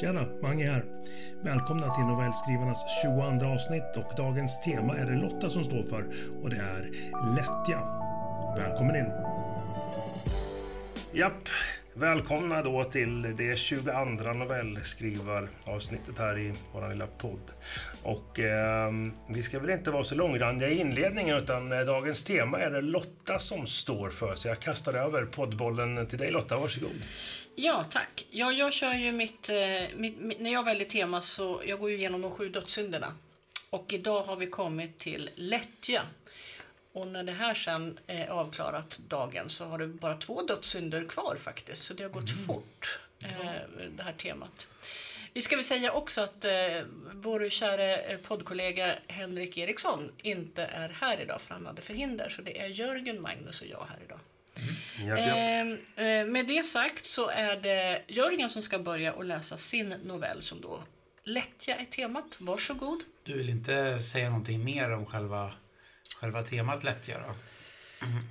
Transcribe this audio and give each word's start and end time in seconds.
Tjena, 0.00 0.24
Mange 0.42 0.66
här. 0.66 0.84
Välkomna 1.42 1.94
till 1.94 2.04
novellskrivarnas 2.04 3.02
22 3.02 3.46
avsnitt 3.46 3.96
och 3.96 4.12
dagens 4.16 4.60
tema 4.60 4.96
är 4.96 5.06
det 5.06 5.16
Lotta 5.16 5.48
som 5.48 5.64
står 5.64 5.82
för 5.82 6.04
och 6.42 6.50
det 6.50 6.56
är 6.56 6.90
lättja. 7.36 7.80
Välkommen 8.56 8.96
in! 8.96 9.10
Japp, 11.12 11.48
välkomna 11.94 12.62
då 12.62 12.84
till 12.84 13.36
det 13.36 13.56
22 13.58 14.04
novellskrivaravsnittet 14.32 16.18
här 16.18 16.38
i 16.38 16.52
vår 16.72 16.88
lilla 16.88 17.06
podd. 17.06 17.50
Och 18.02 18.40
eh, 18.40 18.92
vi 19.28 19.42
ska 19.42 19.58
väl 19.58 19.70
inte 19.70 19.90
vara 19.90 20.04
så 20.04 20.14
långrandiga 20.14 20.68
i 20.68 20.80
inledningen 20.80 21.36
utan 21.36 21.72
eh, 21.72 21.78
dagens 21.78 22.24
tema 22.24 22.58
är 22.58 22.70
det 22.70 22.80
Lotta 22.80 23.38
som 23.38 23.66
står 23.66 24.10
för. 24.10 24.34
Så 24.34 24.48
jag 24.48 24.60
kastar 24.60 24.94
över 24.94 25.24
poddbollen 25.24 26.06
till 26.06 26.18
dig 26.18 26.30
Lotta, 26.30 26.56
varsågod. 26.56 27.02
Ja, 27.56 27.84
tack. 27.90 28.26
Ja, 28.30 28.52
jag 28.52 28.72
kör 28.72 28.94
ju 28.94 29.12
mitt, 29.12 29.48
eh, 29.48 29.96
mitt, 29.96 30.18
mitt, 30.18 30.40
När 30.40 30.52
jag 30.52 30.64
väljer 30.64 30.88
tema 30.88 31.20
så 31.20 31.62
jag 31.66 31.80
går 31.80 31.90
ju 31.90 31.96
igenom 31.96 32.22
de 32.22 32.30
sju 32.30 32.48
dödssynderna. 32.48 33.14
Och 33.70 33.92
idag 33.92 34.22
har 34.22 34.36
vi 34.36 34.46
kommit 34.46 34.98
till 34.98 35.30
lättja. 35.34 36.02
Och 36.92 37.06
när 37.06 37.22
det 37.22 37.32
här 37.32 37.54
sen 37.54 37.98
är 38.06 38.26
avklarat 38.28 38.98
dagen 39.08 39.50
så 39.50 39.64
har 39.64 39.78
du 39.78 39.86
bara 39.86 40.16
två 40.16 40.42
dödssynder 40.42 41.04
kvar 41.04 41.36
faktiskt. 41.40 41.84
Så 41.84 41.94
det 41.94 42.02
har 42.02 42.10
gått 42.10 42.30
mm. 42.30 42.44
fort, 42.44 42.98
eh, 43.22 43.28
det 43.96 44.02
här 44.02 44.12
temat. 44.12 44.66
Vi 45.32 45.42
ska 45.42 45.56
väl 45.56 45.64
säga 45.64 45.92
också 45.92 46.20
att 46.20 46.44
eh, 46.44 46.52
vår 47.12 47.50
kära 47.50 47.96
eh, 47.96 48.18
poddkollega 48.18 48.94
Henrik 49.06 49.58
Eriksson 49.58 50.12
inte 50.22 50.64
är 50.64 50.88
här 50.88 51.20
idag 51.20 51.40
för 51.40 51.54
han 51.54 51.66
hade 51.66 51.82
förhinder. 51.82 52.28
Så 52.28 52.42
det 52.42 52.60
är 52.60 52.66
Jörgen, 52.66 53.22
Magnus 53.22 53.60
och 53.60 53.66
jag 53.66 53.86
här 53.90 53.98
idag. 54.04 54.18
Mm. 54.56 55.08
Japp, 55.08 55.78
Eh, 55.96 56.26
med 56.26 56.46
det 56.46 56.66
sagt 56.66 57.06
så 57.06 57.28
är 57.28 57.56
det 57.56 58.02
Jörgen 58.08 58.50
som 58.50 58.62
ska 58.62 58.78
börja 58.78 59.12
och 59.12 59.24
läsa 59.24 59.56
sin 59.56 59.88
novell 59.88 60.42
som 60.42 60.60
då 60.60 60.82
Lättja 61.24 61.76
är 61.76 61.84
temat. 61.84 62.36
Varsågod. 62.38 63.04
Du 63.22 63.38
vill 63.38 63.50
inte 63.50 63.98
säga 63.98 64.28
någonting 64.28 64.64
mer 64.64 64.90
om 64.90 65.06
själva, 65.06 65.52
själva 66.16 66.42
temat 66.42 66.84
lättja 66.84 67.18
då? 67.18 67.34
Mm. 68.06 68.24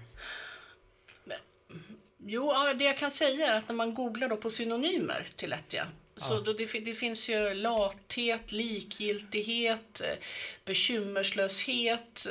Jo, 2.26 2.54
det 2.76 2.86
jag 2.86 2.98
kan 2.98 3.12
säga 3.12 3.54
är 3.54 3.58
att 3.58 3.68
när 3.68 3.76
man 3.76 3.94
googlar 3.94 4.30
då 4.30 4.38
på 4.38 4.50
synonymer 4.50 5.28
till 5.36 5.50
lättja 5.50 5.88
så 6.16 6.40
då 6.40 6.54
det, 6.54 6.80
det, 6.80 6.96
finns 6.96 7.30
ju 7.30 7.54
lathet, 7.54 8.52
likgiltighet, 8.52 10.02
eh, 10.02 10.18
bekymmerslöshet. 10.66 12.28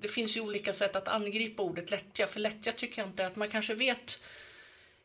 Det 0.00 0.08
finns 0.08 0.36
ju 0.36 0.40
olika 0.40 0.72
sätt 0.72 0.96
att 0.96 1.08
angripa 1.08 1.62
ordet 1.62 1.90
lättja. 1.90 2.26
För 2.26 2.40
lättja 2.40 2.72
tycker 2.72 3.02
jag 3.02 3.08
inte 3.08 3.26
att 3.26 3.36
man 3.36 3.48
kanske 3.48 3.74
vet 3.74 4.22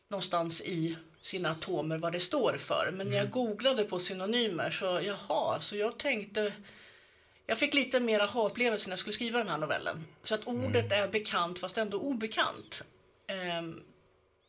någonstans 0.08 0.60
i 0.60 0.96
sina 1.22 1.50
atomer 1.50 1.98
vad 1.98 2.12
det 2.12 2.20
står 2.20 2.56
för. 2.58 2.90
Men 2.92 3.06
när 3.06 3.16
jag 3.16 3.26
mm. 3.26 3.32
googlade 3.32 3.84
på 3.84 3.98
synonymer 3.98 4.70
så 4.70 5.00
jaha, 5.02 5.60
så 5.60 5.76
jag 5.76 5.98
tänkte 5.98 6.52
jag 7.46 7.58
fick 7.58 7.74
lite 7.74 8.00
mer 8.00 8.20
aha-upplevelse 8.20 8.88
när 8.88 8.92
jag 8.92 8.98
skulle 8.98 9.12
skriva 9.12 9.38
den 9.38 9.48
här 9.48 9.58
novellen. 9.58 10.04
Så 10.22 10.34
att 10.34 10.46
ordet 10.46 10.92
mm. 10.92 11.04
är 11.04 11.08
bekant 11.08 11.58
fast 11.58 11.78
ändå 11.78 11.98
obekant. 12.00 12.84
Um, 13.58 13.82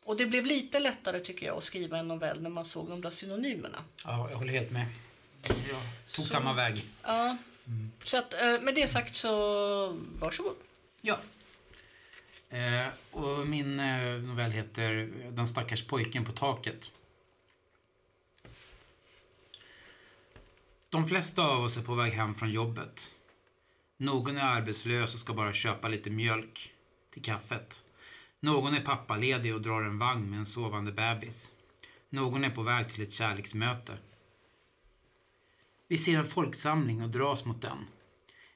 och 0.04 0.16
det 0.16 0.26
blev 0.26 0.46
lite 0.46 0.78
lättare 0.78 1.20
tycker 1.20 1.46
jag 1.46 1.56
att 1.56 1.64
skriva 1.64 1.98
en 1.98 2.08
novell 2.08 2.42
när 2.42 2.50
man 2.50 2.64
såg 2.64 2.88
de 2.88 3.00
där 3.00 3.10
synonymerna. 3.10 3.78
Ja, 4.04 4.30
jag 4.30 4.36
håller 4.38 4.52
helt 4.52 4.70
med. 4.70 4.86
Jag 5.42 5.80
tog 6.12 6.24
så, 6.24 6.32
samma 6.32 6.52
väg. 6.52 6.84
Ja. 7.02 7.36
Mm. 7.66 7.90
Så 8.04 8.18
att 8.18 8.34
eh, 8.34 8.60
med 8.60 8.74
det 8.74 8.88
sagt 8.88 9.14
så 9.14 9.88
varsågod. 10.18 10.56
Ja. 11.00 11.18
Eh, 12.48 12.86
och 13.12 13.46
min 13.46 13.80
eh, 13.80 14.22
novell 14.22 14.50
heter 14.50 15.12
Den 15.30 15.48
stackars 15.48 15.86
pojken 15.86 16.24
på 16.24 16.32
taket. 16.32 16.92
De 20.88 21.08
flesta 21.08 21.42
av 21.42 21.64
oss 21.64 21.76
är 21.76 21.82
på 21.82 21.94
väg 21.94 22.12
hem 22.12 22.34
från 22.34 22.50
jobbet. 22.50 23.14
Någon 23.96 24.36
är 24.36 24.42
arbetslös 24.42 25.14
och 25.14 25.20
ska 25.20 25.32
bara 25.32 25.52
köpa 25.52 25.88
lite 25.88 26.10
mjölk 26.10 26.72
till 27.10 27.22
kaffet. 27.22 27.84
Någon 28.40 28.74
är 28.74 28.80
pappaledig 28.80 29.54
och 29.54 29.60
drar 29.60 29.82
en 29.82 29.98
vagn 29.98 30.30
med 30.30 30.38
en 30.38 30.46
sovande 30.46 30.92
bebis. 30.92 31.52
Någon 32.08 32.44
är 32.44 32.50
på 32.50 32.62
väg 32.62 32.88
till 32.88 33.02
ett 33.02 33.12
kärleksmöte. 33.12 33.98
Vi 35.88 35.98
ser 35.98 36.18
en 36.18 36.26
folksamling 36.26 37.02
och 37.02 37.10
dras 37.10 37.44
mot 37.44 37.62
den. 37.62 37.78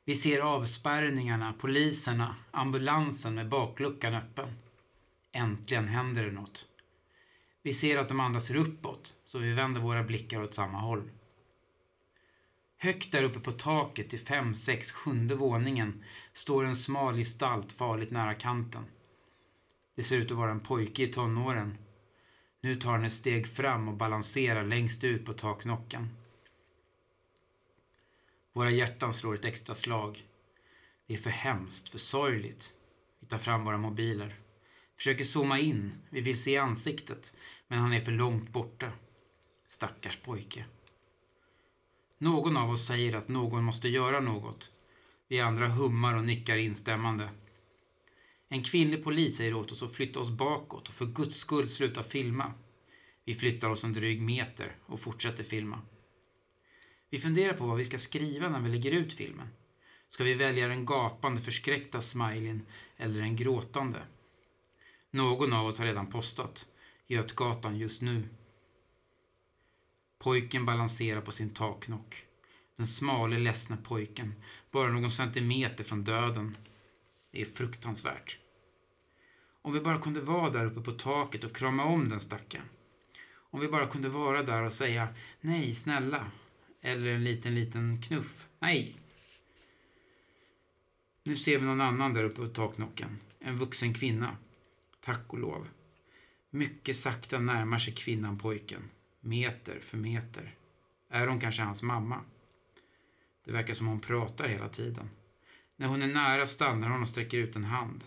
Vi 0.05 0.17
ser 0.17 0.41
avspärrningarna, 0.41 1.53
poliserna, 1.53 2.37
ambulansen 2.51 3.35
med 3.35 3.49
bakluckan 3.49 4.15
öppen. 4.15 4.49
Äntligen 5.33 5.89
händer 5.89 6.25
det 6.25 6.33
något. 6.33 6.67
Vi 7.63 7.75
ser 7.75 7.99
att 7.99 8.09
de 8.09 8.21
andra 8.21 8.41
ser 8.41 8.57
uppåt, 8.57 9.15
så 9.25 9.39
vi 9.39 9.53
vänder 9.53 9.81
våra 9.81 10.03
blickar 10.03 10.43
åt 10.43 10.55
samma 10.55 10.79
håll. 10.79 11.11
Högt 12.79 13.13
där 13.13 13.23
uppe 13.23 13.41
på 13.41 13.53
taket 13.53 14.11
till 14.11 14.21
fem, 14.21 14.55
sex, 14.55 14.91
sjunde 14.91 15.35
våningen 15.35 16.05
står 16.33 16.65
en 16.65 16.77
smal 16.77 17.17
gestalt 17.17 17.73
farligt 17.73 18.11
nära 18.11 18.35
kanten. 18.35 18.85
Det 19.97 20.03
ser 20.03 20.17
ut 20.17 20.31
att 20.31 20.37
vara 20.37 20.51
en 20.51 20.61
pojke 20.61 21.03
i 21.03 21.07
tonåren. 21.07 21.79
Nu 22.61 22.77
tar 22.77 22.91
han 22.91 23.05
ett 23.05 23.13
steg 23.13 23.47
fram 23.49 23.89
och 23.89 23.97
balanserar 23.97 24.65
längst 24.65 25.05
ut 25.05 25.27
på 25.27 25.33
taknocken. 25.33 26.09
Våra 28.61 28.71
hjärtan 28.71 29.13
slår 29.13 29.35
ett 29.35 29.45
extra 29.45 29.75
slag. 29.75 30.25
Det 31.07 31.15
är 31.15 31.19
för 31.19 31.31
hemskt, 31.31 31.89
för 31.89 31.99
sorgligt. 31.99 32.73
Vi 33.21 33.27
tar 33.27 33.39
fram 33.39 33.65
våra 33.65 33.79
mobiler. 33.79 34.35
Försöker 34.97 35.25
zooma 35.25 35.59
in. 35.59 35.93
Vi 36.11 36.21
vill 36.21 36.43
se 36.43 36.57
ansiktet. 36.57 37.35
Men 37.69 37.79
han 37.79 37.93
är 37.93 38.01
för 38.01 38.13
långt 38.13 38.49
borta. 38.49 38.93
Stackars 39.67 40.17
pojke. 40.17 40.65
Någon 42.19 42.57
av 42.57 42.71
oss 42.71 42.87
säger 42.87 43.17
att 43.17 43.29
någon 43.29 43.65
måste 43.65 43.89
göra 43.89 44.21
något. 44.21 44.71
Vi 45.29 45.41
andra 45.41 45.69
hummar 45.69 46.17
och 46.17 46.25
nickar 46.25 46.57
instämmande. 46.57 47.31
En 48.49 48.63
kvinnlig 48.63 49.05
polis 49.05 49.37
säger 49.37 49.55
åt 49.55 49.73
oss 49.73 49.83
att 49.83 49.95
flytta 49.95 50.21
oss 50.21 50.31
bakåt 50.31 50.89
och 50.89 50.95
för 50.95 51.07
guds 51.07 51.37
skull 51.37 51.69
sluta 51.69 52.03
filma. 52.03 52.53
Vi 53.25 53.35
flyttar 53.35 53.69
oss 53.69 53.85
en 53.85 53.93
dryg 53.93 54.23
meter 54.23 54.77
och 54.87 55.01
fortsätter 55.01 55.45
filma. 55.45 55.81
Vi 57.11 57.19
funderar 57.19 57.55
på 57.55 57.67
vad 57.67 57.77
vi 57.77 57.85
ska 57.85 57.99
skriva 57.99 58.49
när 58.49 58.61
vi 58.61 58.69
lägger 58.69 58.91
ut 58.93 59.13
filmen. 59.13 59.49
Ska 60.09 60.25
vi 60.25 60.35
välja 60.35 60.69
den 60.69 60.87
gapande 60.87 61.41
förskräckta 61.41 62.01
smileyn 62.01 62.67
eller 62.97 63.21
den 63.21 63.37
gråtande? 63.37 64.03
Någon 65.11 65.53
av 65.53 65.67
oss 65.67 65.79
har 65.79 65.87
redan 65.87 66.07
postat. 66.07 66.67
Götgatan 67.07 67.79
just 67.79 68.03
nu. 68.03 68.29
Pojken 70.19 70.67
balanserar 70.67 71.21
på 71.21 71.33
sin 71.33 71.51
taknock. 71.51 72.25
Den 72.77 72.87
smale 72.87 73.39
ledsna 73.39 73.77
pojken, 73.77 74.35
bara 74.71 74.89
någon 74.89 75.11
centimeter 75.11 75.85
från 75.85 76.05
döden. 76.05 76.57
Det 77.31 77.41
är 77.41 77.45
fruktansvärt. 77.45 78.39
Om 79.63 79.73
vi 79.73 79.81
bara 79.81 80.01
kunde 80.01 80.21
vara 80.21 80.51
där 80.51 80.67
uppe 80.67 80.81
på 80.81 80.93
taket 80.93 81.45
och 81.45 81.57
krama 81.57 81.85
om 81.85 82.09
den 82.09 82.21
stackaren. 82.21 82.67
Om 83.33 83.61
vi 83.61 83.69
bara 83.69 83.87
kunde 83.87 84.09
vara 84.09 84.43
där 84.43 84.63
och 84.63 84.73
säga 84.73 85.09
nej, 85.41 85.75
snälla. 85.75 86.31
Eller 86.81 87.15
en 87.15 87.25
liten, 87.25 87.55
liten 87.55 88.03
knuff. 88.03 88.49
Nej. 88.59 88.97
Nu 91.23 91.37
ser 91.37 91.59
vi 91.59 91.65
någon 91.65 91.81
annan 91.81 92.15
där 92.15 92.25
uppe 92.25 92.41
på 92.41 92.49
taknocken. 92.49 93.19
En 93.39 93.57
vuxen 93.57 93.95
kvinna. 93.95 94.37
Tack 95.01 95.33
och 95.33 95.39
lov. 95.39 95.69
Mycket 96.51 96.97
sakta 96.97 97.39
närmar 97.39 97.79
sig 97.79 97.95
kvinnan 97.95 98.39
pojken. 98.39 98.83
Meter 99.21 99.81
för 99.81 99.97
meter. 99.97 100.55
Är 101.09 101.27
hon 101.27 101.41
kanske 101.41 101.63
hans 101.63 101.83
mamma? 101.83 102.21
Det 103.45 103.53
verkar 103.53 103.75
som 103.75 103.87
hon 103.87 104.01
pratar 104.01 104.49
hela 104.49 104.69
tiden. 104.69 105.11
När 105.77 105.87
hon 105.87 106.03
är 106.03 106.07
nära 106.07 106.47
stannar 106.47 106.91
hon 106.91 107.03
och 107.03 107.09
sträcker 107.09 107.39
ut 107.39 107.57
en 107.57 107.65
hand. 107.65 108.05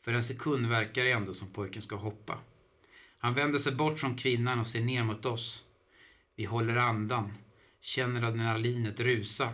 För 0.00 0.12
en 0.12 0.24
sekund 0.24 0.66
verkar 0.66 1.04
det 1.04 1.12
ändå 1.12 1.34
som 1.34 1.48
pojken 1.48 1.82
ska 1.82 1.96
hoppa. 1.96 2.38
Han 3.18 3.34
vänder 3.34 3.58
sig 3.58 3.74
bort 3.74 3.98
från 3.98 4.16
kvinnan 4.16 4.58
och 4.58 4.66
ser 4.66 4.80
ner 4.80 5.04
mot 5.04 5.26
oss. 5.26 5.65
Vi 6.36 6.44
håller 6.44 6.76
andan, 6.76 7.32
känner 7.80 8.22
adrenalinet 8.22 9.00
rusa, 9.00 9.52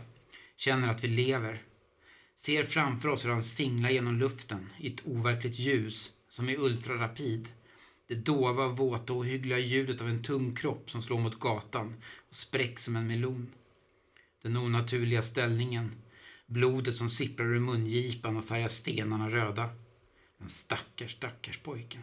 känner 0.57 0.89
att 0.89 1.05
vi 1.05 1.09
lever. 1.09 1.63
Ser 2.35 2.65
framför 2.65 3.09
oss 3.09 3.25
hur 3.25 3.31
han 3.31 3.43
singlar 3.43 3.91
genom 3.91 4.19
luften 4.19 4.73
i 4.79 4.87
ett 4.87 5.07
overkligt 5.07 5.59
ljus 5.59 6.13
som 6.29 6.49
är 6.49 6.59
ultrarapid. 6.59 7.49
Det 8.07 8.15
dova, 8.15 8.69
våta 8.69 9.13
och 9.13 9.27
hyggliga 9.27 9.59
ljudet 9.59 10.01
av 10.01 10.09
en 10.09 10.23
tung 10.23 10.55
kropp 10.55 10.91
som 10.91 11.03
slår 11.03 11.19
mot 11.21 11.41
gatan 11.41 12.03
och 12.29 12.35
spräcks 12.35 12.85
som 12.85 12.97
en 12.97 13.07
melon. 13.07 13.51
Den 14.43 14.57
onaturliga 14.57 15.23
ställningen. 15.23 15.91
Blodet 16.47 16.97
som 16.97 17.11
sipprar 17.11 17.47
ur 17.47 17.61
mungipan 17.61 18.37
och 18.37 18.45
färgar 18.45 18.69
stenarna 18.69 19.31
röda. 19.31 19.71
Den 20.39 20.49
stackars, 20.49 21.13
stackars 21.13 21.59
pojken. 21.59 22.03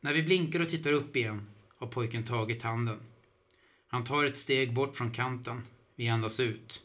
När 0.00 0.12
vi 0.12 0.22
blinkar 0.22 0.60
och 0.60 0.68
tittar 0.68 0.92
upp 0.92 1.16
igen 1.16 1.46
har 1.82 1.88
pojken 1.88 2.24
tagit 2.24 2.62
handen. 2.62 3.00
Han 3.88 4.04
tar 4.04 4.24
ett 4.24 4.36
steg 4.36 4.74
bort 4.74 4.96
från 4.96 5.10
kanten. 5.10 5.62
Vi 5.94 6.08
andas 6.08 6.40
ut. 6.40 6.82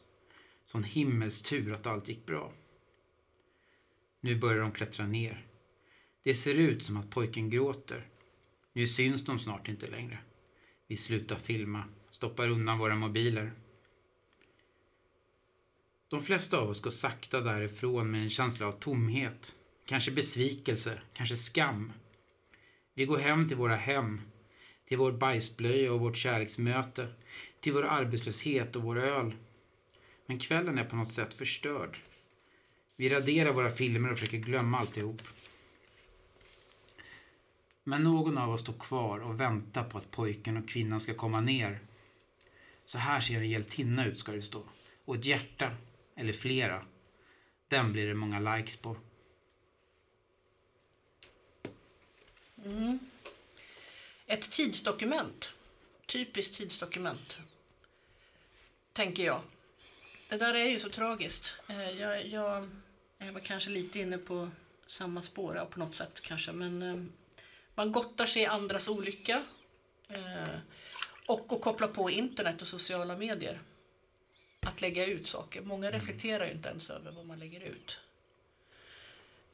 Sån 0.65 0.83
himmelstur 0.83 1.73
att 1.73 1.87
allt 1.87 2.09
gick 2.09 2.25
bra. 2.25 2.51
Nu 4.19 4.35
börjar 4.35 4.61
de 4.61 4.71
klättra 4.71 5.07
ner. 5.07 5.45
Det 6.23 6.35
ser 6.35 6.55
ut 6.55 6.83
som 6.83 6.97
att 6.97 7.09
pojken 7.09 7.49
gråter. 7.49 8.07
Nu 8.73 8.87
syns 8.87 9.25
de 9.25 9.39
snart 9.39 9.67
inte 9.67 9.87
längre. 9.87 10.17
Vi 10.87 10.97
slutar 10.97 11.35
filma, 11.35 11.83
stoppar 12.11 12.49
undan 12.49 12.79
våra 12.79 12.95
mobiler. 12.95 13.51
De 16.07 16.21
flesta 16.21 16.57
av 16.57 16.69
oss 16.69 16.81
går 16.81 16.91
sakta 16.91 17.41
därifrån 17.41 18.11
med 18.11 18.23
en 18.23 18.29
känsla 18.29 18.67
av 18.67 18.71
tomhet, 18.71 19.55
kanske 19.85 20.11
besvikelse, 20.11 21.01
kanske 21.13 21.37
skam. 21.37 21.93
Vi 22.93 23.05
går 23.05 23.17
hem 23.17 23.47
till 23.47 23.57
våra 23.57 23.75
hem, 23.75 24.21
till 24.87 24.97
vår 24.97 25.11
bajsblöja 25.11 25.93
och 25.93 25.99
vårt 25.99 26.17
kärleksmöte, 26.17 27.07
till 27.59 27.73
vår 27.73 27.83
arbetslöshet 27.83 28.75
och 28.75 28.83
vår 28.83 28.97
öl. 28.97 29.35
Men 30.25 30.39
kvällen 30.39 30.77
är 30.77 30.83
på 30.83 30.95
något 30.95 31.13
sätt 31.13 31.33
förstörd. 31.33 31.97
Vi 32.95 33.09
raderar 33.09 33.53
våra 33.53 33.71
filmer 33.71 34.11
och 34.11 34.19
försöker 34.19 34.37
glömma 34.37 34.77
alltihop. 34.77 35.21
Men 37.83 38.03
någon 38.03 38.37
av 38.37 38.49
oss 38.49 38.61
står 38.61 38.73
kvar 38.73 39.19
och 39.19 39.39
väntar 39.39 39.83
på 39.83 39.97
att 39.97 40.11
pojken 40.11 40.57
och 40.57 40.69
kvinnan 40.69 40.99
ska 40.99 41.13
komma 41.13 41.41
ner. 41.41 41.79
Så 42.85 42.97
här 42.97 43.21
ser 43.21 43.35
en 43.35 43.49
hjältinna 43.49 44.05
ut, 44.05 44.19
ska 44.19 44.31
det 44.31 44.41
stå. 44.41 44.63
Och 45.05 45.15
ett 45.15 45.25
hjärta, 45.25 45.75
eller 46.15 46.33
flera. 46.33 46.85
Den 47.67 47.91
blir 47.91 48.07
det 48.07 48.13
många 48.13 48.55
likes 48.55 48.77
på. 48.77 48.95
Mm. 52.65 52.99
Ett 54.27 54.51
tidsdokument. 54.51 55.53
Typiskt 56.05 56.55
tidsdokument. 56.57 57.37
Tänker 58.93 59.23
jag. 59.25 59.41
Det 60.29 60.37
där 60.37 60.53
är 60.53 60.65
ju 60.65 60.79
så 60.79 60.89
tragiskt. 60.89 61.55
Eh, 61.69 61.89
Jag, 61.89 62.25
jag 62.27 62.69
är 63.19 63.31
väl 63.31 63.43
kanske 63.43 63.69
lite 63.69 63.99
inne 63.99 64.17
på 64.17 64.49
samma 64.87 65.21
spår 65.21 65.67
på 65.71 65.79
något 65.79 65.95
sätt 65.95 66.21
kanske. 66.21 66.51
Men 66.51 66.81
eh, 66.81 67.03
man 67.75 67.91
gottar 67.91 68.25
sig 68.25 68.41
i 68.41 68.45
andras 68.45 68.87
olycka. 68.87 69.43
eh, 70.07 70.59
Och 71.25 71.53
att 71.53 71.61
koppla 71.61 71.87
på 71.87 72.09
internet 72.09 72.61
och 72.61 72.67
sociala 72.67 73.17
medier. 73.17 73.61
Att 74.59 74.81
lägga 74.81 75.05
ut 75.05 75.27
saker. 75.27 75.61
Många 75.61 75.91
reflekterar 75.91 76.45
ju 76.45 76.51
inte 76.51 76.69
ens 76.69 76.89
över 76.89 77.11
vad 77.11 77.25
man 77.25 77.39
lägger 77.39 77.63
ut. 77.63 77.99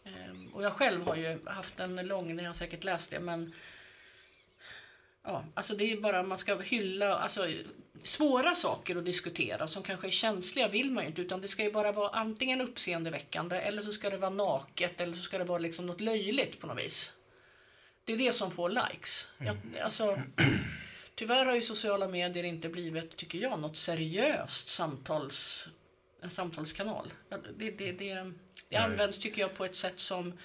Ehm, 0.05 0.47
Och 0.53 0.63
jag 0.63 0.73
själv 0.73 1.05
har 1.05 1.15
ju 1.15 1.45
haft 1.45 1.79
en 1.79 1.95
lång, 2.07 2.35
ni 2.35 2.43
har 2.43 2.53
säkert 2.53 2.83
läst 2.83 3.11
det, 3.11 3.19
men 3.19 3.53
Ja, 5.23 5.45
alltså 5.53 5.75
det 5.75 5.91
är 5.91 6.01
bara 6.01 6.23
man 6.23 6.37
ska 6.37 6.57
hylla, 6.57 7.17
alltså 7.17 7.47
svåra 8.03 8.55
saker 8.55 8.95
att 8.95 9.05
diskutera 9.05 9.67
som 9.67 9.83
kanske 9.83 10.07
är 10.07 10.11
känsliga 10.11 10.67
vill 10.67 10.91
man 10.91 11.03
ju 11.03 11.09
inte 11.09 11.21
utan 11.21 11.41
det 11.41 11.47
ska 11.47 11.63
ju 11.63 11.71
bara 11.71 11.91
vara 11.91 12.09
antingen 12.09 12.61
uppseendeväckande 12.61 13.55
eller 13.55 13.81
så 13.81 13.91
ska 13.91 14.09
det 14.09 14.17
vara 14.17 14.29
naket 14.29 15.01
eller 15.01 15.13
så 15.13 15.21
ska 15.21 15.37
det 15.37 15.43
vara 15.43 15.59
liksom 15.59 15.85
något 15.85 16.01
löjligt 16.01 16.59
på 16.59 16.67
något 16.67 16.77
vis. 16.77 17.13
Det 18.05 18.13
är 18.13 18.17
det 18.17 18.33
som 18.33 18.51
får 18.51 18.69
likes. 18.69 19.27
Jag, 19.37 19.57
alltså, 19.83 20.17
tyvärr 21.15 21.45
har 21.45 21.55
ju 21.55 21.61
sociala 21.61 22.07
medier 22.07 22.43
inte 22.43 22.69
blivit, 22.69 23.17
tycker 23.17 23.39
jag, 23.39 23.59
något 23.59 23.77
seriöst 23.77 24.69
samtals, 24.69 25.67
en 26.21 26.29
samtalskanal. 26.29 27.13
Det, 27.57 27.71
det, 27.71 27.91
det, 27.91 28.31
det 28.69 28.75
används, 28.75 29.19
tycker 29.19 29.41
jag, 29.41 29.55
på 29.55 29.65
ett 29.65 29.75
sätt 29.75 29.99
som 29.99 30.39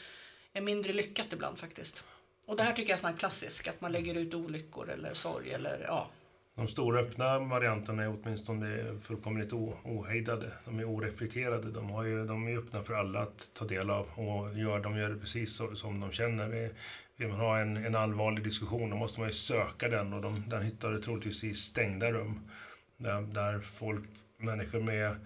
är 0.53 0.61
mindre 0.61 0.93
lyckat 0.93 1.33
ibland 1.33 1.59
faktiskt. 1.59 2.05
Och 2.49 2.57
det 2.57 2.63
här 2.63 2.73
tycker 2.73 2.91
jag 2.91 2.99
är 2.99 3.01
sån 3.01 3.17
klassisk, 3.17 3.69
att 3.69 3.81
man 3.81 3.93
lägger 3.93 4.15
ut 4.15 4.35
olyckor 4.35 4.91
eller 4.91 5.15
sorg 5.15 5.53
eller 5.53 5.85
ja. 5.87 6.11
De 6.55 6.69
stora 6.69 7.01
öppna 7.01 7.39
varianterna 7.39 8.03
är 8.03 8.09
åtminstone 8.09 8.99
fullkomligt 9.03 9.53
ohejdade. 9.53 10.53
De 10.65 10.79
är 10.79 10.85
oreflekterade. 10.85 11.71
De, 11.71 11.91
har 11.91 12.05
ju, 12.05 12.27
de 12.27 12.49
är 12.49 12.59
öppna 12.59 12.83
för 12.83 12.95
alla 12.95 13.21
att 13.21 13.51
ta 13.55 13.65
del 13.65 13.91
av 13.91 14.07
och 14.15 14.59
gör, 14.59 14.81
de 14.81 14.99
gör 14.99 15.11
det 15.11 15.17
precis 15.17 15.57
så, 15.57 15.77
som 15.77 16.01
de 16.01 16.13
känner. 16.13 16.71
Vill 17.17 17.29
man 17.29 17.41
ha 17.41 17.59
en, 17.59 17.77
en 17.77 17.95
allvarlig 17.95 18.45
diskussion 18.45 18.91
då 18.91 18.97
måste 18.97 19.21
man 19.21 19.29
ju 19.29 19.35
söka 19.35 19.89
den 19.89 20.13
och 20.13 20.23
de, 20.23 20.45
den 20.49 20.63
hittar 20.63 20.91
du 20.91 21.03
troligtvis 21.03 21.45
i 21.45 21.55
stängda 21.55 22.13
rum. 22.13 22.51
Där, 22.97 23.21
där 23.21 23.61
folk, 23.61 24.05
människor 24.39 24.81
med 24.81 25.17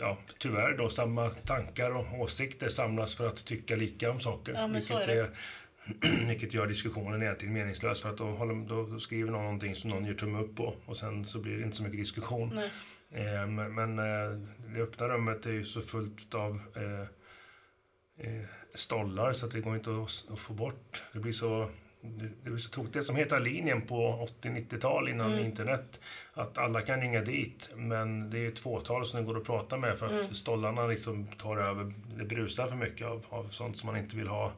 ja, 0.00 0.18
tyvärr 0.38 0.76
då 0.76 0.90
samma 0.90 1.30
tankar 1.30 1.90
och 1.90 2.20
åsikter 2.20 2.68
samlas 2.68 3.14
för 3.16 3.26
att 3.26 3.44
tycka 3.44 3.76
lika 3.76 4.10
om 4.10 4.20
saker. 4.20 4.52
Ja, 4.54 4.66
vilket, 4.66 4.96
är 4.96 5.08
är, 5.08 5.30
vilket 6.28 6.54
gör 6.54 6.66
diskussionen 6.66 7.22
egentligen 7.22 7.54
meningslös. 7.54 8.00
För 8.00 8.10
att 8.10 8.18
då, 8.18 8.64
då, 8.68 8.86
då 8.86 9.00
skriver 9.00 9.30
någon 9.30 9.42
någonting 9.42 9.74
som 9.74 9.90
någon 9.90 10.04
ger 10.04 10.14
tumme 10.14 10.38
upp 10.38 10.56
på 10.56 10.74
och 10.86 10.96
sen 10.96 11.24
så 11.24 11.38
blir 11.38 11.56
det 11.56 11.62
inte 11.62 11.76
så 11.76 11.82
mycket 11.82 11.98
diskussion. 11.98 12.58
Eh, 13.10 13.46
men 13.46 13.74
men 13.74 13.98
eh, 13.98 14.38
det 14.74 14.80
öppna 14.80 15.08
rummet 15.08 15.46
är 15.46 15.52
ju 15.52 15.64
så 15.64 15.82
fullt 15.82 16.34
av 16.34 16.60
eh, 16.76 17.00
eh, 18.26 18.44
stollar 18.74 19.32
så 19.32 19.46
att 19.46 19.52
det 19.52 19.60
går 19.60 19.74
inte 19.74 19.90
att, 19.90 20.32
att 20.32 20.38
få 20.38 20.52
bort. 20.52 21.02
Det 21.12 21.18
blir 21.18 21.32
så 21.32 21.70
det, 22.02 22.28
det 22.44 22.50
blir 22.50 22.58
så 22.58 22.70
tokigt. 22.70 22.94
Det 22.94 23.02
som 23.02 23.16
heter 23.16 23.40
linjen 23.40 23.82
på 23.82 24.28
80-90-tal 24.42 25.08
innan 25.08 25.38
internet. 25.38 26.00
Att 26.32 26.58
alla 26.58 26.80
kan 26.80 27.00
ringa 27.00 27.20
dit 27.20 27.70
men 27.76 28.30
det 28.30 28.38
är 28.38 28.48
ett 28.48 28.58
fåtal 28.58 29.06
som 29.06 29.20
det 29.20 29.26
går 29.26 29.36
att 29.36 29.46
prata 29.46 29.76
med 29.76 29.98
för 29.98 30.20
att 30.20 30.36
stollarna 30.36 30.86
liksom 30.86 31.26
tar 31.26 31.56
över. 31.56 31.92
Det 32.16 32.24
brusar 32.24 32.66
för 32.66 32.76
mycket 32.76 33.06
av, 33.06 33.24
av 33.28 33.48
sånt 33.50 33.78
som 33.78 33.86
man 33.86 33.96
inte 33.96 34.16
vill 34.16 34.28
ha. 34.28 34.52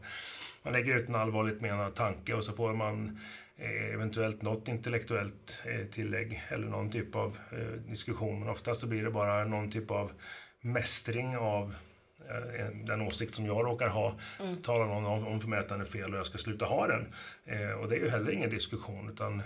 Man 0.62 0.72
lägger 0.72 0.96
ut 0.96 1.08
en 1.08 1.14
allvarligt 1.14 1.60
menad 1.60 1.94
tanke 1.94 2.34
och 2.34 2.44
så 2.44 2.52
får 2.52 2.74
man 2.74 3.20
eh, 3.56 3.94
eventuellt 3.94 4.42
något 4.42 4.68
intellektuellt 4.68 5.62
eh, 5.66 5.86
tillägg 5.86 6.42
eller 6.48 6.66
någon 6.66 6.90
typ 6.90 7.16
av 7.16 7.38
eh, 7.52 7.58
diskussion. 7.90 8.40
Men 8.40 8.48
oftast 8.48 8.80
så 8.80 8.86
blir 8.86 9.02
det 9.02 9.10
bara 9.10 9.44
någon 9.44 9.70
typ 9.70 9.90
av 9.90 10.12
mästring 10.60 11.36
av 11.36 11.74
en- 12.58 12.86
den 12.86 13.00
åsikt 13.00 13.34
som 13.34 13.46
jag 13.46 13.64
råkar 13.66 13.88
ha. 13.88 14.14
Talar 14.62 14.86
någon 14.86 15.04
om, 15.04 15.26
om 15.26 15.40
för 15.40 15.48
mig 15.48 15.58
att 15.58 15.68
den 15.68 15.80
är 15.80 15.84
fel 15.84 16.12
och 16.12 16.18
jag 16.18 16.26
ska 16.26 16.38
sluta 16.38 16.64
ha 16.64 16.86
den. 16.86 17.06
Och 17.80 17.88
det 17.88 17.96
är 17.96 18.00
ju 18.00 18.08
heller 18.10 18.32
ingen 18.32 18.50
diskussion 18.50 19.10
utan 19.10 19.42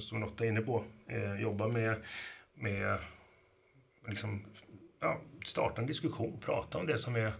som- 0.00 0.20
Lotta 0.20 0.44
är 0.44 0.48
inne 0.48 0.60
på, 0.60 0.84
jobba 1.40 1.68
med, 1.68 1.96
med 2.54 2.98
liksom, 4.08 4.44
ja, 5.00 5.20
starta 5.46 5.80
en 5.80 5.86
diskussion, 5.86 6.40
prata 6.40 6.78
om 6.78 6.86
det 6.86 6.98
som 6.98 7.16
är, 7.16 7.32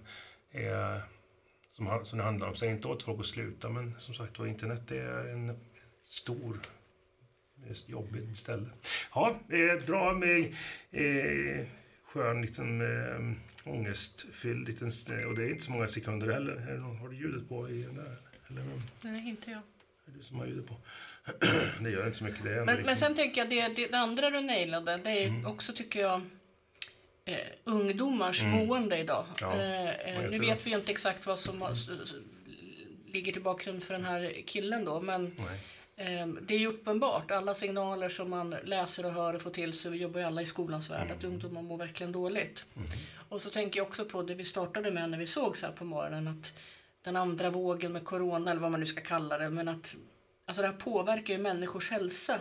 är 0.52 1.00
som, 1.72 2.00
som 2.04 2.18
det 2.18 2.24
handlar 2.24 2.48
om. 2.48 2.54
Säg 2.54 2.70
inte 2.70 2.88
åt 2.88 3.02
folk 3.02 3.20
att 3.20 3.26
sluta, 3.26 3.68
men 3.68 3.94
som 4.00 4.14
sagt 4.14 4.38
var, 4.38 4.46
internet 4.46 4.90
är 4.90 5.28
en 5.32 5.58
stor 6.04 6.60
ett 7.70 7.88
jobbigt 7.88 8.36
ställe. 8.36 8.66
Ja, 9.14 9.40
eh, 9.48 9.86
bra 9.86 10.12
med 10.12 10.40
eh, 10.90 11.66
skön 12.06 12.42
liten 12.42 12.80
eh, 12.80 13.36
ångestfylld 13.64 14.66
liten... 14.68 14.88
Och 15.28 15.34
det 15.34 15.42
är 15.44 15.50
inte 15.50 15.62
så 15.64 15.70
många 15.72 15.88
sekunder 15.88 16.32
heller. 16.32 16.76
Har 17.00 17.08
du 17.08 17.16
ljudet 17.16 17.48
på 17.48 17.68
i 17.68 17.82
den 17.82 17.96
där? 17.96 18.16
Eller 18.50 18.62
Nej, 19.02 19.28
inte 19.28 19.50
jag. 19.50 19.60
det 20.06 20.12
du 20.18 20.22
som 20.22 20.38
har 20.38 20.46
ljudet 20.46 20.66
på? 20.66 20.76
det 21.80 21.90
gör 21.90 22.06
inte 22.06 22.18
så 22.18 22.24
mycket. 22.24 22.42
Det 22.44 22.50
Men, 22.50 22.64
men 22.66 22.76
liksom- 22.76 22.96
sen 22.96 23.14
tänker 23.14 23.40
jag, 23.40 23.50
det, 23.76 23.86
det 23.90 23.98
andra 23.98 24.30
du 24.30 24.40
nailade, 24.40 24.96
det 24.96 25.10
är 25.10 25.28
Mm. 25.28 25.46
också 25.46 25.72
tycker 25.72 26.00
jag 26.00 26.20
eh, 27.24 27.36
ungdomars 27.64 28.42
mående 28.42 28.98
idag. 28.98 29.24
Mm. 29.42 29.58
Ja, 29.58 29.62
Eh, 29.62 30.16
eh, 30.16 30.22
nu 30.22 30.30
det? 30.30 30.38
vet 30.38 30.66
vi 30.66 30.70
inte 30.72 30.92
exakt 30.92 31.26
vad 31.26 31.38
som 31.38 31.62
s- 31.62 31.88
ligger 33.06 33.32
till 33.32 33.42
bakgrund 33.42 33.82
för 33.82 33.94
den 33.94 34.04
här 34.04 34.34
killen 34.46 34.84
då, 34.84 35.00
men 35.00 35.26
eh, 35.96 36.26
det 36.26 36.54
är 36.54 36.58
ju 36.58 36.66
uppenbart. 36.66 37.30
Alla 37.30 37.54
signaler 37.54 38.08
som 38.08 38.30
man 38.30 38.50
läser 38.64 39.06
och 39.06 39.12
hör 39.12 39.34
och 39.34 39.42
får 39.42 39.50
till 39.50 39.72
sig, 39.72 39.90
vi 39.90 39.98
jobbar 39.98 40.20
ju 40.20 40.26
alla 40.26 40.42
i 40.42 40.46
skolans 40.46 40.90
värld, 40.90 41.04
Mm. 41.06 41.16
att 41.18 41.24
ungdomar 41.24 41.62
mår 41.62 41.76
verkligen 41.76 42.12
dåligt. 42.12 42.66
Och 43.28 43.40
så 43.42 43.50
tänker 43.50 43.80
jag 43.80 43.86
också 43.86 44.04
på 44.04 44.22
det 44.22 44.34
vi 44.34 44.44
startade 44.44 44.90
med 44.90 45.10
när 45.10 45.18
vi 45.18 45.26
såg 45.26 45.56
så 45.56 45.66
här 45.66 45.72
på 45.72 45.84
morgonen, 45.84 46.28
att 46.28 46.52
den 47.02 47.16
andra 47.16 47.50
vågen 47.50 47.92
med 47.92 48.04
corona, 48.04 48.50
eller 48.50 48.60
vad 48.60 48.70
man 48.70 48.80
nu 48.80 48.86
ska 48.86 49.00
kalla 49.00 49.38
det, 49.38 49.50
men 49.50 49.68
att 49.68 49.96
Alltså 50.52 50.62
det 50.62 50.68
här 50.68 50.74
påverkar 50.74 51.34
ju 51.34 51.40
människors 51.40 51.90
hälsa. 51.90 52.38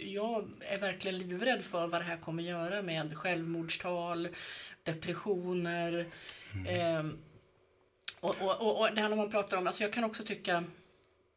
Jag 0.00 0.50
är 0.60 0.78
verkligen 0.78 1.18
livrädd 1.18 1.64
för 1.64 1.86
vad 1.86 2.00
det 2.00 2.04
här 2.04 2.16
kommer 2.16 2.42
göra 2.42 2.82
med 2.82 3.18
självmordstal, 3.18 4.28
depressioner. 4.82 6.06
ehm, 6.68 7.18
och, 8.20 8.36
och, 8.40 8.60
och, 8.60 8.80
och 8.80 8.94
det 8.94 9.00
här 9.00 9.08
när 9.08 9.16
man 9.16 9.30
pratar 9.30 9.56
om, 9.56 9.66
alltså 9.66 9.82
jag 9.82 9.92
kan 9.92 10.04
också 10.04 10.24
tycka, 10.24 10.64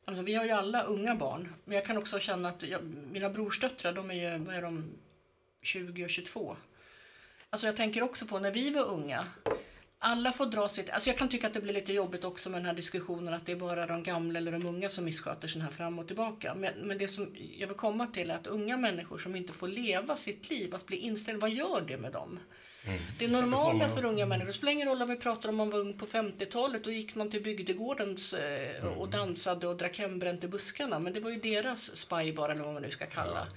alltså 0.06 0.24
vi 0.24 0.36
har 0.36 0.46
ju 0.46 0.52
alla 0.52 0.84
unga 0.84 1.16
barn, 1.16 1.54
men 1.66 1.76
jag 1.76 1.86
kan 1.86 1.98
också 1.98 2.20
känna 2.20 2.50
att 2.50 2.64
jag, 2.64 2.84
mina 2.84 3.30
brorsdöttrar, 3.30 3.94
de 3.94 4.12
är 4.12 4.32
ju, 4.32 4.38
vad 4.38 4.56
är 4.56 4.62
de, 4.62 4.92
20 5.62 6.04
och 6.04 6.10
22. 6.10 6.58
Alltså 7.50 7.68
jag 7.68 7.78
tänker 7.78 8.04
också 8.04 8.26
på 8.26 8.40
när 8.40 8.52
vi 8.52 8.70
var 8.70 8.86
unga, 8.86 9.26
alla 10.00 10.32
får 10.32 10.46
dra 10.46 10.70
sitt... 10.70 10.90
Alltså 10.90 11.10
jag 11.10 11.18
kan 11.18 11.30
tycka 11.30 11.48
att 11.48 11.54
det 11.54 11.62
blir 11.62 11.74
lite 11.74 11.94
jobbigt 11.94 12.24
också 12.24 12.50
med 12.50 12.60
den 12.60 12.66
här 12.66 12.74
diskussionen 12.74 13.34
att 13.34 13.46
det 13.46 13.52
är 13.52 13.56
bara 13.56 13.86
de 13.86 14.04
gamla 14.04 14.40
eller 14.40 14.52
de 14.52 14.66
unga 14.66 14.90
som 14.90 15.06
missköter 15.06 15.48
sig 15.48 15.62
här 15.62 15.70
fram 15.70 16.00
och 16.00 16.08
tillbaka. 16.08 16.56
Men, 16.56 16.74
men 16.74 16.98
det 16.98 17.08
som 17.08 17.36
jag 17.58 17.68
vill 17.68 17.78
komma 17.78 18.08
till 18.08 18.32
är 18.32 18.36
att 18.36 18.48
unga 18.48 18.78
människor 18.78 19.18
som 19.18 19.36
inte 19.36 19.54
får 19.54 19.68
leva 19.68 20.16
sitt 20.16 20.50
liv, 20.50 20.76
att 20.76 20.86
bli 20.86 20.98
inställda, 20.98 21.42
vad 21.42 21.50
gör 21.50 21.82
det 21.82 21.98
med 21.98 22.12
dem? 22.12 22.40
Det 23.20 23.28
normala 23.28 23.90
för 23.90 24.06
unga 24.06 24.26
människor, 24.26 24.48
det 24.48 24.54
spelar 24.54 24.72
ingen 24.72 24.88
roll 24.88 25.02
om 25.02 25.10
vi 25.10 25.16
pratar 25.16 25.50
om 25.50 25.56
man 25.56 25.70
var 25.70 25.80
ung 25.80 25.94
på 25.94 26.06
50-talet, 26.06 26.84
då 26.84 26.92
gick 26.92 27.16
man 27.16 27.30
till 27.32 27.44
bygdegårdens 27.44 28.34
eh, 28.34 28.86
och 28.86 29.10
dansade 29.10 29.68
och 29.68 29.78
drack 29.78 30.00
hembränt 30.00 30.44
i 30.44 30.48
buskarna. 30.48 31.00
Men 31.00 31.14
det 31.14 31.20
var 31.20 31.30
ju 31.30 31.40
deras 31.40 31.98
spybar 31.98 32.50
eller 32.50 32.64
vad 32.64 32.74
man 32.74 32.82
nu 32.82 32.92
ska 32.92 33.06
kalla. 33.06 33.48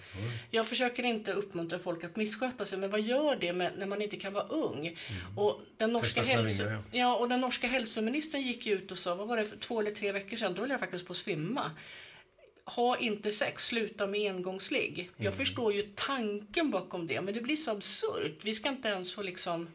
Jag 0.50 0.66
försöker 0.66 1.04
inte 1.04 1.32
uppmuntra 1.32 1.78
folk 1.78 2.04
att 2.04 2.16
missköta 2.16 2.66
sig, 2.66 2.78
men 2.78 2.90
vad 2.90 3.00
gör 3.00 3.36
det 3.36 3.52
med, 3.52 3.72
när 3.78 3.86
man 3.86 4.02
inte 4.02 4.16
kan 4.16 4.32
vara 4.32 4.44
ung? 4.44 4.96
Och 5.36 5.60
den 5.76 5.92
norska, 5.92 6.22
hälso, 6.22 6.64
ja, 6.90 7.16
och 7.16 7.28
den 7.28 7.40
norska 7.40 7.66
hälsoministern 7.66 8.42
gick 8.42 8.66
ut 8.66 8.92
och 8.92 8.98
sa, 8.98 9.14
vad 9.14 9.28
var 9.28 9.36
det, 9.36 9.46
för 9.46 9.56
två 9.56 9.80
eller 9.80 9.90
tre 9.90 10.12
veckor 10.12 10.36
sedan, 10.36 10.54
då 10.54 10.60
höll 10.60 10.70
jag 10.70 10.80
faktiskt 10.80 11.06
på 11.06 11.12
att 11.12 11.16
svimma 11.16 11.70
ha 12.64 12.98
inte 12.98 13.32
sex, 13.32 13.64
sluta 13.66 14.06
med 14.06 14.30
engångsligg. 14.34 15.10
Jag 15.16 15.34
förstår 15.34 15.72
ju 15.72 15.82
tanken 15.94 16.70
bakom 16.70 17.06
det, 17.06 17.20
men 17.20 17.34
det 17.34 17.40
blir 17.40 17.56
så 17.56 17.70
absurt. 17.70 18.38
Vi 18.42 18.54
ska 18.54 18.68
inte 18.68 18.88
ens 18.88 19.14
få 19.14 19.22
liksom 19.22 19.68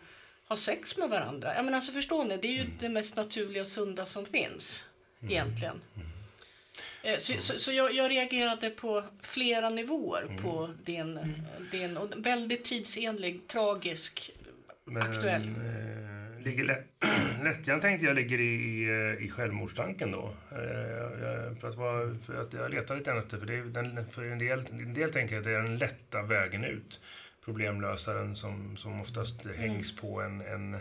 ha 0.48 0.56
sex 0.56 0.98
med 0.98 1.10
varandra. 1.10 1.56
Jag 1.56 1.65
menar, 1.65 1.75
alltså, 1.75 1.92
förstår 1.92 2.25
ni? 2.25 2.38
Det 2.38 2.48
är 2.48 2.63
ju 2.63 2.65
det 2.80 2.89
mest 2.89 3.15
naturliga 3.15 3.62
och 3.62 3.68
sunda 3.68 4.06
som 4.06 4.25
finns, 4.25 4.86
egentligen. 5.30 5.82
Eh, 7.04 7.20
Så, 7.20 7.34
så, 7.39 7.60
så 7.60 7.72
jag, 7.72 7.94
jag 7.94 8.12
reagerade 8.12 8.70
på 8.70 9.04
flera 9.22 9.70
nivåer 9.70 10.38
på 10.42 10.74
din, 10.84 11.20
din 11.72 11.98
och 11.98 12.10
väldigt 12.15 12.63
tidsenlig, 12.65 13.48
tragisk, 13.48 14.32
Men, 14.86 15.01
aktuell. 15.01 15.44
Eh, 15.44 16.25
ligger 16.46 16.64
lä 16.64 16.78
lättjan 17.44 17.82
tänkte 17.82 18.06
jag 18.06 18.16
ligger 18.16 18.40
i, 18.40 18.54
i, 18.54 18.84
eh, 19.24 19.30
självmordstanken 19.30 20.12
då. 20.12 20.34
Eh, 20.52 21.22
jag, 21.22 21.58
för, 21.60 21.68
att 21.68 21.75
vara, 21.75 22.16
för 22.25 22.42
att 22.42 22.54
jag 22.54 22.74
letar 22.74 22.96
lite 22.96 23.10
grann 23.10 23.20
efter, 23.20 23.38
för, 23.38 23.46
det 23.46 23.56
är, 23.56 23.64
den, 23.64 24.06
för 24.10 24.25
en, 24.25 24.40
del, 24.40 24.60
en 24.72 24.94
del 24.94 25.12
tänker 25.12 25.38
att 25.38 25.44
det 25.44 25.52
är 25.52 25.62
den 25.62 25.78
lätta 25.78 26.22
vägen 26.22 26.64
ut. 26.64 27.02
Problemlösaren 27.46 28.36
som, 28.36 28.78
som 28.78 29.02
oftast 29.02 29.46
hängs 29.56 29.96
på 29.96 30.22
en, 30.22 30.42
en, 30.42 30.78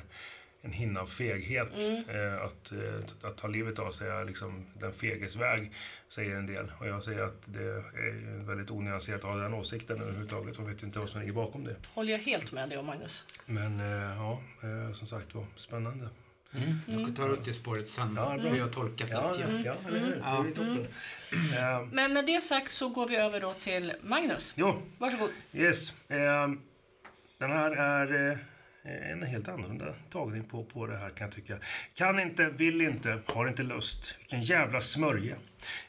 en 0.64 0.72
hinna 0.72 1.00
av 1.00 1.06
feghet. 1.06 1.72
Eh, 2.08 2.42
att, 2.44 2.72
eh, 2.72 3.28
att 3.30 3.36
ta 3.36 3.48
livet 3.48 3.78
av 3.78 3.90
sig 3.92 4.08
är 4.08 4.24
liksom 4.24 4.64
den 4.80 4.92
feges 4.92 5.36
väg, 5.36 5.72
säger 6.08 6.36
en 6.36 6.46
del. 6.46 6.72
Och 6.80 6.86
jag 6.88 7.02
säger 7.02 7.22
att 7.22 7.42
det 7.44 7.62
är 7.64 8.44
väldigt 8.46 8.70
onyanserat 8.70 9.24
att 9.24 9.30
ha 9.30 9.36
den 9.36 9.54
åsikten 9.54 10.00
överhuvudtaget. 10.00 10.58
Man 10.58 10.66
vet 10.68 10.82
ju 10.82 10.86
inte 10.86 10.98
vad 10.98 11.08
som 11.08 11.20
ligger 11.20 11.32
bakom 11.32 11.64
det. 11.64 11.76
Håller 11.94 12.12
jag 12.12 12.18
helt 12.18 12.52
med 12.52 12.68
dig 12.68 12.78
om, 12.78 12.86
Magnus. 12.86 13.24
Men 13.46 13.80
eh, 13.80 14.16
ja, 14.16 14.40
eh, 14.62 14.94
som 14.94 15.06
sagt 15.08 15.34
var, 15.34 15.46
spännande. 15.56 16.08
Mm. 16.56 16.78
Jag 17.02 17.16
tar 17.16 17.28
upp 17.28 17.44
det 17.44 17.54
spåret 17.54 17.88
sen. 17.88 18.14
Ja, 18.16 18.30
hur 18.40 18.56
jag 18.56 18.72
tolkat 18.72 19.10
Ja, 19.10 19.28
lättja. 19.28 19.46
ja, 19.64 19.74
eller 19.88 20.00
hur? 20.00 20.10
Det 20.16 20.48
är 20.48 20.50
toppen. 20.54 20.86
Eh, 21.32 21.86
Men 21.92 22.12
med 22.12 22.26
det 22.26 22.40
sagt 22.44 22.72
så 22.74 22.88
går 22.88 23.08
vi 23.08 23.16
över 23.16 23.40
då 23.40 23.54
till 23.54 23.92
Magnus. 24.02 24.52
jo, 24.56 24.82
Varsågod. 24.98 25.30
yes. 25.52 25.90
Eh, 26.08 26.48
den 27.38 27.50
här 27.50 27.70
är 27.70 28.30
eh, 28.30 28.38
en 28.84 29.22
helt 29.22 29.48
annorlunda 29.48 29.94
tagning 30.10 30.44
på, 30.44 30.64
på 30.64 30.86
det 30.86 30.96
här 30.96 31.10
kan 31.10 31.26
jag 31.26 31.34
tycka. 31.34 31.58
Kan 31.94 32.20
inte, 32.20 32.50
vill 32.50 32.80
inte, 32.80 33.18
har 33.26 33.48
inte 33.48 33.62
lust. 33.62 34.16
Vilken 34.18 34.42
jävla 34.42 34.80
smörja. 34.80 35.36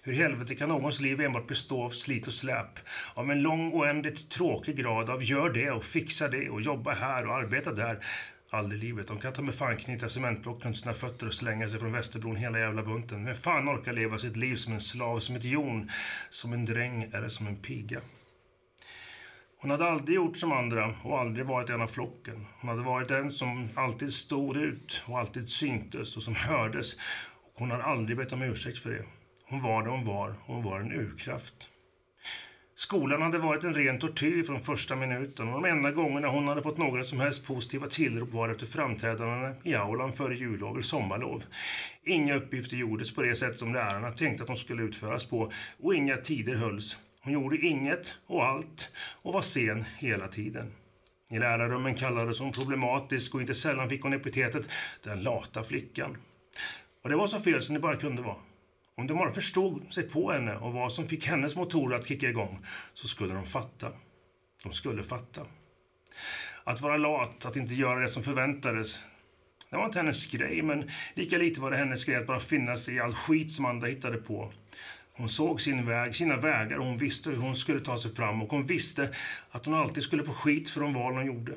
Hur 0.01 0.13
i 0.13 0.15
helvete 0.15 0.55
kan 0.55 0.69
någons 0.69 1.01
liv 1.01 1.21
enbart 1.21 1.47
bestå 1.47 1.83
av 1.83 1.89
slit 1.89 2.27
och 2.27 2.33
släp? 2.33 2.79
Av 3.13 3.31
en 3.31 3.41
lång 3.41 3.73
oändligt 3.73 4.29
tråkig 4.29 4.75
grad 4.75 5.09
av 5.09 5.23
gör 5.23 5.49
det 5.49 5.71
och 5.71 5.83
fixa 5.83 6.27
det 6.27 6.49
och 6.49 6.61
jobba 6.61 6.93
här 6.93 7.27
och 7.27 7.35
arbeta 7.35 7.71
där. 7.71 8.05
Aldrig 8.49 8.83
i 8.83 8.85
livet. 8.85 9.07
De 9.07 9.19
kan 9.19 9.33
ta 9.33 9.41
med 9.41 9.55
fan 9.55 9.77
knyta 9.77 10.09
cementblock 10.09 10.65
runt 10.65 10.77
sina 10.77 10.93
fötter 10.93 11.27
och 11.27 11.33
slänga 11.33 11.69
sig 11.69 11.79
från 11.79 11.91
Västerbron 11.91 12.35
hela 12.35 12.59
jävla 12.59 12.83
bunten. 12.83 13.23
Men 13.23 13.35
fan 13.35 13.69
orkar 13.69 13.93
leva 13.93 14.17
sitt 14.17 14.35
liv 14.35 14.55
som 14.55 14.73
en 14.73 14.81
slav, 14.81 15.19
som 15.19 15.35
ett 15.35 15.43
jon, 15.43 15.89
som 16.29 16.53
en 16.53 16.65
dräng 16.65 17.09
eller 17.13 17.29
som 17.29 17.47
en 17.47 17.55
piga. 17.55 18.01
Hon 19.65 19.71
hade 19.71 19.85
aldrig 19.85 20.15
gjort 20.15 20.37
som 20.37 20.51
andra 20.51 20.93
och 21.03 21.19
aldrig 21.19 21.45
varit 21.45 21.69
en 21.69 21.81
av 21.81 21.87
flocken. 21.87 22.45
Hon 22.59 22.69
hade 22.69 22.81
varit 22.81 23.07
den 23.07 23.31
som 23.31 23.69
alltid 23.75 24.13
stod 24.13 24.57
ut 24.57 25.03
och 25.05 25.19
alltid 25.19 25.49
syntes 25.49 26.17
och 26.17 26.23
som 26.23 26.35
hördes. 26.35 26.93
Och 27.43 27.59
hon 27.59 27.71
hade 27.71 27.83
aldrig 27.83 28.17
bett 28.17 28.33
om 28.33 28.41
ursäkt 28.41 28.79
för 28.79 28.89
det. 28.89 29.03
Hon 29.49 29.61
var 29.61 29.83
det 29.83 29.89
hon 29.89 30.05
var 30.05 30.29
och 30.29 30.55
hon 30.55 30.63
var 30.63 30.79
en 30.79 30.91
urkraft. 30.91 31.53
Skolan 32.75 33.21
hade 33.21 33.37
varit 33.37 33.63
en 33.63 33.73
ren 33.73 33.99
tortyr 33.99 34.43
från 34.43 34.61
första 34.61 34.95
minuten 34.95 35.47
och 35.47 35.61
de 35.61 35.69
enda 35.69 35.91
gångerna 35.91 36.27
hon 36.27 36.47
hade 36.47 36.61
fått 36.61 36.77
några 36.77 37.03
som 37.03 37.19
helst 37.19 37.47
positiva 37.47 37.87
tillrop 37.87 38.33
var 38.33 38.49
efter 38.49 38.65
framträdandena 38.65 39.55
i 39.63 39.75
aulan 39.75 40.13
före 40.13 40.35
jullov 40.35 40.73
eller 40.73 40.83
sommarlov. 40.83 41.43
Inga 42.03 42.35
uppgifter 42.35 42.77
gjordes 42.77 43.15
på 43.15 43.21
det 43.21 43.35
sätt 43.35 43.59
som 43.59 43.73
lärarna 43.73 44.11
tänkte 44.11 44.43
att 44.43 44.47
de 44.47 44.57
skulle 44.57 44.83
utföras 44.83 45.25
på 45.25 45.51
och 45.83 45.95
inga 45.95 46.17
tider 46.17 46.55
hölls. 46.55 46.97
Hon 47.25 47.33
gjorde 47.33 47.57
inget 47.57 48.15
och 48.27 48.45
allt 48.45 48.91
och 48.97 49.33
var 49.33 49.41
sen 49.41 49.85
hela 49.97 50.27
tiden. 50.27 50.71
I 51.29 51.39
lärarrummen 51.39 51.95
kallades 51.95 52.39
hon 52.39 52.51
problematisk 52.51 53.35
och 53.35 53.41
inte 53.41 53.55
sällan 53.55 53.89
fick 53.89 54.03
hon 54.03 54.13
epitetet 54.13 54.69
den 55.03 55.23
lata 55.23 55.63
flickan. 55.63 56.17
Och 57.03 57.09
det 57.09 57.15
var 57.15 57.27
så 57.27 57.39
fel 57.39 57.63
som 57.63 57.73
det 57.73 57.79
bara 57.79 57.95
kunde 57.95 58.21
vara. 58.21 58.37
Om 58.97 59.07
de 59.07 59.17
bara 59.17 59.31
förstod 59.31 59.93
sig 59.93 60.03
på 60.03 60.31
henne 60.31 60.55
och 60.55 60.73
vad 60.73 60.93
som 60.93 61.07
fick 61.07 61.25
hennes 61.25 61.55
motorer 61.55 61.97
att 61.97 62.07
kicka 62.07 62.29
igång 62.29 62.65
så 62.93 63.07
skulle 63.07 63.33
de 63.33 63.45
fatta. 63.45 63.91
De 64.63 64.73
skulle 64.73 65.03
fatta. 65.03 65.41
Att 66.63 66.81
vara 66.81 66.97
lat, 66.97 67.45
att 67.45 67.55
inte 67.55 67.73
göra 67.73 67.99
det 67.99 68.09
som 68.09 68.23
förväntades, 68.23 68.99
det 69.69 69.77
var 69.77 69.85
inte 69.85 69.99
hennes 69.99 70.27
grej, 70.27 70.61
men 70.61 70.91
lika 71.13 71.37
lite 71.37 71.61
var 71.61 71.71
det 71.71 71.77
hennes 71.77 72.05
grej 72.05 72.15
att 72.15 72.27
bara 72.27 72.39
finna 72.39 72.77
sig 72.77 72.95
i 72.95 72.99
all 72.99 73.13
skit 73.13 73.51
som 73.51 73.65
andra 73.65 73.87
hittade 73.87 74.17
på. 74.17 74.53
Hon 75.17 75.29
såg 75.29 75.61
sin 75.61 75.85
väg, 75.85 76.15
sina 76.15 76.37
vägar 76.37 76.77
och 76.77 76.85
hon 76.85 76.97
visste 76.97 77.29
hur 77.29 77.37
hon 77.37 77.55
skulle 77.55 77.79
ta 77.79 77.97
sig 77.97 78.15
fram 78.15 78.41
och 78.41 78.49
hon 78.49 78.65
visste 78.65 79.09
att 79.51 79.65
hon 79.65 79.73
alltid 79.73 80.03
skulle 80.03 80.23
få 80.23 80.33
skit 80.33 80.69
för 80.69 80.81
de 80.81 80.93
val 80.93 81.13
hon 81.13 81.25
gjorde. 81.25 81.51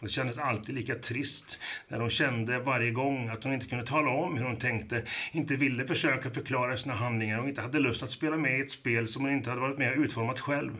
Det 0.00 0.08
kändes 0.08 0.38
alltid 0.38 0.74
lika 0.74 0.94
trist 0.94 1.58
när 1.88 2.00
hon 2.00 2.10
kände 2.10 2.58
varje 2.58 2.90
gång 2.90 3.28
att 3.28 3.44
hon 3.44 3.52
inte 3.52 3.66
kunde 3.66 3.86
tala 3.86 4.10
om 4.10 4.36
hur 4.36 4.44
hon 4.44 4.56
tänkte, 4.56 5.04
inte 5.32 5.56
ville 5.56 5.86
försöka 5.86 6.30
förklara 6.30 6.76
sina 6.76 6.94
handlingar 6.94 7.38
och 7.38 7.48
inte 7.48 7.60
hade 7.60 7.80
lust 7.80 8.02
att 8.02 8.10
spela 8.10 8.36
med 8.36 8.58
i 8.58 8.60
ett 8.60 8.70
spel 8.70 9.08
som 9.08 9.22
hon 9.22 9.32
inte 9.32 9.50
hade 9.50 9.62
varit 9.62 9.78
med 9.78 9.92
och 9.92 10.04
utformat 10.04 10.40
själv. 10.40 10.72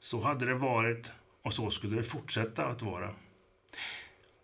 Så 0.00 0.20
hade 0.20 0.46
det 0.46 0.54
varit 0.54 1.12
och 1.42 1.52
så 1.52 1.70
skulle 1.70 1.96
det 1.96 2.02
fortsätta 2.02 2.66
att 2.66 2.82
vara. 2.82 3.10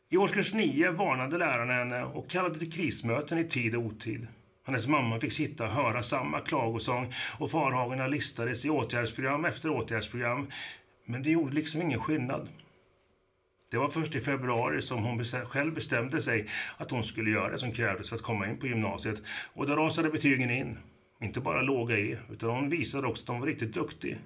I 0.09 0.17
årskurs 0.17 0.55
9 0.55 0.91
varnade 0.91 1.39
lärarna 1.39 1.73
henne 1.73 2.05
och 2.05 2.31
kallade 2.31 2.59
till 2.59 2.73
krismöten 2.73 3.39
i 3.39 3.45
tid 3.45 3.75
och 3.75 3.83
otid. 3.83 4.27
Hennes 4.69 4.87
mamma 4.87 5.21
fick 5.21 5.33
sitta 5.33 5.65
och 5.65 5.71
höra 5.71 6.03
samma 6.03 6.41
klagosång 6.41 7.13
och 7.39 7.51
farhågorna 7.51 8.07
listades 8.07 8.65
i 8.65 8.71
åtgärdsprogram 8.71 9.45
efter 9.45 9.71
åtgärdsprogram. 9.71 10.47
Men 11.05 11.23
det 11.23 11.31
gjorde 11.31 11.55
liksom 11.55 11.83
ingen 11.83 12.01
skillnad. 12.01 12.49
Det 13.71 13.77
var 13.77 13.89
först 13.89 14.15
i 14.15 14.21
februari 14.21 14.83
som 14.83 15.05
hon 15.05 15.25
själv 15.25 15.75
bestämde 15.75 16.23
sig 16.23 16.47
att 16.77 16.91
hon 16.91 17.05
skulle 17.05 17.31
göra 17.31 17.51
det 17.51 17.59
som 17.59 17.73
krävdes 17.73 18.09
för 18.09 18.17
att 18.17 18.23
komma 18.23 18.47
in 18.47 18.59
på 18.59 18.67
gymnasiet. 18.67 19.23
Och 19.55 19.67
då 19.67 19.77
rasade 19.77 20.11
betygen 20.11 20.51
in. 20.51 20.79
Inte 21.21 21.41
bara 21.41 21.63
låga 21.63 21.99
E, 21.99 22.19
utan 22.31 22.51
hon 22.51 22.69
visade 22.69 23.07
också 23.07 23.23
att 23.23 23.29
hon 23.29 23.41
var 23.41 23.47
riktigt 23.47 23.75
duktig. 23.75 24.19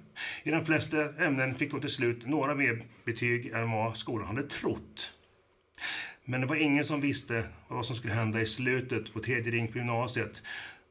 I 0.43 0.51
de 0.51 0.65
flesta 0.65 1.23
ämnen 1.25 1.55
fick 1.55 1.71
hon 1.71 1.81
till 1.81 1.89
slut 1.89 2.27
några 2.27 2.55
mer 2.55 2.83
betyg 3.05 3.47
än 3.47 3.71
vad 3.71 3.97
skolan 3.97 4.27
hade 4.27 4.43
trott. 4.43 5.11
Men 6.25 6.41
det 6.41 6.47
var 6.47 6.55
ingen 6.55 6.85
som 6.85 7.01
visste 7.01 7.45
vad 7.67 7.85
som 7.85 7.95
skulle 7.95 8.13
hända 8.13 8.41
i 8.41 8.45
slutet 8.45 9.13
på 9.13 9.19
tredje 9.19 9.51
ring 9.51 9.71
på 9.71 9.77
gymnasiet. 9.77 10.41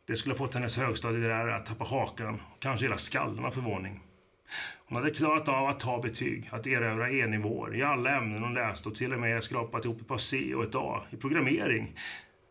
Det 0.06 0.16
skulle 0.16 0.32
ha 0.32 0.38
fått 0.38 0.54
hennes 0.54 0.76
högstadielärare 0.76 1.56
att 1.56 1.66
tappa 1.66 1.84
hakan, 1.84 2.34
och 2.54 2.62
kanske 2.62 2.86
hela 2.86 2.98
skallen 2.98 3.44
av 3.44 3.50
förvåning. 3.50 4.00
Hon 4.88 4.96
hade 4.96 5.10
klarat 5.14 5.48
av 5.48 5.66
att 5.66 5.80
ta 5.80 6.00
betyg, 6.02 6.48
att 6.52 6.66
erövra 6.66 7.10
E-nivåer 7.10 7.74
i 7.74 7.82
alla 7.82 8.16
ämnen 8.16 8.42
hon 8.42 8.54
läste 8.54 8.88
och 8.88 8.94
till 8.94 9.12
och 9.12 9.20
med 9.20 9.44
skrapat 9.44 9.84
ihop 9.84 10.00
ett 10.00 10.08
par 10.08 10.18
C 10.18 10.54
och 10.54 10.64
ett 10.64 10.74
A 10.74 11.02
i 11.10 11.16
programmering. 11.16 11.98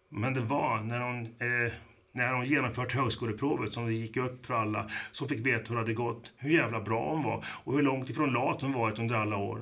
Men 0.10 0.34
det 0.34 0.42
var 0.42 0.80
när 0.80 1.00
hon, 1.00 1.26
eh, 1.26 1.74
när 2.14 2.34
hon 2.34 2.46
genomfört 2.46 2.94
högskoleprovet 2.94 3.74
som 3.74 3.86
det 3.86 3.94
gick 3.94 4.18
upp 4.18 4.46
för 4.46 4.54
alla 4.54 4.90
som 5.12 5.28
fick 5.28 5.46
veta 5.46 5.70
hur 5.70 5.76
det 5.76 5.82
hade 5.82 5.94
gått, 5.94 6.32
hur 6.38 6.50
jävla 6.50 6.82
bra 6.82 7.10
hon 7.10 7.24
var 7.24 7.46
och 7.64 7.74
hur 7.74 7.82
långt 7.82 8.10
ifrån 8.10 8.34
lat 8.34 8.62
hon 8.62 8.74
varit 8.74 9.00
under 9.00 9.16
alla 9.16 9.38
år. 9.38 9.60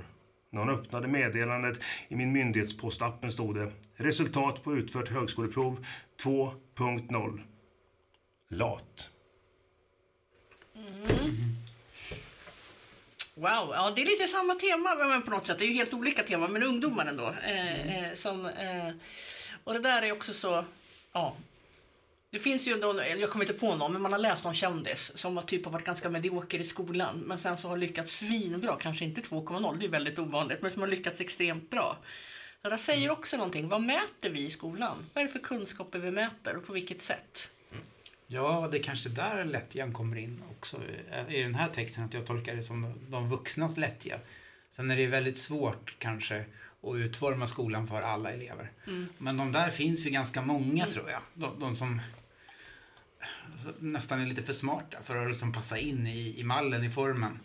När 0.50 0.60
hon 0.60 0.70
öppnade 0.70 1.08
meddelandet 1.08 1.79
i 2.08 2.15
min 2.15 2.32
myndighetspostappen 2.32 3.32
stod 3.32 3.56
det 3.56 3.72
Resultat 3.96 4.63
på 4.63 4.75
utfört 4.75 5.10
högskoleprov 5.10 5.86
2.0. 6.24 7.41
Lat. 8.50 9.10
Mm. 10.75 11.36
Wow, 13.36 13.72
ja 13.74 13.94
det 13.96 14.01
är 14.01 14.06
lite 14.06 14.27
samma 14.27 14.56
tema 14.56 14.96
men 14.96 15.22
på 15.22 15.32
något 15.32 15.48
sätt. 15.48 15.60
Det 15.60 15.65
är 15.65 15.68
ju 15.68 15.74
helt 15.74 15.94
olika 15.94 16.24
teman, 16.24 16.51
men 16.51 16.63
ungdomar 16.63 17.06
ändå. 17.06 17.36
Eh, 17.44 17.98
eh, 17.98 18.13
som, 18.13 18.46
eh, 18.46 18.94
och 19.63 19.74
det 19.74 19.79
där 19.79 20.01
är 20.01 20.12
också 20.12 20.34
så, 20.34 20.65
ja. 21.13 21.36
Det 22.32 22.40
finns 22.40 22.68
ju, 22.68 22.78
någon, 22.78 22.98
jag 22.98 23.30
kommer 23.30 23.46
inte 23.46 23.60
på 23.60 23.76
någon, 23.76 23.94
men 23.94 24.02
man 24.02 24.12
har 24.12 24.20
läst 24.20 24.44
någon 24.44 24.54
kändis 24.54 25.12
som 25.16 25.38
har 25.38 25.44
typ 25.44 25.66
har 25.66 25.72
varit 25.72 25.86
ganska 25.86 26.10
medioker 26.10 26.60
i 26.60 26.64
skolan 26.64 27.18
men 27.20 27.38
sen 27.38 27.58
så 27.58 27.68
har 27.68 27.78
lyckats 27.78 28.18
svinbra, 28.18 28.78
kanske 28.82 29.06
inte 29.06 29.22
2,0, 29.22 29.78
det 29.80 29.86
är 29.86 29.90
väldigt 29.90 30.20
ovanligt, 30.20 30.62
men 30.62 30.72
som 30.72 30.82
har 30.82 30.90
lyckats 30.90 31.22
extremt 31.22 31.70
bra. 31.70 31.98
Det 32.62 32.70
där 32.70 32.78
säger 32.78 33.12
också 33.12 33.38
någonting. 33.38 33.68
Vad 33.68 33.82
mäter 33.82 34.30
vi 34.30 34.46
i 34.46 34.52
skolan? 34.52 35.06
Vad 35.14 35.22
är 35.22 35.28
det 35.28 35.34
för 35.34 35.40
kunskaper 35.40 36.00
vi 36.00 36.12
mäter 36.12 36.58
och 36.58 36.68
på 36.68 36.74
vilket 36.74 37.02
sätt? 37.02 37.50
Ja, 38.28 38.70
det 38.72 38.78
är 38.78 38.84
kanske 38.84 39.10
där 39.10 39.46
lättjan 39.46 39.94
kommer 39.94 40.18
in 40.18 40.44
också 40.52 40.78
eh, 41.12 41.36
i 41.36 41.44
den 41.44 41.56
här 41.56 41.70
texten. 41.70 42.04
Att 42.04 42.14
jag 42.14 42.26
tolkar 42.26 42.56
det 42.56 42.64
som 42.64 42.94
de 43.08 43.30
vuxnas 43.30 43.78
lättja. 43.78 44.20
Sen 44.72 44.92
är 44.92 44.98
det 44.98 45.08
väldigt 45.08 45.38
svårt 45.38 45.96
kanske 46.00 46.46
att 46.84 46.96
utforma 46.96 47.48
skolan 47.48 47.88
för 47.88 48.02
alla 48.02 48.32
elever. 48.32 48.72
Men 49.18 49.38
de 49.38 49.52
där 49.52 49.70
finns 49.70 50.06
ju 50.06 50.10
ganska 50.10 50.42
många 50.42 50.86
tror 50.86 51.10
jag. 51.10 51.22
De, 51.34 51.60
de 51.60 51.76
som 51.76 52.02
nästan 53.80 54.22
är 54.22 54.26
lite 54.26 54.44
för 54.44 54.54
smarta 54.54 54.98
för 55.06 55.16
att 55.22 55.28
liksom 55.28 55.54
passa 55.54 55.78
in 55.78 56.08
i, 56.08 56.40
i 56.40 56.44
mallen, 56.44 56.84
i 56.84 56.90
formen. 56.92 57.40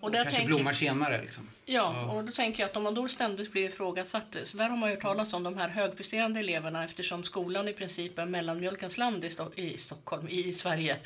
Och 0.00 0.10
där 0.10 0.18
kanske 0.22 0.36
tänker- 0.36 0.54
blommar 0.54 0.72
senare 0.72 1.20
liksom. 1.22 1.48
Ja, 1.64 2.04
och 2.12 2.24
då 2.24 2.32
tänker 2.32 2.62
jag 2.62 2.70
att 2.70 2.76
om 2.76 2.82
man 2.82 2.94
då 2.94 3.08
ständigt 3.08 3.52
blir 3.52 3.68
ifrågasatt, 3.68 4.36
så 4.44 4.56
där 4.56 4.68
har 4.68 4.76
man 4.76 4.88
ju 4.88 4.94
hört 4.94 5.02
talas 5.02 5.32
om 5.32 5.42
de 5.42 5.56
här 5.58 5.68
högpresterande 5.68 6.40
eleverna 6.40 6.84
eftersom 6.84 7.24
skolan 7.24 7.68
i 7.68 7.72
princip 7.72 8.18
är 8.18 8.26
mellanmjölkens 8.26 8.98
land 8.98 9.24
i, 9.24 9.28
Sto- 9.28 9.54
i 9.58 9.78
Stockholm, 9.78 10.28
i 10.28 10.52
Sverige. 10.52 10.98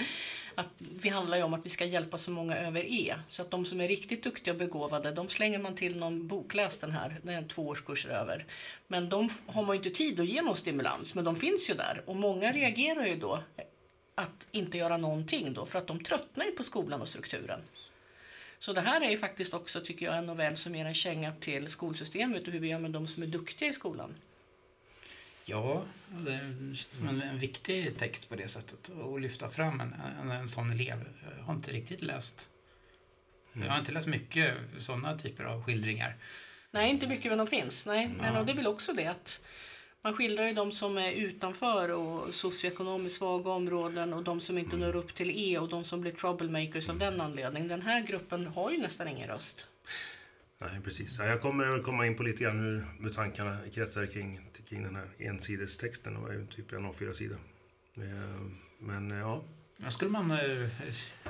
Att 0.54 0.66
vi 0.78 1.09
handlar 1.09 1.37
ju 1.37 1.42
om 1.42 1.54
att 1.54 1.66
vi 1.66 1.71
ska 1.71 1.85
hjälpa 1.85 2.18
så 2.18 2.30
många 2.30 2.56
över 2.56 2.85
E. 2.85 3.14
Så 3.28 3.42
att 3.42 3.50
de 3.50 3.64
som 3.64 3.80
är 3.80 3.88
riktigt 3.88 4.23
duktiga 4.23 4.54
och 4.54 4.59
begåvade, 4.59 5.12
de 5.12 5.28
slänger 5.28 5.59
man 5.59 5.75
till 5.75 5.97
någon 5.97 6.28
bokläs 6.28 6.78
den 6.78 6.90
här, 6.90 7.21
den 7.23 7.35
är 7.44 7.49
två 7.49 7.68
årskurser 7.68 8.11
över. 8.11 8.47
Men 8.87 9.09
de 9.09 9.28
har 9.47 9.62
man 9.62 9.76
ju 9.76 9.78
inte 9.78 9.90
tid 9.90 10.21
att 10.21 10.26
ge 10.26 10.42
någon 10.42 10.56
stimulans, 10.56 11.14
men 11.14 11.25
de 11.25 11.37
finns 11.37 11.71
ju 11.71 11.75
där. 11.75 12.02
Och 12.06 12.16
många 12.16 12.52
reagerar 12.52 13.06
ju 13.06 13.16
då 13.16 13.42
att 14.14 14.49
inte 14.50 14.78
göra 14.78 14.97
någonting 14.97 15.52
då, 15.52 15.66
för 15.66 15.78
att 15.78 15.87
de 15.87 16.04
tröttnar 16.04 16.44
ju 16.44 16.50
på 16.50 16.62
skolan 16.62 17.02
och 17.02 17.09
strukturen. 17.09 17.61
Så 18.59 18.73
det 18.73 18.80
här 18.80 19.00
är 19.00 19.11
ju 19.11 19.18
faktiskt 19.18 19.54
också, 19.54 19.80
tycker 19.80 20.06
jag, 20.06 20.18
en 20.18 20.26
novell 20.26 20.56
som 20.56 20.75
ger 20.75 20.85
en 20.85 20.94
känga 20.94 21.32
till 21.32 21.68
skolsystemet 21.68 22.47
och 22.47 22.52
hur 22.52 22.61
vi 22.61 22.68
gör 22.68 22.78
med 22.78 22.90
de 22.90 23.06
som 23.06 23.23
är 23.23 23.26
duktiga 23.26 23.68
i 23.68 23.73
skolan. 23.73 24.14
Ja, 25.44 25.84
det 26.08 26.38
känns 26.76 26.87
som 26.99 27.08
en, 27.08 27.22
en 27.22 27.38
viktig 27.38 27.99
text 27.99 28.28
på 28.28 28.37
det 28.37 28.49
sättet. 28.49 28.90
Att 29.14 29.20
lyfta 29.20 29.50
fram 29.50 29.80
en, 29.80 29.94
en, 30.20 30.30
en 30.30 30.49
sån 30.49 30.70
elev. 30.70 31.04
Jag 31.38 31.44
har 31.44 31.54
inte 31.54 31.72
riktigt 31.72 32.02
läst. 32.02 32.49
Jag 33.52 33.68
har 33.68 33.78
inte 33.78 33.92
läst 33.92 34.06
mycket 34.06 34.54
sådana 34.78 35.18
typer 35.18 35.44
av 35.44 35.64
skildringar. 35.64 36.16
Nej, 36.70 36.90
inte 36.90 37.06
mycket 37.06 37.30
men 37.32 37.38
de 37.38 37.46
finns. 37.46 37.87
Nej, 37.87 38.08
men 38.08 38.37
och 38.37 38.46
det 38.46 38.52
är 38.52 38.56
väl 38.56 38.66
också 38.66 38.92
det 38.92 39.06
att 39.06 39.44
man 40.04 40.14
skildrar 40.14 40.46
ju 40.46 40.54
de 40.54 40.72
som 40.72 40.99
är 40.99 41.12
utanför 41.12 41.88
och 41.88 42.34
socioekonomiskt 42.34 43.18
svaga 43.18 43.50
områden 43.50 44.12
och 44.12 44.22
de 44.22 44.40
som 44.40 44.58
inte 44.58 44.76
når 44.76 44.96
upp 44.96 45.14
till 45.14 45.30
E 45.30 45.58
och 45.58 45.68
de 45.68 45.84
som 45.84 46.00
blir 46.00 46.12
troublemakers 46.12 46.88
av 46.88 46.99
den 46.99 47.20
anledningen. 47.20 47.68
Den 47.68 47.82
här 47.82 48.02
gruppen 48.02 48.46
har 48.46 48.70
ju 48.70 48.78
nästan 48.78 49.08
ingen 49.08 49.28
röst. 49.28 49.66
Nej, 50.58 50.80
precis. 50.84 51.18
Ja, 51.18 51.25
Jag 51.25 51.40
kommer 51.40 51.82
komma 51.82 52.06
in 52.06 52.16
på 52.16 52.22
lite 52.22 52.44
grann 52.44 52.61
hur, 52.61 52.87
hur 53.04 53.14
tankarna 53.14 53.58
kretsar 53.75 54.06
kring, 54.06 54.40
kring 54.72 54.82
den 54.84 54.96
här 54.96 55.08
ensidestexten. 55.18 56.14
Det 56.14 56.20
var 56.20 56.32
ju 56.32 56.46
typ 56.46 56.72
en 56.72 56.86
A4-sida. 56.86 57.34
Eh, 57.96 58.02
Men 58.78 59.10
eh, 59.10 59.18
ja, 59.18 59.44
Men 59.76 59.92
skulle 59.92 60.10
man 60.10 60.30
eh, 60.30 60.68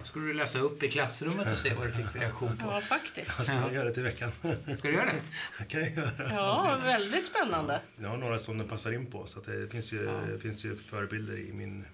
skulle 0.05 0.27
du 0.27 0.35
läsa 0.35 0.59
upp 0.59 0.83
i 0.83 0.89
klassrummet 0.91 1.53
och 1.53 1.59
se 1.59 1.75
vad 1.75 1.87
du 1.87 1.93
fick 1.93 2.07
för 2.07 2.19
reaktion 2.19 2.57
på? 2.57 2.65
Ja, 2.67 2.81
faktiskt. 2.81 3.33
jag 3.39 3.47
ska 3.47 3.55
Ja. 3.55 3.73
göra 3.73 3.85
det 3.85 3.95
till 3.95 4.03
veckan. 4.03 4.31
Ska 4.79 4.89
du 4.89 4.95
göra 4.95 5.11
det? 5.59 5.65
Kan 5.69 5.81
jag 5.81 5.91
göra. 5.97 6.35
Ja, 6.35 6.81
väldigt 6.85 7.27
spännande. 7.27 7.81
Jag 8.01 8.09
har 8.09 8.17
några 8.17 8.39
som 8.39 8.59
den 8.59 8.69
passar 8.69 8.93
in 8.93 9.07
på. 9.07 9.27
Så 9.27 9.39
att 9.39 9.45
det 9.47 9.69
finns 9.69 9.93
ju, 9.93 10.05
det 10.33 10.39
finns 10.39 10.65
ju 10.65 10.77
förebilder 10.77 11.37
i 11.39 11.53
min, 11.53 11.85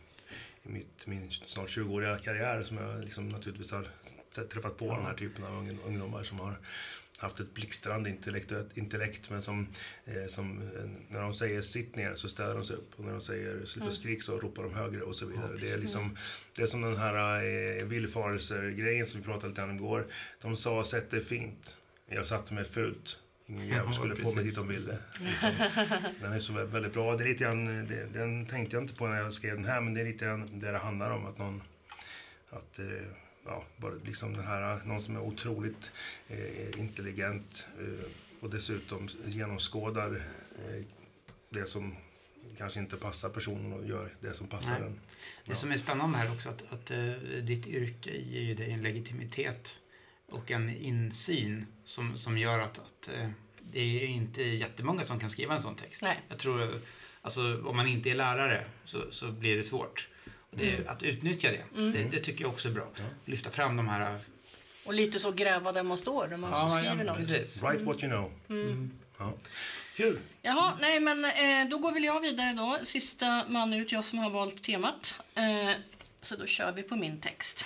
i 0.63 0.69
mitt, 0.69 1.07
min 1.07 1.31
snart 1.31 1.69
20-åriga 1.69 2.19
karriär 2.19 2.63
som 2.63 2.77
jag 2.77 3.01
liksom 3.05 3.29
naturligtvis 3.29 3.73
har 3.73 3.89
träffat 4.49 4.77
på 4.79 4.95
den 4.97 5.05
här 5.05 5.15
typen 5.15 5.45
av 5.45 5.53
ung- 5.53 5.79
ungdomar 5.87 6.23
som 6.25 6.39
har 6.41 6.59
haft 7.19 7.41
ett 7.41 7.55
blixtrande 7.55 8.11
intellekt, 8.11 8.53
intellekt 8.75 9.31
men 9.31 9.43
som, 9.43 9.69
eh, 10.05 10.27
som 10.29 10.63
eh, 10.63 10.85
när 11.09 11.21
de 11.23 11.35
säger 11.35 11.63
sitt 11.63 11.97
ner 11.97 12.15
så 12.15 12.29
ställer 12.29 12.55
de 12.55 12.65
sig 12.65 12.77
upp 12.77 12.91
och 12.97 13.05
när 13.05 13.13
de 13.13 13.21
säger 13.21 13.65
sluta 13.67 13.91
skrik 13.91 14.23
så 14.23 14.39
ropar 14.39 14.63
de 14.63 14.75
högre 14.75 15.03
och 15.03 15.17
så 15.17 15.27
vidare. 15.27 15.57
det, 15.61 15.71
är 15.71 15.79
liksom, 15.79 16.17
det 16.57 16.63
är 16.63 16.67
som 16.67 16.81
den 16.83 16.97
här 16.97 17.45
eh, 17.45 17.85
villfarelser-grejen 17.85 19.07
som 19.07 19.21
vi 19.21 19.27
pratade 19.27 19.49
lite 19.49 19.63
om 19.63 19.71
igår. 19.71 20.07
De 20.41 20.57
sa 20.57 20.85
sätt 20.85 21.11
dig 21.11 21.21
fint, 21.21 21.77
jag 22.07 22.27
satte 22.27 22.55
mig 22.55 22.65
fult. 22.65 23.19
Ingen 23.47 23.67
jävel 23.67 23.85
Ja, 23.87 23.93
skulle 23.93 24.17
få 24.17 24.25
mig 24.35 24.35
precis, 24.35 24.59
dit 24.59 24.69
de 24.69 24.75
ville. 24.75 24.99
Liksom. 25.31 25.51
Den 26.21 26.33
är 26.33 26.39
så 26.39 26.53
vä- 26.53 26.65
väldigt 26.65 26.93
bra. 26.93 27.17
Det 27.17 27.25
är 27.25 27.29
lite 27.29 27.45
grann, 27.45 27.87
det, 27.89 28.07
den 28.13 28.47
tänkte 28.47 28.77
jag 28.77 28.85
inte 28.85 28.95
på 28.95 29.07
när 29.07 29.17
jag 29.21 29.33
skrev 29.33 29.55
den 29.57 29.65
här, 29.65 29.81
men 29.81 29.95
det 29.95 30.01
är 30.01 30.05
lite 30.05 30.25
grann 30.25 30.61
det 30.61 30.71
det 30.71 30.79
handlar 30.79 31.11
om. 31.11 31.27
Att 31.27 31.39
någon, 31.39 31.63
att, 32.51 32.79
eh, 32.79 32.85
ja, 33.49 33.65
bara 33.77 33.95
liksom 34.05 34.33
den 34.33 34.45
här, 34.45 34.81
någon 34.85 35.03
som 35.03 35.17
är 35.17 35.21
otroligt 35.21 35.93
eh, 36.29 36.81
intelligent 36.81 37.67
eh, 37.81 38.11
och 38.41 38.51
dessutom 38.51 39.09
genomskådar 39.27 40.15
eh, 40.67 40.85
det 41.51 41.67
som 41.67 41.95
kanske 42.59 42.81
inte 42.81 42.97
passar 42.97 43.29
personen 43.29 43.73
och 43.73 43.87
gör 43.87 44.15
det 44.21 44.35
som 44.35 44.47
passar 44.47 44.73
Nej. 44.73 44.81
den. 44.81 45.01
Det 45.45 45.55
som 45.55 45.73
är 45.73 45.77
spännande 45.77 46.19
här 46.19 46.33
också 46.33 46.49
att, 46.49 46.73
att 46.73 46.91
eh, 46.91 47.13
ditt 47.43 47.67
yrke 47.67 48.11
ger 48.11 48.41
ju 48.41 48.55
dig 48.55 48.71
en 48.71 48.83
legitimitet 48.83 49.81
och 50.27 50.51
en 50.51 50.71
insyn 50.71 51.67
som, 51.85 52.19
som 52.19 52.39
gör 52.39 52.59
att, 52.59 52.79
att 52.79 53.09
eh, 53.09 53.31
det 53.61 53.81
är 53.81 54.07
inte 54.07 54.43
jättemånga 54.43 55.05
som 55.05 55.21
kan 55.21 55.31
skriva 55.31 55.55
en 55.55 55.63
sån 55.63 55.75
text. 55.75 56.03
Nej. 56.03 56.23
Jag 56.29 56.39
tror, 56.39 56.81
alltså 57.23 57.63
om 57.65 57.77
man 57.77 57.87
inte 57.87 58.11
är 58.11 58.15
lärare 58.15 58.65
så, 58.85 59.05
så 59.11 59.33
blir 59.33 59.57
det 59.57 59.63
svårt. 59.63 60.09
Det, 60.51 60.75
Mm. 60.75 60.89
Att 60.89 61.03
utnyttja 61.03 61.51
det, 61.51 61.65
det, 61.93 62.05
det 62.11 62.19
tycker 62.21 62.45
jag 62.45 62.51
också 62.53 62.69
är 62.69 62.73
bra. 62.73 62.89
Lyfta 63.25 63.51
fram 63.51 63.77
de 63.77 63.89
här... 63.89 64.19
Och 64.87 64.95
lite 64.95 65.19
så 65.21 65.33
gräva 65.33 65.73
där 65.73 65.83
man 65.83 65.99
står 65.99 66.27
när 66.29 66.37
man 66.37 66.71
skriver 66.71 67.05
något. 67.05 67.17
precis. 67.17 67.63
Write 67.63 67.85
what 67.85 68.03
you 68.05 68.13
know. 68.13 68.33
Ja. 69.19 69.33
Kul! 69.95 70.19
Jaha, 70.43 70.73
nej 70.81 71.01
men 71.01 71.25
eh, 71.25 71.69
då 71.71 71.79
går 71.79 71.93
väl 71.93 72.05
jag 72.05 72.21
vidare 72.21 72.53
då. 72.53 72.79
Sista 72.85 73.45
man 73.49 73.75
ut, 73.75 73.93
jag 73.93 74.05
som 74.05 74.19
har 74.19 74.31
valt 74.31 74.63
temat. 74.63 75.21
Eh, 75.35 75.71
så 76.21 76.37
då 76.37 76.47
kör 76.47 76.73
vi 76.73 76.83
på 76.83 76.97
min 76.97 77.21
text. 77.21 77.65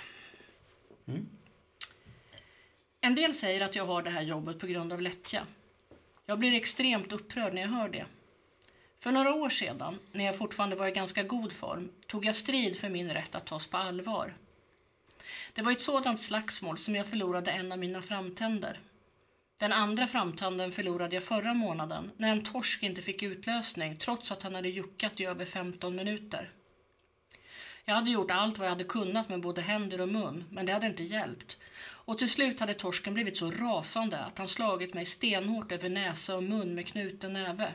En 3.01 3.15
del 3.15 3.35
säger 3.35 3.61
att 3.61 3.75
jag 3.77 3.87
har 3.87 4.03
det 4.03 4.11
här 4.11 4.23
jobbet 4.23 4.59
på 4.59 4.67
grund 4.67 4.93
av 4.93 5.01
lättja. 5.01 5.47
Jag 6.27 6.39
blir 6.39 6.55
extremt 6.55 7.13
upprörd 7.13 7.55
när 7.55 7.63
jag 7.63 7.69
hör 7.69 7.89
det. 7.89 8.05
För 9.03 9.13
några 9.13 9.35
år 9.35 9.51
sedan, 9.51 9.99
när 10.13 10.25
jag 10.25 10.39
fortfarande 10.39 10.77
var 10.77 10.87
i 10.87 10.91
ganska 10.91 11.23
god 11.23 11.53
form, 11.53 11.91
tog 12.07 12.25
jag 12.25 12.37
strid 12.37 12.79
för 12.79 12.89
min 12.89 13.11
rätt 13.11 13.35
att 13.35 13.47
tas 13.47 13.67
på 13.67 13.77
allvar. 13.77 14.35
Det 15.53 15.63
var 15.63 15.73
i 15.73 15.75
ett 15.75 15.81
sådant 15.81 16.21
slagsmål 16.21 16.79
som 16.79 16.95
jag 16.95 17.07
förlorade 17.07 17.51
en 17.51 17.73
av 17.73 17.79
mina 17.79 18.03
framtänder. 18.03 18.81
Den 19.57 19.73
andra 19.73 20.07
framtanden 20.07 20.73
förlorade 20.73 21.15
jag 21.15 21.25
förra 21.25 21.55
månaden 21.55 22.11
när 22.17 22.33
en 22.33 22.45
torsk 22.45 22.83
inte 22.83 23.03
fick 23.03 23.23
utlösning 23.23 23.97
trots 23.97 24.33
att 24.33 24.43
han 24.43 24.55
hade 24.55 24.69
juckat 24.69 25.21
i 25.21 25.25
över 25.25 25.45
15 25.45 25.97
minuter. 25.97 26.51
Jag 27.85 27.95
hade 27.95 28.11
gjort 28.11 28.31
allt 28.31 28.59
vad 28.59 28.67
jag 28.67 28.73
hade 28.73 28.85
kunnat 28.85 29.29
med 29.29 29.41
både 29.41 29.61
händer 29.61 30.01
och 30.01 30.09
mun, 30.09 30.45
men 30.51 30.67
det 30.67 30.73
hade 30.73 30.87
inte 30.87 31.05
hjälpt. 31.05 31.57
Och 31.83 32.19
till 32.19 32.31
slut 32.31 32.61
hade 32.61 32.75
torsken 32.75 33.15
blivit 33.15 33.37
så 33.37 33.51
rasande 33.51 34.19
att 34.19 34.39
han 34.39 34.49
slagit 34.49 34.95
mig 34.95 35.07
stenhårt 35.07 35.73
över 35.73 35.89
näsa 35.89 36.37
och 36.37 36.43
mun 36.43 36.75
med 36.75 36.87
knuten 36.87 37.33
näve. 37.33 37.73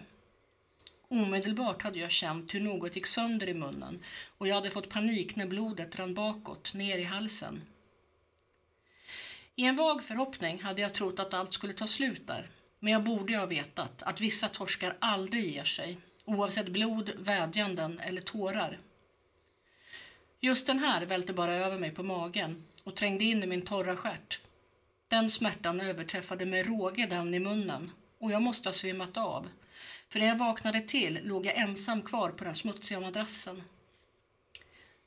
Omedelbart 1.10 1.82
hade 1.82 2.00
jag 2.00 2.12
känt 2.12 2.54
hur 2.54 2.62
något 2.62 2.96
gick 2.96 3.08
sönder 3.08 3.50
i 3.50 3.54
munnen 3.54 4.04
och 4.38 4.48
jag 4.48 4.56
hade 4.56 4.70
fått 4.70 4.90
panik 4.90 5.36
när 5.36 5.48
blodet 5.48 5.96
rann 5.96 6.14
bakåt, 6.14 6.74
ner 6.74 6.98
i 6.98 7.04
halsen. 7.04 7.62
I 9.56 9.64
en 9.66 9.76
vag 9.76 10.04
förhoppning 10.04 10.62
hade 10.62 10.82
jag 10.82 10.94
trott 10.94 11.20
att 11.20 11.34
allt 11.34 11.54
skulle 11.54 11.74
ta 11.74 11.88
slut 11.88 12.28
där. 12.28 12.50
Men 12.80 12.94
jag 12.94 13.04
borde 13.04 13.34
ju 13.34 13.40
ha 13.40 13.46
vetat 13.46 14.04
att 14.04 14.22
vissa 14.22 14.48
torskar 14.48 14.98
aldrig 15.00 15.54
ger 15.54 15.64
sig, 15.64 15.98
oavsett 16.26 16.68
blod, 16.68 17.12
vädjanden 17.18 18.00
eller 18.00 18.22
tårar. 18.22 18.80
Just 20.40 20.68
den 20.68 20.80
här 20.80 21.06
välte 21.06 21.34
bara 21.34 21.56
över 21.56 21.80
mig 21.80 21.92
på 21.92 22.04
magen 22.04 22.64
och 22.84 22.96
trängde 22.96 23.24
in 23.24 23.44
i 23.44 23.48
min 23.48 23.66
torra 23.66 23.96
stjärt. 23.96 24.40
Den 25.08 25.30
smärtan 25.30 25.82
överträffade 25.82 26.46
med 26.46 26.66
råge 26.66 27.06
den 27.06 27.34
i 27.34 27.40
munnen 27.40 27.92
och 28.20 28.32
jag 28.32 28.42
måste 28.42 28.70
ha 28.70 28.74
svimmat 28.74 29.18
av. 29.18 29.48
För 30.10 30.20
när 30.20 30.28
jag 30.28 30.38
vaknade 30.38 30.82
till 30.82 31.20
låg 31.24 31.46
jag 31.46 31.56
ensam 31.56 32.02
kvar 32.02 32.30
på 32.30 32.44
den 32.44 32.56
smutsiga 32.56 33.00
madrassen. 33.00 33.64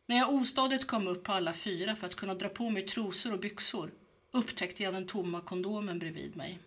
När 0.06 0.16
jag 0.16 0.32
ostadigt 0.32 0.86
kom 0.86 1.08
upp 1.08 1.24
på 1.24 1.32
alla 1.32 1.52
fyra 1.52 1.96
för 1.96 2.06
att 2.06 2.14
kunna 2.14 2.34
dra 2.34 2.48
på 2.48 2.70
mig 2.70 2.86
trosor 2.86 3.32
och 3.32 3.40
byxor 3.40 3.90
upptäckte 4.30 4.82
jag 4.82 4.94
den 4.94 5.06
tomma 5.06 5.40
kondomen 5.40 5.98
bredvid 5.98 6.36
mig. 6.36 6.58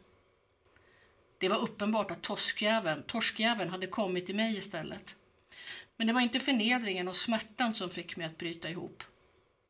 Det 1.38 1.50
var 1.50 1.58
uppenbart 1.58 2.12
att 2.12 2.22
torskjäveln, 2.22 3.04
torskjäveln 3.08 3.69
hade 3.69 3.88
kommit 3.88 4.30
i 4.30 4.34
mig 4.34 4.58
istället. 4.58 5.15
Men 5.98 6.08
det 6.08 6.13
var 6.13 6.22
inte 6.22 6.39
förnedringen 6.39 7.08
och 7.08 7.15
smärtan 7.15 7.74
som 7.74 7.89
fick 7.89 8.17
mig 8.17 8.26
att 8.28 8.38
bryta 8.38 8.69
ihop. 8.69 9.04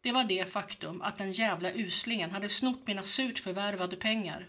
Det 0.01 0.11
var 0.11 0.23
det 0.23 0.51
faktum 0.51 1.01
att 1.01 1.15
den 1.15 1.31
jävla 1.31 1.71
uslingen 1.71 2.31
hade 2.31 2.49
snott 2.49 2.87
mina 2.87 3.03
surt 3.03 3.39
förvärvade 3.39 3.95
pengar. 3.95 4.47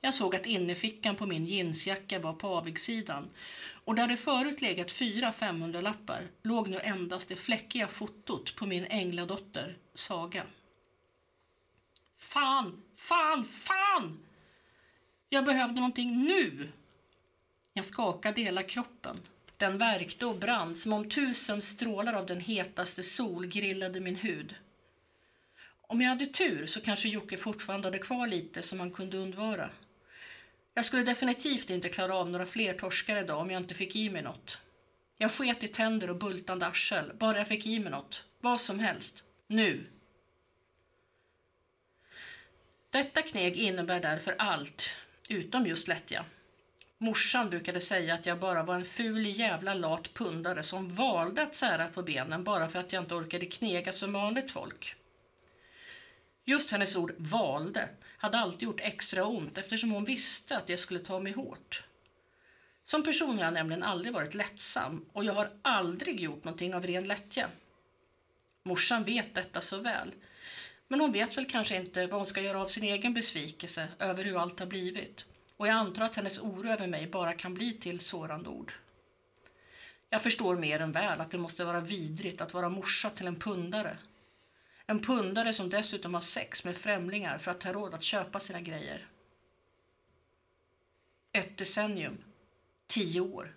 Jag 0.00 0.14
såg 0.14 0.36
att 0.36 0.46
innerfickan 0.46 1.16
på 1.16 1.26
min 1.26 1.46
jeansjacka 1.46 2.18
var 2.18 2.32
på 2.32 2.48
avigsidan 2.48 3.30
och 3.84 3.94
där 3.94 4.08
det 4.08 4.16
förut 4.16 4.60
legat 4.60 4.90
fyra 4.90 5.30
500-lappar 5.30 6.28
låg 6.42 6.68
nu 6.68 6.80
endast 6.80 7.28
det 7.28 7.36
fläckiga 7.36 7.88
fotot 7.88 8.56
på 8.56 8.66
min 8.66 8.84
ängladotter, 8.84 9.76
Saga. 9.94 10.42
Fan, 12.18 12.82
fan, 12.96 13.44
fan! 13.44 14.18
Jag 15.28 15.44
behövde 15.44 15.74
någonting 15.74 16.24
nu! 16.24 16.68
Jag 17.72 17.84
skakade 17.84 18.40
hela 18.42 18.62
kroppen. 18.62 19.16
Den 19.56 19.78
värkte 19.78 20.26
och 20.26 20.38
brann 20.38 20.74
som 20.74 20.92
om 20.92 21.10
tusen 21.10 21.62
strålar 21.62 22.12
av 22.12 22.26
den 22.26 22.40
hetaste 22.40 23.02
sol 23.02 23.46
grillade 23.46 24.00
min 24.00 24.16
hud. 24.16 24.54
Om 25.80 26.00
jag 26.00 26.08
hade 26.08 26.26
tur 26.26 26.66
så 26.66 26.80
kanske 26.80 27.08
Jocke 27.08 27.36
fortfarande 27.36 27.86
hade 27.86 27.98
kvar 27.98 28.26
lite 28.26 28.62
som 28.62 28.80
han 28.80 28.90
kunde 28.90 29.18
undvara. 29.18 29.70
Jag 30.78 30.84
skulle 30.84 31.02
definitivt 31.02 31.70
inte 31.70 31.88
klara 31.88 32.14
av 32.14 32.30
några 32.30 32.46
fler 32.46 32.74
torskar 32.74 33.16
idag 33.16 33.40
om 33.40 33.50
jag 33.50 33.62
inte 33.62 33.74
fick 33.74 33.96
i 33.96 34.10
mig 34.10 34.22
något. 34.22 34.58
Jag 35.16 35.32
sket 35.32 35.64
i 35.64 35.68
tänder 35.68 36.10
och 36.10 36.16
bultande 36.16 36.66
arsel, 36.66 37.12
bara 37.18 37.38
jag 37.38 37.48
fick 37.48 37.66
i 37.66 37.78
mig 37.78 37.90
något. 37.90 38.24
Vad 38.40 38.60
som 38.60 38.78
helst. 38.78 39.24
Nu. 39.46 39.86
Detta 42.90 43.22
kneg 43.22 43.56
innebär 43.56 44.00
därför 44.00 44.34
allt, 44.38 44.90
utom 45.28 45.66
just 45.66 45.88
lättja. 45.88 46.24
Morsan 46.98 47.50
brukade 47.50 47.80
säga 47.80 48.14
att 48.14 48.26
jag 48.26 48.38
bara 48.38 48.62
var 48.62 48.74
en 48.74 48.84
ful 48.84 49.38
jävla 49.38 49.74
lat 49.74 50.14
pundare 50.14 50.62
som 50.62 50.94
valde 50.94 51.42
att 51.42 51.54
sära 51.54 51.88
på 51.88 52.02
benen 52.02 52.44
bara 52.44 52.68
för 52.68 52.78
att 52.78 52.92
jag 52.92 53.02
inte 53.02 53.14
orkade 53.14 53.46
knega 53.46 53.92
som 53.92 54.12
vanligt 54.12 54.50
folk. 54.50 54.94
Just 56.44 56.70
hennes 56.70 56.96
ord 56.96 57.14
valde 57.16 57.88
hade 58.18 58.38
alltid 58.38 58.62
gjort 58.62 58.80
extra 58.80 59.24
ont 59.26 59.58
eftersom 59.58 59.90
hon 59.90 60.04
visste 60.04 60.56
att 60.56 60.66
det 60.66 60.76
skulle 60.76 61.00
ta 61.00 61.20
mig 61.20 61.32
hårt. 61.32 61.84
Som 62.84 63.02
person 63.02 63.38
har 63.38 63.44
jag 63.44 63.54
nämligen 63.54 63.82
aldrig 63.82 64.14
varit 64.14 64.34
lättsam 64.34 65.04
och 65.12 65.24
jag 65.24 65.32
har 65.32 65.50
aldrig 65.62 66.20
gjort 66.20 66.44
någonting 66.44 66.74
av 66.74 66.86
ren 66.86 67.08
lättja. 67.08 67.50
Morsan 68.62 69.04
vet 69.04 69.34
detta 69.34 69.60
så 69.60 69.76
väl. 69.76 70.12
Men 70.88 71.00
hon 71.00 71.12
vet 71.12 71.36
väl 71.36 71.46
kanske 71.46 71.76
inte 71.76 72.06
vad 72.06 72.20
hon 72.20 72.26
ska 72.26 72.40
göra 72.40 72.62
av 72.62 72.68
sin 72.68 72.84
egen 72.84 73.14
besvikelse 73.14 73.88
över 73.98 74.24
hur 74.24 74.42
allt 74.42 74.60
har 74.60 74.66
blivit. 74.66 75.26
Och 75.56 75.68
jag 75.68 75.74
antar 75.74 76.04
att 76.04 76.16
hennes 76.16 76.38
oro 76.38 76.68
över 76.68 76.86
mig 76.86 77.06
bara 77.06 77.32
kan 77.32 77.54
bli 77.54 77.72
till 77.72 78.00
sårande 78.00 78.48
ord. 78.48 78.72
Jag 80.10 80.22
förstår 80.22 80.56
mer 80.56 80.80
än 80.80 80.92
väl 80.92 81.20
att 81.20 81.30
det 81.30 81.38
måste 81.38 81.64
vara 81.64 81.80
vidrigt 81.80 82.40
att 82.40 82.54
vara 82.54 82.68
morsa 82.68 83.10
till 83.10 83.26
en 83.26 83.36
pundare. 83.36 83.98
En 84.90 85.00
pundare 85.02 85.52
som 85.52 85.70
dessutom 85.70 86.14
har 86.14 86.20
sex 86.20 86.64
med 86.64 86.76
främlingar 86.76 87.38
för 87.38 87.50
att 87.50 87.64
ha 87.64 87.72
råd 87.72 87.94
att 87.94 88.02
köpa 88.02 88.40
sina 88.40 88.60
grejer. 88.60 89.08
Ett 91.32 91.56
decennium. 91.56 92.18
Tio 92.86 93.20
år. 93.20 93.56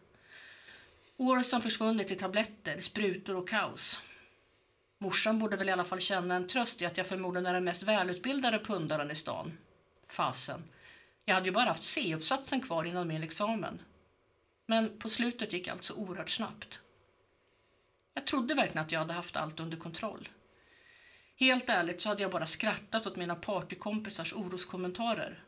År 1.17 1.43
som 1.43 1.61
försvunnit 1.61 2.11
i 2.11 2.15
tabletter, 2.15 2.81
sprutor 2.81 3.35
och 3.35 3.49
kaos. 3.49 4.01
Morsan 4.97 5.39
borde 5.39 5.57
väl 5.57 5.69
i 5.69 5.71
alla 5.71 5.83
fall 5.83 5.99
känna 5.99 6.35
en 6.35 6.47
tröst 6.47 6.81
i 6.81 6.85
att 6.85 6.97
jag 6.97 7.07
förmodligen 7.07 7.45
är 7.45 7.53
den 7.53 7.63
mest 7.63 7.83
välutbildade 7.83 8.59
pundaren 8.59 9.11
i 9.11 9.15
stan. 9.15 9.57
Fasen. 10.05 10.63
Jag 11.25 11.35
hade 11.35 11.47
ju 11.47 11.51
bara 11.51 11.69
haft 11.69 11.83
C-uppsatsen 11.83 12.61
kvar 12.61 12.83
innan 12.83 13.07
min 13.07 13.23
examen. 13.23 13.81
Men 14.65 14.99
på 14.99 15.09
slutet 15.09 15.53
gick 15.53 15.67
allt 15.67 15.83
så 15.83 15.95
oerhört 15.95 16.29
snabbt. 16.29 16.81
Jag 18.13 18.27
trodde 18.27 18.53
verkligen 18.53 18.85
att 18.85 18.91
jag 18.91 18.99
hade 18.99 19.13
haft 19.13 19.35
allt 19.35 19.59
under 19.59 19.77
kontroll. 19.77 20.29
Helt 21.41 21.69
ärligt 21.69 22.01
så 22.01 22.09
hade 22.09 22.21
jag 22.21 22.31
bara 22.31 22.45
skrattat 22.45 23.07
åt 23.07 23.15
mina 23.15 23.35
partykompisars 23.35 24.33
oroskommentarer. 24.33 25.43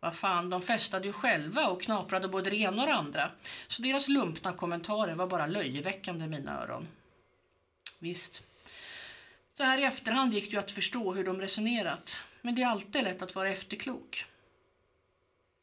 Vad 0.00 0.14
fan, 0.14 0.50
de 0.50 0.62
festade 0.62 1.06
ju 1.06 1.12
själva 1.12 1.66
och 1.66 1.82
knaprade 1.82 2.28
både 2.28 2.50
det 2.50 2.56
ena 2.56 2.82
och 2.82 2.88
det 2.88 2.94
andra. 2.94 3.30
Så 3.68 3.82
deras 3.82 4.08
lumpna 4.08 4.52
kommentarer 4.52 5.14
var 5.14 5.26
bara 5.26 5.46
löjeväckande 5.46 6.24
i 6.24 6.28
mina 6.28 6.62
öron. 6.62 6.88
Visst. 7.98 8.42
Så 9.54 9.62
här 9.62 9.78
i 9.78 9.84
efterhand 9.84 10.34
gick 10.34 10.44
det 10.44 10.50
ju 10.50 10.58
att 10.58 10.70
förstå 10.70 11.12
hur 11.12 11.24
de 11.24 11.40
resonerat. 11.40 12.20
Men 12.42 12.54
det 12.54 12.62
är 12.62 12.68
alltid 12.68 13.04
lätt 13.04 13.22
att 13.22 13.34
vara 13.34 13.48
efterklok. 13.48 14.26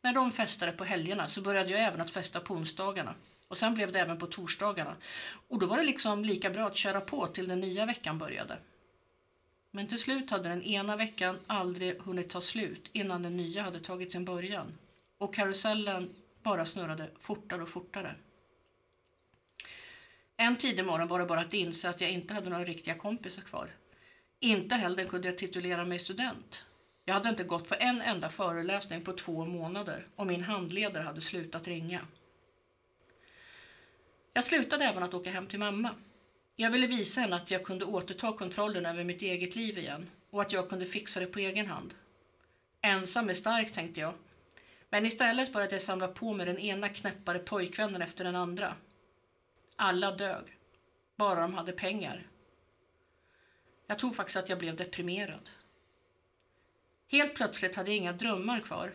När 0.01 0.13
de 0.13 0.31
festade 0.31 0.71
på 0.71 0.83
helgerna 0.83 1.27
så 1.27 1.41
började 1.41 1.71
jag 1.71 1.81
även 1.81 2.01
att 2.01 2.11
festa 2.11 2.39
på 2.39 2.53
onsdagarna. 2.53 3.15
Och 3.47 3.57
sen 3.57 3.73
blev 3.73 3.91
det 3.91 3.99
även 3.99 4.17
på 4.17 4.27
torsdagarna. 4.27 4.95
Och 5.47 5.59
då 5.59 5.65
var 5.65 5.77
det 5.77 5.83
liksom 5.83 6.25
lika 6.25 6.49
bra 6.49 6.67
att 6.67 6.77
köra 6.77 7.01
på 7.01 7.27
till 7.27 7.47
den 7.47 7.59
nya 7.59 7.85
veckan 7.85 8.17
började. 8.17 8.57
Men 9.71 9.87
till 9.87 9.99
slut 9.99 10.31
hade 10.31 10.49
den 10.49 10.63
ena 10.63 10.95
veckan 10.95 11.39
aldrig 11.47 12.01
hunnit 12.01 12.29
ta 12.29 12.41
slut 12.41 12.89
innan 12.93 13.23
den 13.23 13.37
nya 13.37 13.61
hade 13.61 13.79
tagit 13.79 14.11
sin 14.11 14.25
början. 14.25 14.77
Och 15.17 15.35
karusellen 15.35 16.15
bara 16.43 16.65
snurrade 16.65 17.09
fortare 17.19 17.61
och 17.61 17.69
fortare. 17.69 18.15
En 20.37 20.55
tidig 20.55 20.85
morgon 20.85 21.07
var 21.07 21.19
det 21.19 21.25
bara 21.25 21.41
att 21.41 21.53
inse 21.53 21.89
att 21.89 22.01
jag 22.01 22.11
inte 22.11 22.33
hade 22.33 22.49
några 22.49 22.65
riktiga 22.65 22.95
kompisar 22.95 23.41
kvar. 23.41 23.71
Inte 24.39 24.75
heller 24.75 25.05
kunde 25.05 25.27
jag 25.27 25.37
titulera 25.37 25.85
mig 25.85 25.99
student. 25.99 26.65
Jag 27.05 27.13
hade 27.13 27.29
inte 27.29 27.43
gått 27.43 27.69
på 27.69 27.75
en 27.79 28.01
enda 28.01 28.29
föreläsning 28.29 29.01
på 29.01 29.13
två 29.13 29.45
månader 29.45 30.07
och 30.15 30.27
min 30.27 30.43
handledare 30.43 31.03
hade 31.03 31.21
slutat 31.21 31.67
ringa. 31.67 32.01
Jag 34.33 34.43
slutade 34.43 34.85
även 34.85 35.03
att 35.03 35.13
åka 35.13 35.31
hem 35.31 35.47
till 35.47 35.59
mamma. 35.59 35.95
Jag 36.59 36.71
ville 36.71 36.87
visa 36.87 37.21
henne 37.21 37.35
att 37.35 37.51
jag 37.51 37.63
kunde 37.63 37.85
återta 37.85 38.33
kontrollen 38.33 38.85
över 38.85 39.03
mitt 39.03 39.21
eget 39.21 39.55
liv 39.55 39.77
igen 39.77 40.09
och 40.29 40.41
att 40.41 40.51
jag 40.51 40.69
kunde 40.69 40.85
fixa 40.85 41.19
det 41.19 41.25
på 41.25 41.39
egen 41.39 41.67
hand. 41.67 41.93
Ensam 42.81 43.29
är 43.29 43.33
stark, 43.33 43.71
tänkte 43.71 44.01
jag. 44.01 44.13
Men 44.89 45.05
istället 45.05 45.53
började 45.53 45.75
jag 45.75 45.81
samla 45.81 46.07
på 46.07 46.33
mig 46.33 46.45
den 46.45 46.57
ena 46.57 46.89
knäppare 46.89 47.39
pojkvännen 47.39 48.01
efter 48.01 48.23
den 48.23 48.35
andra. 48.35 48.75
Alla 49.75 50.11
dög. 50.11 50.45
Bara 51.15 51.41
de 51.41 51.53
hade 51.53 51.71
pengar. 51.71 52.27
Jag 53.87 53.99
tror 53.99 54.11
faktiskt 54.11 54.37
att 54.37 54.49
jag 54.49 54.59
blev 54.59 54.75
deprimerad. 54.75 55.49
Helt 57.07 57.35
plötsligt 57.35 57.75
hade 57.75 57.91
jag 57.91 57.97
inga 57.97 58.13
drömmar 58.13 58.59
kvar. 58.59 58.93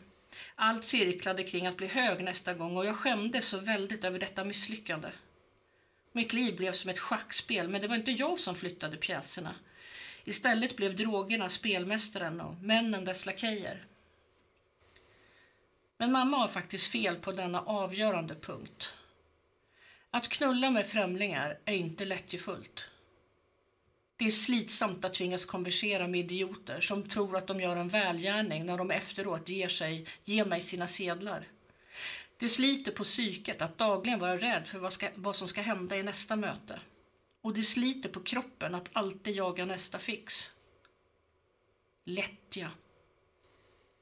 Allt 0.54 0.84
cirklade 0.84 1.44
kring 1.44 1.66
att 1.66 1.76
bli 1.76 1.86
hög 1.86 2.24
nästa 2.24 2.54
gång 2.54 2.76
och 2.76 2.86
jag 2.86 2.96
skämdes 2.96 3.48
så 3.48 3.58
väldigt 3.58 4.04
över 4.04 4.18
detta 4.18 4.44
misslyckande. 4.44 5.08
Mitt 6.12 6.32
liv 6.32 6.56
blev 6.56 6.72
som 6.72 6.90
ett 6.90 6.98
schackspel, 6.98 7.68
men 7.68 7.80
det 7.80 7.88
var 7.88 7.96
inte 7.96 8.12
jag 8.12 8.40
som 8.40 8.54
flyttade 8.54 8.96
pjäserna. 8.96 9.54
Istället 10.24 10.76
blev 10.76 10.96
drogerna 10.96 11.50
spelmästaren 11.50 12.40
och 12.40 12.54
männen 12.54 13.04
dess 13.04 13.26
lakejer. 13.26 13.86
Men 15.98 16.12
mamma 16.12 16.36
har 16.36 16.48
faktiskt 16.48 16.92
fel 16.92 17.16
på 17.16 17.32
denna 17.32 17.60
avgörande 17.60 18.34
punkt. 18.34 18.92
Att 20.10 20.28
knulla 20.28 20.70
med 20.70 20.86
främlingar 20.86 21.58
är 21.64 21.74
inte 21.74 22.04
lättjefullt. 22.04 22.88
Det 24.16 24.24
är 24.24 24.30
slitsamt 24.30 25.04
att 25.04 25.12
tvingas 25.14 25.46
konversera 25.46 26.08
med 26.08 26.20
idioter 26.20 26.80
som 26.80 27.08
tror 27.08 27.36
att 27.36 27.46
de 27.46 27.60
gör 27.60 27.76
en 27.76 27.88
välgärning 27.88 28.66
när 28.66 28.78
de 28.78 28.90
efteråt 28.90 29.48
ger, 29.48 29.68
sig, 29.68 30.06
ger 30.24 30.44
mig 30.44 30.60
sina 30.60 30.88
sedlar. 30.88 31.48
Det 32.42 32.48
sliter 32.48 32.92
på 32.92 33.04
psyket 33.04 33.62
att 33.62 33.78
dagligen 33.78 34.18
vara 34.18 34.38
rädd 34.38 34.66
för 34.66 34.78
vad, 34.78 34.92
ska, 34.92 35.08
vad 35.14 35.36
som 35.36 35.48
ska 35.48 35.62
hända 35.62 35.96
i 35.96 36.02
nästa 36.02 36.36
möte. 36.36 36.80
Och 37.40 37.54
det 37.54 37.62
sliter 37.62 38.08
på 38.08 38.20
kroppen 38.20 38.74
att 38.74 38.88
alltid 38.92 39.36
jaga 39.36 39.64
nästa 39.64 39.98
fix. 39.98 40.50
Lättja. 42.04 42.70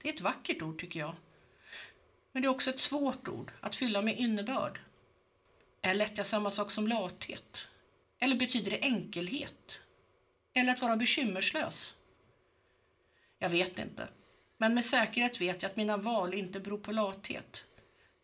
Det 0.03 0.09
är 0.09 0.12
ett 0.12 0.20
vackert 0.20 0.62
ord 0.62 0.81
tycker 0.81 1.00
jag. 1.00 1.16
Men 2.33 2.42
det 2.42 2.46
är 2.46 2.50
också 2.50 2.70
ett 2.70 2.81
svårt 2.81 3.29
ord 3.29 3.53
att 3.61 3.76
fylla 3.76 4.03
med 4.03 4.18
innebörd. 4.18 4.81
Är 5.83 5.94
lättja 5.94 6.24
samma 6.24 6.50
sak 6.50 6.70
som 6.70 6.88
lathet? 6.88 7.68
Eller 8.18 8.37
betyder 8.37 8.70
det 8.70 8.81
enkelhet? 8.83 9.83
Eller 10.55 10.72
att 10.72 10.83
vara 10.83 10.96
bekymmerslös? 10.96 11.96
Jag 13.38 13.48
vet 13.50 13.79
inte. 13.79 14.09
Men 14.57 14.74
med 14.74 14.85
säkerhet 14.85 15.40
vet 15.40 15.62
jag 15.62 15.70
att 15.70 15.76
mina 15.76 15.96
val 15.96 16.35
inte 16.35 16.61
beror 16.61 16.79
på 16.79 16.92
lathet. 16.92 17.64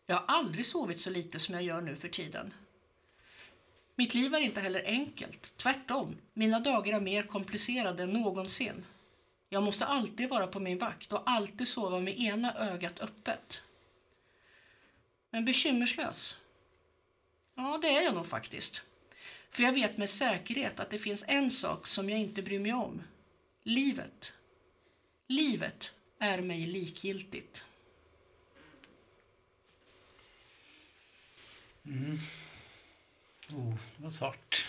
Jag 0.09 0.15
har 0.15 0.25
aldrig 0.27 0.65
sovit 0.65 0.99
så 0.99 1.09
lite 1.09 1.39
som 1.39 1.53
jag 1.53 1.63
gör 1.63 1.81
nu 1.81 1.95
för 1.95 2.09
tiden. 2.09 2.53
Mitt 3.95 4.13
liv 4.13 4.33
är 4.33 4.39
inte 4.39 4.61
heller 4.61 4.83
enkelt. 4.85 5.57
Tvärtom, 5.57 6.17
mina 6.33 6.59
dagar 6.59 6.95
är 6.95 7.01
mer 7.01 7.23
komplicerade 7.23 8.03
än 8.03 8.13
någonsin. 8.13 8.85
Jag 9.49 9.63
måste 9.63 9.85
alltid 9.85 10.29
vara 10.29 10.47
på 10.47 10.59
min 10.59 10.77
vakt 10.77 11.13
och 11.13 11.29
alltid 11.29 11.67
sova 11.67 11.99
med 11.99 12.19
ena 12.19 12.53
ögat 12.53 12.99
öppet. 12.99 13.63
Men 15.29 15.45
bekymmerslös? 15.45 16.37
Ja, 17.55 17.79
det 17.81 17.87
är 17.87 18.01
jag 18.01 18.15
nog 18.15 18.27
faktiskt. 18.27 18.83
För 19.51 19.63
jag 19.63 19.73
vet 19.73 19.97
med 19.97 20.09
säkerhet 20.09 20.79
att 20.79 20.89
det 20.89 20.99
finns 20.99 21.25
en 21.27 21.51
sak 21.51 21.87
som 21.87 22.09
jag 22.09 22.19
inte 22.19 22.41
bryr 22.41 22.59
mig 22.59 22.73
om. 22.73 23.03
Livet. 23.63 24.33
Livet 25.27 25.93
är 26.19 26.41
mig 26.41 26.65
likgiltigt. 26.65 27.66
Mm. 31.87 32.17
Oh, 33.53 33.75
det 33.97 34.03
var 34.03 34.09
svart. 34.09 34.65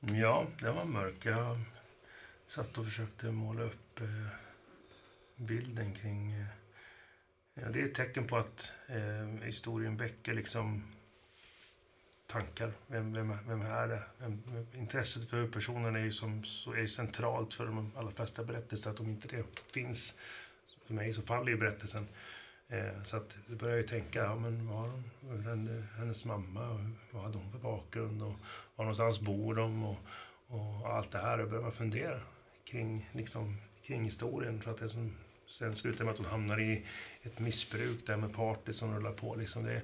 Ja, 0.00 0.46
det 0.60 0.70
var 0.70 0.84
mörk. 0.84 1.26
Jag 1.26 1.60
satt 2.48 2.78
och 2.78 2.84
försökte 2.84 3.30
måla 3.30 3.62
upp 3.62 4.00
eh, 4.00 4.26
bilden 5.36 5.94
kring... 5.94 6.32
Eh, 6.32 6.46
ja, 7.54 7.68
det 7.68 7.80
är 7.80 7.84
ett 7.86 7.94
tecken 7.94 8.26
på 8.26 8.36
att 8.36 8.72
eh, 8.86 9.44
historien 9.44 9.96
väcker 9.96 10.34
liksom 10.34 10.82
tankar. 12.26 12.72
Vem, 12.86 13.12
vem, 13.12 13.34
vem 13.46 13.62
är 13.62 13.88
det? 13.88 14.02
Vem, 14.18 14.42
intresset 14.74 15.30
för 15.30 15.36
huvudpersonen 15.36 15.96
är 15.96 16.04
ju 16.04 16.12
som, 16.12 16.44
så 16.44 16.72
är 16.72 16.86
centralt 16.86 17.54
för 17.54 17.66
de 17.66 17.92
allra 17.96 18.12
flesta 18.12 18.44
berättelser. 18.44 18.90
Att 18.90 19.00
om 19.00 19.10
inte 19.10 19.28
det 19.28 19.44
finns 19.72 20.16
för 20.92 20.96
mig 20.96 21.12
så 21.12 21.22
faller 21.22 21.52
ju 21.52 21.58
berättelsen. 21.58 22.08
Eh, 22.68 23.02
så 23.04 23.16
att 23.16 23.36
då 23.46 23.56
började 23.56 23.78
jag 23.78 23.82
ju 23.82 23.88
tänka, 23.88 24.18
ja, 24.18 24.36
men 24.36 24.68
var 24.68 24.90
hon, 25.20 25.44
henne, 25.44 25.82
hennes 25.98 26.24
mamma, 26.24 26.92
vad 27.10 27.22
hade 27.22 27.38
hon 27.38 27.52
för 27.52 27.58
bakgrund 27.58 28.22
och 28.22 28.34
var 28.76 28.84
någonstans 28.84 29.20
bor 29.20 29.54
de 29.54 29.84
och, 29.84 29.98
och 30.46 30.88
allt 30.88 31.10
det 31.10 31.18
här. 31.18 31.38
Och 31.38 31.48
började 31.48 31.62
man 31.62 31.72
fundera 31.72 32.20
kring, 32.64 33.10
liksom, 33.12 33.56
kring 33.82 34.04
historien. 34.04 34.60
För 34.60 34.70
att 34.70 34.78
det 34.78 34.88
som 34.88 35.14
sen 35.46 35.76
slutade 35.76 36.04
med 36.04 36.12
att 36.12 36.18
hon 36.18 36.26
hamnar 36.26 36.60
i 36.60 36.86
ett 37.22 37.38
missbruk 37.38 38.06
där 38.06 38.16
med 38.16 38.34
party 38.34 38.72
som 38.72 38.94
rullar 38.94 39.12
på. 39.12 39.34
Liksom 39.34 39.64
det, 39.64 39.82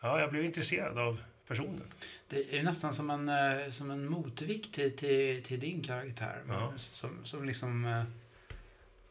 ja, 0.00 0.20
jag 0.20 0.30
blev 0.30 0.44
intresserad 0.44 0.98
av 0.98 1.20
personen. 1.48 1.92
Det 2.28 2.58
är 2.58 2.62
nästan 2.62 2.94
som 2.94 3.10
en, 3.10 3.28
eh, 3.28 3.70
som 3.70 3.90
en 3.90 4.10
motvikt 4.10 4.74
till, 4.74 4.96
till, 4.96 5.42
till 5.42 5.60
din 5.60 5.82
karaktär. 5.82 6.42
Ja. 6.48 6.72
Som, 6.76 7.24
som 7.24 7.44
liksom 7.44 8.04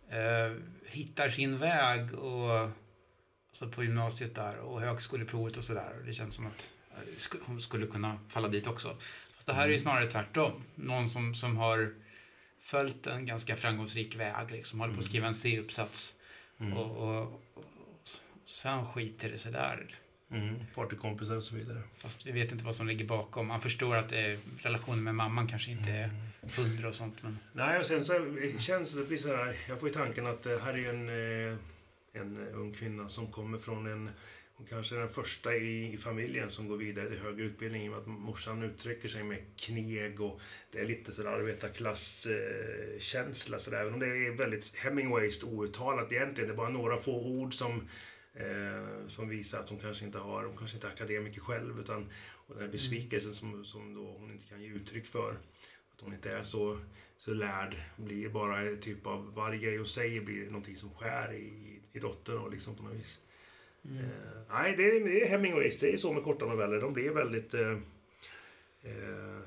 eh, 0.09 0.53
hittar 0.85 1.29
sin 1.29 1.57
väg 1.57 2.13
och, 2.13 2.69
alltså 3.49 3.69
på 3.69 3.83
gymnasiet 3.83 4.35
där 4.35 4.57
och 4.57 4.81
högskoleprovet 4.81 5.57
och 5.57 5.63
sådär. 5.63 5.93
Det 6.05 6.13
känns 6.13 6.35
som 6.35 6.47
att 6.47 6.69
eh, 6.91 7.39
hon 7.45 7.61
skulle 7.61 7.87
kunna 7.87 8.19
falla 8.29 8.47
dit 8.47 8.67
också. 8.67 8.97
Fast 9.35 9.47
det 9.47 9.53
här 9.53 9.67
är 9.67 9.71
ju 9.71 9.79
snarare 9.79 10.11
tvärtom. 10.11 10.63
Någon 10.75 11.09
som, 11.09 11.35
som 11.35 11.57
har 11.57 11.93
följt 12.61 13.07
en 13.07 13.25
ganska 13.25 13.55
framgångsrik 13.55 14.15
väg, 14.15 14.51
liksom 14.51 14.79
håller 14.79 14.93
på 14.93 14.99
att 14.99 15.05
skriva 15.05 15.27
en 15.27 15.35
C-uppsats 15.35 16.15
Mm. 16.59 16.77
och, 16.77 16.97
och, 16.97 17.21
och, 17.53 17.63
och 17.93 18.09
sen 18.45 18.85
skiter 18.85 19.29
det 19.29 19.37
sig 19.37 19.51
där. 19.51 19.95
Mm, 20.31 20.55
partykompisar 20.75 21.35
och 21.35 21.43
så 21.43 21.55
vidare. 21.55 21.81
Fast 21.97 22.25
vi 22.25 22.31
vet 22.31 22.51
inte 22.51 22.65
vad 22.65 22.75
som 22.75 22.87
ligger 22.87 23.05
bakom. 23.05 23.47
Man 23.47 23.61
förstår 23.61 23.95
att 23.95 24.11
eh, 24.11 24.37
relationen 24.57 25.03
med 25.03 25.15
mamman 25.15 25.47
kanske 25.47 25.71
inte 25.71 25.91
är 25.91 26.11
hundra 26.55 26.89
och 26.89 26.95
sånt. 26.95 27.23
Men 27.23 27.39
Nej, 27.53 27.79
och 27.79 27.85
sen 27.85 28.05
så 28.05 28.13
känns 28.57 28.93
det, 28.93 29.03
blir 29.03 29.17
så 29.17 29.35
här, 29.35 29.55
jag 29.67 29.79
får 29.79 29.89
ju 29.89 29.93
tanken 29.93 30.27
att 30.27 30.43
det 30.43 30.59
här 30.63 30.73
är 30.73 30.89
en, 30.89 31.09
eh, 31.09 31.55
en 32.13 32.47
ung 32.53 32.73
kvinna 32.73 33.09
som 33.09 33.27
kommer 33.27 33.57
från 33.57 33.87
en, 33.87 34.09
hon 34.53 34.67
kanske 34.67 34.95
är 34.95 34.99
den 34.99 35.09
första 35.09 35.55
i, 35.55 35.93
i 35.93 35.97
familjen 35.97 36.51
som 36.51 36.67
går 36.67 36.77
vidare 36.77 37.09
till 37.09 37.19
högre 37.19 37.43
utbildning 37.43 37.85
i 37.85 37.87
och 37.87 37.91
med 37.91 37.99
att 37.99 38.07
morsan 38.07 38.63
uttrycker 38.63 39.07
sig 39.07 39.23
med 39.23 39.37
kneg 39.57 40.21
och 40.21 40.41
det 40.71 40.79
är 40.79 40.85
lite 40.85 41.11
sådär 41.11 41.29
arbetarklasskänsla 41.29 43.57
eh, 43.57 43.61
sådär. 43.61 43.81
Även 43.81 43.93
om 43.93 43.99
det 43.99 44.07
är 44.07 44.37
väldigt 44.37 44.75
Hemingways 44.75 45.43
outtalat 45.43 46.11
egentligen. 46.11 46.47
Det 46.47 46.53
är 46.53 46.57
bara 46.57 46.69
några 46.69 46.97
få 46.97 47.21
ord 47.21 47.53
som 47.53 47.87
Eh, 48.39 49.07
som 49.07 49.29
visar 49.29 49.59
att 49.59 49.69
hon 49.69 49.79
kanske 49.79 50.05
inte 50.05 50.17
har, 50.17 50.43
hon 50.43 50.57
kanske 50.57 50.77
inte 50.77 50.87
är 50.87 50.91
akademiker 50.91 51.41
själv 51.41 51.79
utan 51.79 52.09
och 52.47 52.55
den 52.55 52.63
här 52.63 52.71
besvikelsen 52.71 53.33
som, 53.33 53.65
som 53.65 53.93
då 53.93 54.15
hon 54.19 54.31
inte 54.31 54.45
kan 54.45 54.61
ge 54.61 54.67
uttryck 54.67 55.05
för. 55.05 55.31
Att 55.93 56.01
hon 56.01 56.13
inte 56.13 56.31
är 56.31 56.43
så, 56.43 56.77
så 57.17 57.33
lärd 57.33 57.75
blir 57.95 58.29
bara 58.29 58.61
en 58.61 58.79
typ 58.79 59.05
av, 59.07 59.33
varje 59.33 59.59
grej 59.59 59.77
hon 59.77 59.85
säger 59.85 60.21
blir 60.21 60.45
någonting 60.45 60.75
som 60.75 60.89
skär 60.89 61.33
i, 61.33 61.79
i 61.91 61.99
dottern 61.99 62.37
och 62.37 62.51
liksom 62.51 62.75
på 62.75 62.83
något 62.83 62.95
vis. 62.95 63.19
Eh, 63.83 64.41
nej, 64.49 64.75
det 64.77 64.83
är, 64.83 65.05
det 65.05 65.23
är 65.23 65.29
Hemingways, 65.29 65.79
det 65.79 65.93
är 65.93 65.97
så 65.97 66.13
med 66.13 66.23
korta 66.23 66.45
noveller. 66.45 66.81
De 66.81 66.93
blir 66.93 67.09
väldigt... 67.09 67.53
Eh, 67.53 67.77
eh, 68.83 69.37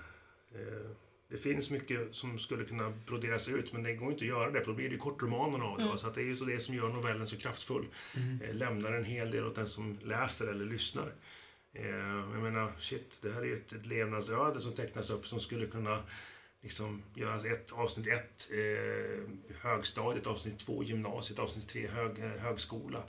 eh, 0.54 0.90
det 1.32 1.38
finns 1.38 1.70
mycket 1.70 2.14
som 2.14 2.38
skulle 2.38 2.64
kunna 2.64 2.92
broderas 3.06 3.48
ut 3.48 3.72
men 3.72 3.82
det 3.82 3.92
går 3.94 4.12
inte 4.12 4.24
att 4.24 4.28
göra 4.28 4.50
det 4.50 4.60
för 4.60 4.66
då 4.66 4.72
blir 4.76 4.88
det 4.88 4.92
ju 4.94 4.98
kortromanerna 4.98 5.64
av 5.64 5.78
det. 5.78 5.84
va. 5.84 5.96
Så 5.96 6.06
att 6.08 6.14
det 6.14 6.20
är 6.20 6.24
ju 6.24 6.36
så 6.36 6.44
det 6.44 6.60
som 6.60 6.74
gör 6.74 6.88
novellen 6.88 7.26
så 7.26 7.36
kraftfull. 7.36 7.86
Eh, 8.44 8.54
lämnar 8.54 8.92
en 8.92 9.04
hel 9.04 9.30
del 9.30 9.46
åt 9.46 9.54
den 9.54 9.66
som 9.68 9.98
läser 10.02 10.46
eller 10.46 10.64
lyssnar. 10.64 11.12
Eh, 11.74 11.86
jag 12.34 12.42
menar, 12.42 12.72
shit, 12.78 13.18
det 13.22 13.32
här 13.32 13.40
är 13.40 13.44
ju 13.46 13.54
ett, 13.56 13.72
ett 13.72 13.86
levnadsöde 13.86 14.60
som 14.60 14.72
tecknas 14.72 15.10
upp 15.10 15.26
som 15.26 15.40
skulle 15.40 15.66
kunna 15.66 16.02
liksom 16.62 17.02
göras 17.14 17.44
ett, 17.44 17.72
avsnitt 17.72 18.06
ett 18.06 18.48
eh, 18.50 19.22
högstadiet, 19.60 20.26
avsnitt 20.26 20.58
två 20.58 20.82
gymnasiet, 20.84 21.38
avsnitt 21.38 21.68
tre 21.68 21.86
hög, 21.88 22.18
eh, 22.18 22.30
högskola 22.42 23.02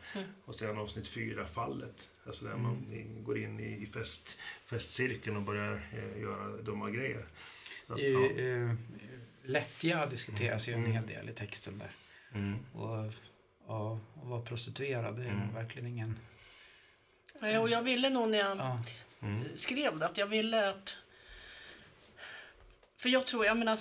och 0.46 0.56
sen 0.56 0.78
avsnitt 0.78 1.08
fyra 1.08 1.46
fallet. 1.46 2.10
Alltså 2.26 2.46
där 2.46 2.56
man 2.58 2.94
i- 2.94 3.22
går 3.24 3.38
in 3.38 3.60
i, 3.60 3.84
i 3.84 3.86
fest, 3.86 4.38
festcirkeln 4.66 5.36
och 5.38 5.44
börjar 5.44 5.74
eh, 5.94 6.22
göra 6.22 6.48
dumma 6.62 6.90
grejer. 6.90 7.26
Så 7.88 7.96
ja. 8.00 8.30
eh, 8.44 8.74
lättja 9.44 10.06
diskuteras 10.06 10.68
ju 10.70 10.74
en 10.74 10.86
hel 10.86 11.08
del 11.08 11.30
i 11.30 11.34
texten 11.34 11.78
där. 11.78 11.92
mm. 12.34 12.60
Och, 12.74 13.14
och, 13.66 13.92
och 13.92 14.28
vara 14.30 14.42
prostituerad 14.42 15.18
det 15.18 15.24
är 15.24 15.30
Mm. 15.30 15.54
verkligen 15.54 15.88
ingen... 15.88 16.20
Nej, 17.42 17.58
Och 17.58 17.70
jag 17.70 17.82
ville 17.82 18.10
nog 18.10 18.30
när 18.30 18.38
jag 18.38 18.58
Ja, 18.58 18.80
Mm. 19.22 19.44
skrev 19.58 20.00
det 20.00 20.06
att 20.06 20.18
jag 20.18 20.28
ville 20.28 20.70
att... 20.70 20.98
För 22.98 23.10
jag 23.10 23.28
tror, 23.28 23.46
jag 23.46 23.58
menar 23.58 23.78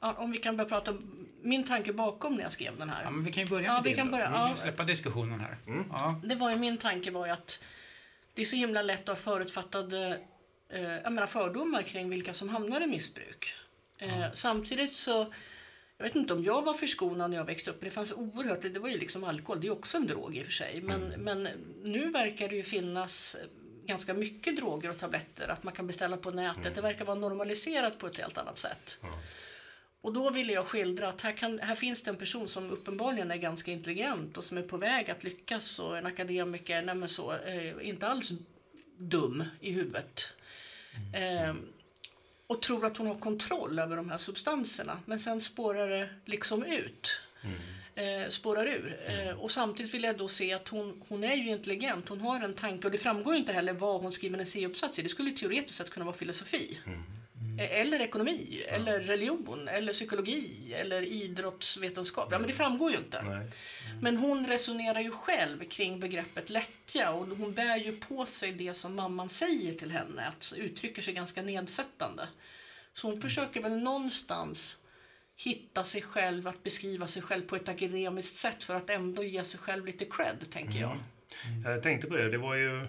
ja, 0.00 0.12
om 0.12 0.30
vi 0.30 0.38
kan 0.38 0.56
börja 0.56 0.68
prata 0.68 0.90
om 0.90 1.26
min 1.42 1.64
tanke 1.66 1.92
bakom 1.92 2.34
när 2.34 2.42
jag 2.42 2.52
skrev 2.52 2.78
den 2.78 2.90
här. 2.90 3.02
ja 3.04 3.10
men 3.10 3.24
vi 3.24 3.32
kan 3.32 3.44
ju 3.44 3.50
börja 3.50 3.66
Ja, 3.66 3.72
med 3.74 3.82
vi 3.82 3.90
det 3.90 3.96
kan 3.96 4.06
då. 4.06 4.12
börja, 4.12 4.28
Vi 4.28 4.34
kan 4.34 4.48
ja. 4.48 4.56
släppa 4.56 4.84
diskussionen 4.84 5.40
här. 5.40 5.56
Mm. 5.66 5.84
Ja. 5.90 6.20
Det 6.24 6.34
var 6.34 6.50
ju 6.50 6.56
min 6.56 6.78
tanke 6.78 7.10
var 7.10 7.26
ju 7.26 7.32
att 7.32 7.64
det 8.34 8.42
är 8.42 8.46
så 8.46 8.56
himla 8.56 8.82
lätt 8.82 9.00
att 9.00 9.08
ha 9.08 9.16
förutfattade 9.16 10.20
eh, 10.68 11.10
menar 11.10 11.26
fördomar 11.26 11.82
kring 11.82 12.10
vilka 12.10 12.34
som 12.34 12.48
hamnar 12.48 12.80
i 12.80 12.86
missbruk. 12.86 13.54
Eh, 13.98 14.32
Samtidigt 14.32 14.92
så, 14.92 15.32
jag 15.96 16.04
vet 16.04 16.16
inte 16.16 16.34
om 16.34 16.44
jag 16.44 16.62
var 16.62 16.74
förskonad 16.74 17.30
när 17.30 17.36
jag 17.36 17.44
växte 17.44 17.70
upp, 17.70 17.80
men 17.80 17.88
det 17.88 17.94
fanns 17.94 18.12
oerhört, 18.12 18.62
det 18.62 18.78
var 18.78 18.88
ju 18.88 18.98
liksom 18.98 19.24
alkohol, 19.24 19.60
det 19.60 19.66
är 19.66 19.72
också 19.72 19.96
en 19.96 20.06
drog 20.06 20.36
i 20.36 20.42
och 20.42 20.44
för 20.44 20.52
sig. 20.52 20.80
Men, 20.80 21.00
men 21.00 21.48
nu 21.82 22.10
verkar 22.10 22.48
det 22.48 22.56
ju 22.56 22.62
finnas 22.62 23.36
ganska 23.86 24.14
mycket 24.14 24.56
droger 24.56 24.90
och 24.90 24.98
tabletter, 24.98 25.48
att 25.48 25.62
man 25.62 25.74
kan 25.74 25.86
beställa 25.86 26.16
på 26.16 26.30
nätet. 26.30 26.74
Det 26.74 26.80
verkar 26.80 27.04
vara 27.04 27.18
normaliserat 27.18 27.98
på 27.98 28.06
ett 28.06 28.18
helt 28.18 28.38
annat 28.38 28.58
sätt. 28.58 28.98
Ja. 29.02 29.08
Och 30.00 30.12
då 30.12 30.30
ville 30.30 30.52
jag 30.52 30.66
skildra 30.66 31.08
att 31.08 31.20
här, 31.20 31.32
kan, 31.32 31.58
här 31.58 31.74
finns 31.74 32.02
det 32.02 32.10
en 32.10 32.16
person 32.16 32.48
som 32.48 32.70
uppenbarligen 32.70 33.30
är 33.30 33.36
ganska 33.36 33.70
intelligent 33.70 34.36
och 34.36 34.44
som 34.44 34.58
är 34.58 34.62
på 34.62 34.76
väg 34.76 35.10
att 35.10 35.24
lyckas 35.24 35.78
och 35.78 35.98
en 35.98 36.06
akademiker, 36.06 36.82
nej 36.82 37.08
så, 37.08 37.32
eh, 37.32 37.88
inte 37.88 38.06
alls 38.06 38.32
dum 38.98 39.44
i 39.60 39.72
huvudet. 39.72 40.32
Eh, 41.12 41.54
och 42.46 42.62
tror 42.62 42.86
att 42.86 42.96
hon 42.96 43.06
har 43.06 43.14
kontroll 43.14 43.78
över 43.78 43.96
de 43.96 44.10
här 44.10 44.18
substanserna. 44.18 44.98
Men 45.06 45.18
sen 45.18 45.40
spårar 45.40 45.88
det 45.88 46.08
liksom 46.24 46.64
ut. 46.64 47.20
Eh, 47.94 48.28
spårar 48.28 48.66
ur. 48.66 48.98
Eh, 49.06 49.30
och 49.40 49.50
samtidigt 49.50 49.94
vill 49.94 50.04
jag 50.04 50.18
då 50.18 50.28
se 50.28 50.52
att 50.52 50.68
hon, 50.68 51.02
hon 51.08 51.24
är 51.24 51.34
ju 51.34 51.50
intelligent. 51.50 52.08
Hon 52.08 52.20
har 52.20 52.40
en 52.40 52.54
tanke 52.54 52.86
och 52.86 52.92
det 52.92 52.98
framgår 52.98 53.34
ju 53.34 53.40
inte 53.40 53.52
heller 53.52 53.72
vad 53.72 54.00
hon 54.00 54.12
skriver 54.12 54.38
en 54.38 54.46
C-uppsats 54.46 54.98
i. 54.98 55.02
Det 55.02 55.08
skulle 55.08 55.30
teoretiskt 55.30 55.78
sett 55.78 55.90
kunna 55.90 56.06
vara 56.06 56.16
filosofi. 56.16 56.78
Eh, 56.86 56.92
Eller 57.58 58.00
ekonomi, 58.00 58.64
eller 58.68 59.00
religion, 59.00 59.68
eller 59.68 59.92
psykologi, 59.92 60.74
eller 60.74 61.02
idrottsvetenskap. 61.02 62.28
Ja, 62.30 62.38
men 62.38 62.48
det 62.48 62.54
framgår 62.54 62.90
ju 62.90 62.96
inte. 62.96 63.22
Nej. 63.22 63.50
Men 64.02 64.16
hon 64.16 64.46
resonerar 64.46 65.00
ju 65.00 65.10
själv 65.10 65.64
kring 65.64 66.00
begreppet 66.00 66.50
lättja 66.50 67.10
och 67.10 67.26
hon 67.26 67.54
bär 67.54 67.76
ju 67.76 67.96
på 67.96 68.26
sig 68.26 68.52
det 68.52 68.74
som 68.74 68.94
mamman 68.94 69.28
säger 69.28 69.74
till 69.74 69.90
henne, 69.90 70.26
att 70.26 70.54
uttrycker 70.56 71.02
sig 71.02 71.14
ganska 71.14 71.42
nedsättande. 71.42 72.28
Så 72.94 73.10
hon 73.10 73.20
försöker 73.20 73.62
väl 73.62 73.78
någonstans 73.78 74.78
hitta 75.36 75.84
sig 75.84 76.02
själv, 76.02 76.48
att 76.48 76.62
beskriva 76.62 77.06
sig 77.06 77.22
själv 77.22 77.42
på 77.42 77.56
ett 77.56 77.68
akademiskt 77.68 78.36
sätt 78.36 78.64
för 78.64 78.74
att 78.74 78.90
ändå 78.90 79.24
ge 79.24 79.44
sig 79.44 79.60
själv 79.60 79.86
lite 79.86 80.04
cred, 80.04 80.50
tänker 80.50 80.80
jag. 80.80 80.98
Jag 81.64 81.82
tänkte 81.82 82.06
på 82.06 82.16
det, 82.16 82.30
det 82.30 82.38
var 82.38 82.54
ju 82.54 82.86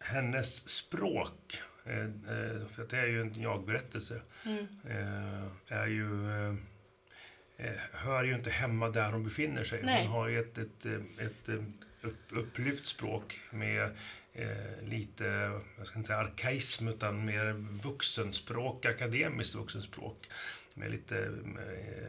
hennes 0.00 0.68
språk. 0.68 1.58
Eh, 1.84 2.04
eh, 2.04 2.66
för 2.74 2.86
det 2.90 2.98
är 2.98 3.06
ju 3.06 3.20
en 3.20 3.40
jag-berättelse. 3.40 4.20
Eh, 4.84 5.78
är 5.78 5.86
ju, 5.86 6.08
hör 7.92 8.24
ju 8.24 8.34
inte 8.34 8.50
hemma 8.50 8.88
där 8.88 9.12
hon 9.12 9.24
befinner 9.24 9.64
sig. 9.64 9.80
Nej. 9.82 10.02
Hon 10.02 10.12
har 10.12 10.28
ju 10.28 10.40
ett, 10.40 10.58
ett, 10.58 10.86
ett, 11.18 11.48
upp, 12.02 12.26
upplyft 12.30 12.86
språk 12.86 13.40
med 13.50 13.90
eh, 14.32 14.88
lite, 14.88 15.24
jag 15.78 15.86
ska 15.86 15.98
inte 15.98 16.06
säga 16.06 16.18
arkaism, 16.18 16.88
utan 16.88 17.24
mer 17.24 17.52
vuxenspråk, 17.82 18.86
akademiskt 18.86 19.54
vuxenspråk. 19.54 20.28
Med 20.74 20.90
lite, 20.90 21.18
eh, 21.18 22.02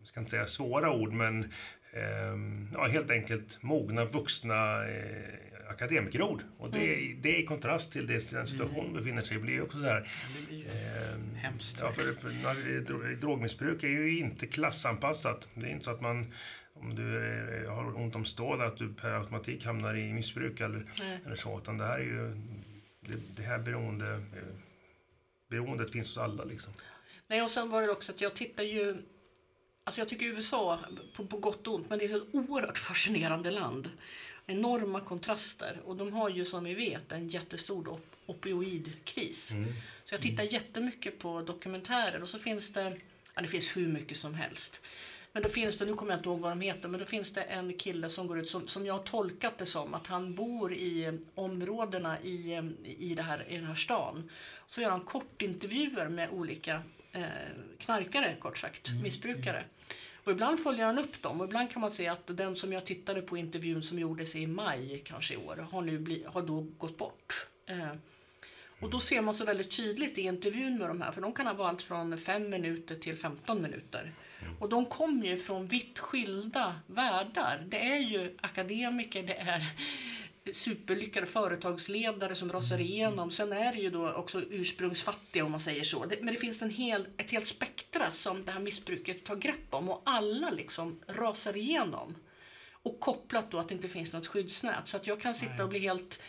jag 0.00 0.08
ska 0.08 0.20
inte 0.20 0.30
säga 0.30 0.46
svåra 0.46 0.92
ord, 0.92 1.12
men 1.12 1.52
eh, 1.92 2.36
ja, 2.74 2.86
helt 2.86 3.10
enkelt 3.10 3.62
mogna, 3.62 4.04
vuxna 4.04 4.88
eh, 4.88 5.53
akademikerord. 5.74 6.42
Och 6.58 6.70
det, 6.70 7.14
det 7.22 7.36
är 7.36 7.42
i 7.42 7.46
kontrast 7.46 7.92
till 7.92 8.06
det, 8.06 8.30
den 8.30 8.46
situation 8.46 8.84
hon 8.84 8.94
befinner 8.94 9.22
sig 9.22 9.36
i. 9.36 9.40
blir 9.40 9.52
ju 9.52 9.62
också 9.62 9.80
så 9.80 9.84
här... 9.84 10.10
Det 10.36 10.46
blir 10.46 10.64
Eh, 10.66 11.36
hemskt. 11.36 11.78
Ja, 11.80 11.92
för, 11.92 12.14
för 12.14 13.16
drogmissbruk 13.16 13.82
är 13.82 13.88
ju 13.88 14.18
inte 14.18 14.46
klassanpassat. 14.46 15.48
Det 15.54 15.66
är 15.66 15.70
inte 15.70 15.84
så 15.84 15.90
att 15.90 16.00
man, 16.00 16.32
om 16.74 16.94
du 16.94 17.26
eh, 17.64 17.72
har 17.72 17.96
ont 17.96 18.16
om 18.16 18.24
stål, 18.24 18.60
att 18.60 18.76
du 18.76 18.94
per 18.94 19.10
automatik 19.10 19.64
hamnar 19.64 19.96
i 19.96 20.12
missbruk 20.12 20.60
eller, 20.60 20.92
Nej. 20.98 21.18
eller 21.26 21.36
så. 21.36 21.58
Utan 21.58 21.78
det 21.78 21.84
här 21.84 21.98
är 21.98 22.04
ju, 22.04 22.36
det, 23.00 23.36
det 23.36 23.42
här 23.42 23.58
beroende, 23.58 24.20
beroendet 25.50 25.90
finns 25.90 26.06
hos 26.06 26.18
alla 26.18 26.44
liksom. 26.44 26.72
Nej, 27.26 27.42
och 27.42 27.50
sen 27.50 27.70
var 27.70 27.82
det 27.82 27.88
också 27.88 28.12
att 28.12 28.20
jag 28.20 28.34
tittar 28.34 28.64
ju... 28.64 28.96
Alltså 29.86 30.00
jag 30.00 30.08
tycker 30.08 30.26
USA, 30.26 30.80
på, 31.16 31.26
på 31.26 31.36
gott 31.36 31.66
och 31.66 31.74
ont, 31.74 31.90
men 31.90 31.98
det 31.98 32.04
är 32.04 32.16
ett 32.16 32.34
oerhört 32.34 32.78
fascinerande 32.78 33.50
land. 33.50 33.90
Enorma 34.46 35.00
kontraster. 35.00 35.80
Och 35.84 35.96
de 35.96 36.12
har 36.12 36.28
ju 36.28 36.44
som 36.44 36.64
vi 36.64 36.74
vet 36.74 37.12
en 37.12 37.28
jättestor 37.28 37.88
op 37.88 38.06
opioidkris. 38.26 39.52
Så 40.04 40.14
jag 40.14 40.22
tittar 40.22 40.44
jättemycket 40.44 41.18
på 41.18 41.42
dokumentärer 41.42 42.22
och 42.22 42.28
så 42.28 42.38
finns 42.38 42.72
det, 42.72 42.96
ja 43.34 43.42
det 43.42 43.48
finns 43.48 43.76
hur 43.76 43.88
mycket 43.88 44.18
som 44.18 44.34
helst. 44.34 44.82
Men 45.32 45.42
då 45.42 45.48
finns 45.48 45.78
det, 45.78 45.86
nu 45.86 45.94
kommer 45.94 46.12
jag 46.12 46.18
inte 46.18 46.28
ihåg 46.28 46.40
vad 46.40 46.52
de 46.52 46.60
heter, 46.60 46.88
men 46.88 47.00
då 47.00 47.06
finns 47.06 47.32
det 47.32 47.42
en 47.42 47.76
kille 47.76 48.08
som 48.08 48.26
går 48.26 48.38
ut 48.38 48.48
som, 48.48 48.68
som 48.68 48.86
jag 48.86 48.94
har 48.94 49.02
tolkat 49.02 49.58
det 49.58 49.66
som 49.66 49.94
att 49.94 50.06
han 50.06 50.34
bor 50.34 50.74
i 50.74 51.18
områdena 51.34 52.20
i, 52.20 52.62
i, 52.98 53.14
det 53.14 53.22
här, 53.22 53.44
i 53.48 53.56
den 53.56 53.66
här 53.66 53.74
stan. 53.74 54.30
Så 54.66 54.80
gör 54.80 54.90
han 54.90 55.00
kortintervjuer 55.00 56.08
med 56.08 56.30
olika 56.30 56.82
eh, 57.12 57.24
knarkare, 57.78 58.36
kort 58.40 58.58
sagt, 58.58 58.90
missbrukare. 59.02 59.64
Och 60.24 60.32
ibland 60.32 60.60
följer 60.60 60.86
han 60.86 60.98
upp 60.98 61.22
dem 61.22 61.40
och 61.40 61.46
ibland 61.46 61.70
kan 61.70 61.80
man 61.80 61.90
se 61.90 62.08
att 62.08 62.36
den 62.36 62.56
som 62.56 62.72
jag 62.72 62.86
tittade 62.86 63.22
på 63.22 63.36
intervjun 63.36 63.82
som 63.82 63.98
gjordes 63.98 64.36
i 64.36 64.46
maj 64.46 65.02
kanske 65.04 65.34
i 65.34 65.36
år 65.36 65.56
har, 65.70 65.82
nu 65.82 65.98
bli, 65.98 66.24
har 66.26 66.42
då 66.42 66.66
gått 66.78 66.98
bort. 66.98 67.46
Eh, 67.66 67.92
och 68.80 68.90
då 68.90 69.00
ser 69.00 69.22
man 69.22 69.34
så 69.34 69.44
väldigt 69.44 69.76
tydligt 69.76 70.18
i 70.18 70.20
intervjun 70.22 70.78
med 70.78 70.88
de 70.88 71.00
här, 71.00 71.12
för 71.12 71.20
de 71.20 71.32
kan 71.32 71.46
ha 71.46 71.54
vara 71.54 71.68
allt 71.68 71.82
från 71.82 72.18
5 72.18 72.50
minuter 72.50 72.94
till 72.94 73.16
15 73.16 73.62
minuter. 73.62 74.12
Och 74.58 74.68
de 74.68 74.86
kommer 74.86 75.26
ju 75.26 75.36
från 75.36 75.66
vitt 75.66 75.98
skilda 75.98 76.80
världar. 76.86 77.64
Det 77.68 77.86
är 77.86 77.98
ju 77.98 78.36
akademiker, 78.40 79.22
det 79.22 79.34
är 79.34 79.62
superlyckade 80.52 81.26
företagsledare 81.26 82.34
som 82.34 82.52
rasar 82.52 82.80
igenom. 82.80 83.30
Sen 83.30 83.52
är 83.52 83.72
det 83.72 83.80
ju 83.80 83.90
då 83.90 84.12
också 84.12 84.42
ursprungsfattiga 84.50 85.44
om 85.44 85.50
man 85.50 85.60
säger 85.60 85.84
så. 85.84 86.06
Men 86.20 86.34
det 86.34 86.40
finns 86.40 86.62
en 86.62 86.70
hel, 86.70 87.06
ett 87.16 87.30
helt 87.30 87.46
spektra 87.46 88.12
som 88.12 88.44
det 88.44 88.52
här 88.52 88.60
missbruket 88.60 89.24
tar 89.24 89.36
grepp 89.36 89.74
om 89.74 89.88
och 89.88 90.02
alla 90.04 90.50
liksom 90.50 91.00
rasar 91.06 91.56
igenom. 91.56 92.14
Och 92.72 93.00
kopplat 93.00 93.50
då 93.50 93.58
att 93.58 93.68
det 93.68 93.74
inte 93.74 93.88
finns 93.88 94.12
något 94.12 94.26
skyddsnät. 94.26 94.88
Så 94.88 94.96
att 94.96 95.06
jag 95.06 95.20
kan 95.20 95.34
sitta 95.34 95.62
och 95.62 95.68
bli 95.68 95.78
helt 95.78 96.20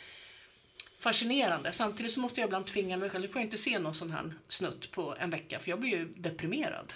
fascinerande. 1.00 1.72
Samtidigt 1.72 2.12
så 2.12 2.20
måste 2.20 2.42
jag 2.42 2.48
ibland 2.48 2.66
tvinga 2.66 2.98
mig 2.98 3.10
själv. 3.10 3.22
Nu 3.22 3.28
får 3.28 3.42
jag 3.42 3.48
inte 3.48 3.58
se 3.58 3.80
någon 3.80 3.94
sån 3.94 4.12
här 4.12 4.34
snutt 4.48 4.92
på 4.92 5.16
en 5.20 5.30
vecka 5.30 5.60
för 5.60 5.70
jag 5.70 5.80
blir 5.80 5.92
ju 5.92 6.06
deprimerad. 6.06 6.94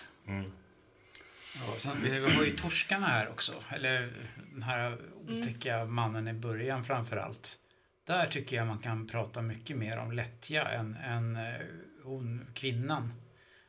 Ja, 1.55 1.75
sen, 1.77 2.01
vi 2.01 2.19
har 2.19 2.45
ju 2.45 2.51
torskarna 2.51 3.07
här 3.07 3.29
också. 3.29 3.63
Eller 3.69 4.13
den 4.53 4.63
här 4.63 4.97
otäcka 5.27 5.85
mannen 5.85 6.27
i 6.27 6.33
början 6.33 6.83
framför 6.83 7.17
allt. 7.17 7.59
Där 8.03 8.25
tycker 8.25 8.55
jag 8.55 8.67
man 8.67 8.79
kan 8.79 9.07
prata 9.07 9.41
mycket 9.41 9.77
mer 9.77 9.97
om 9.97 10.12
lättja 10.12 10.69
än, 10.69 10.95
än 10.95 11.35
eh, 11.35 11.65
hon, 12.03 12.45
kvinnan. 12.53 13.13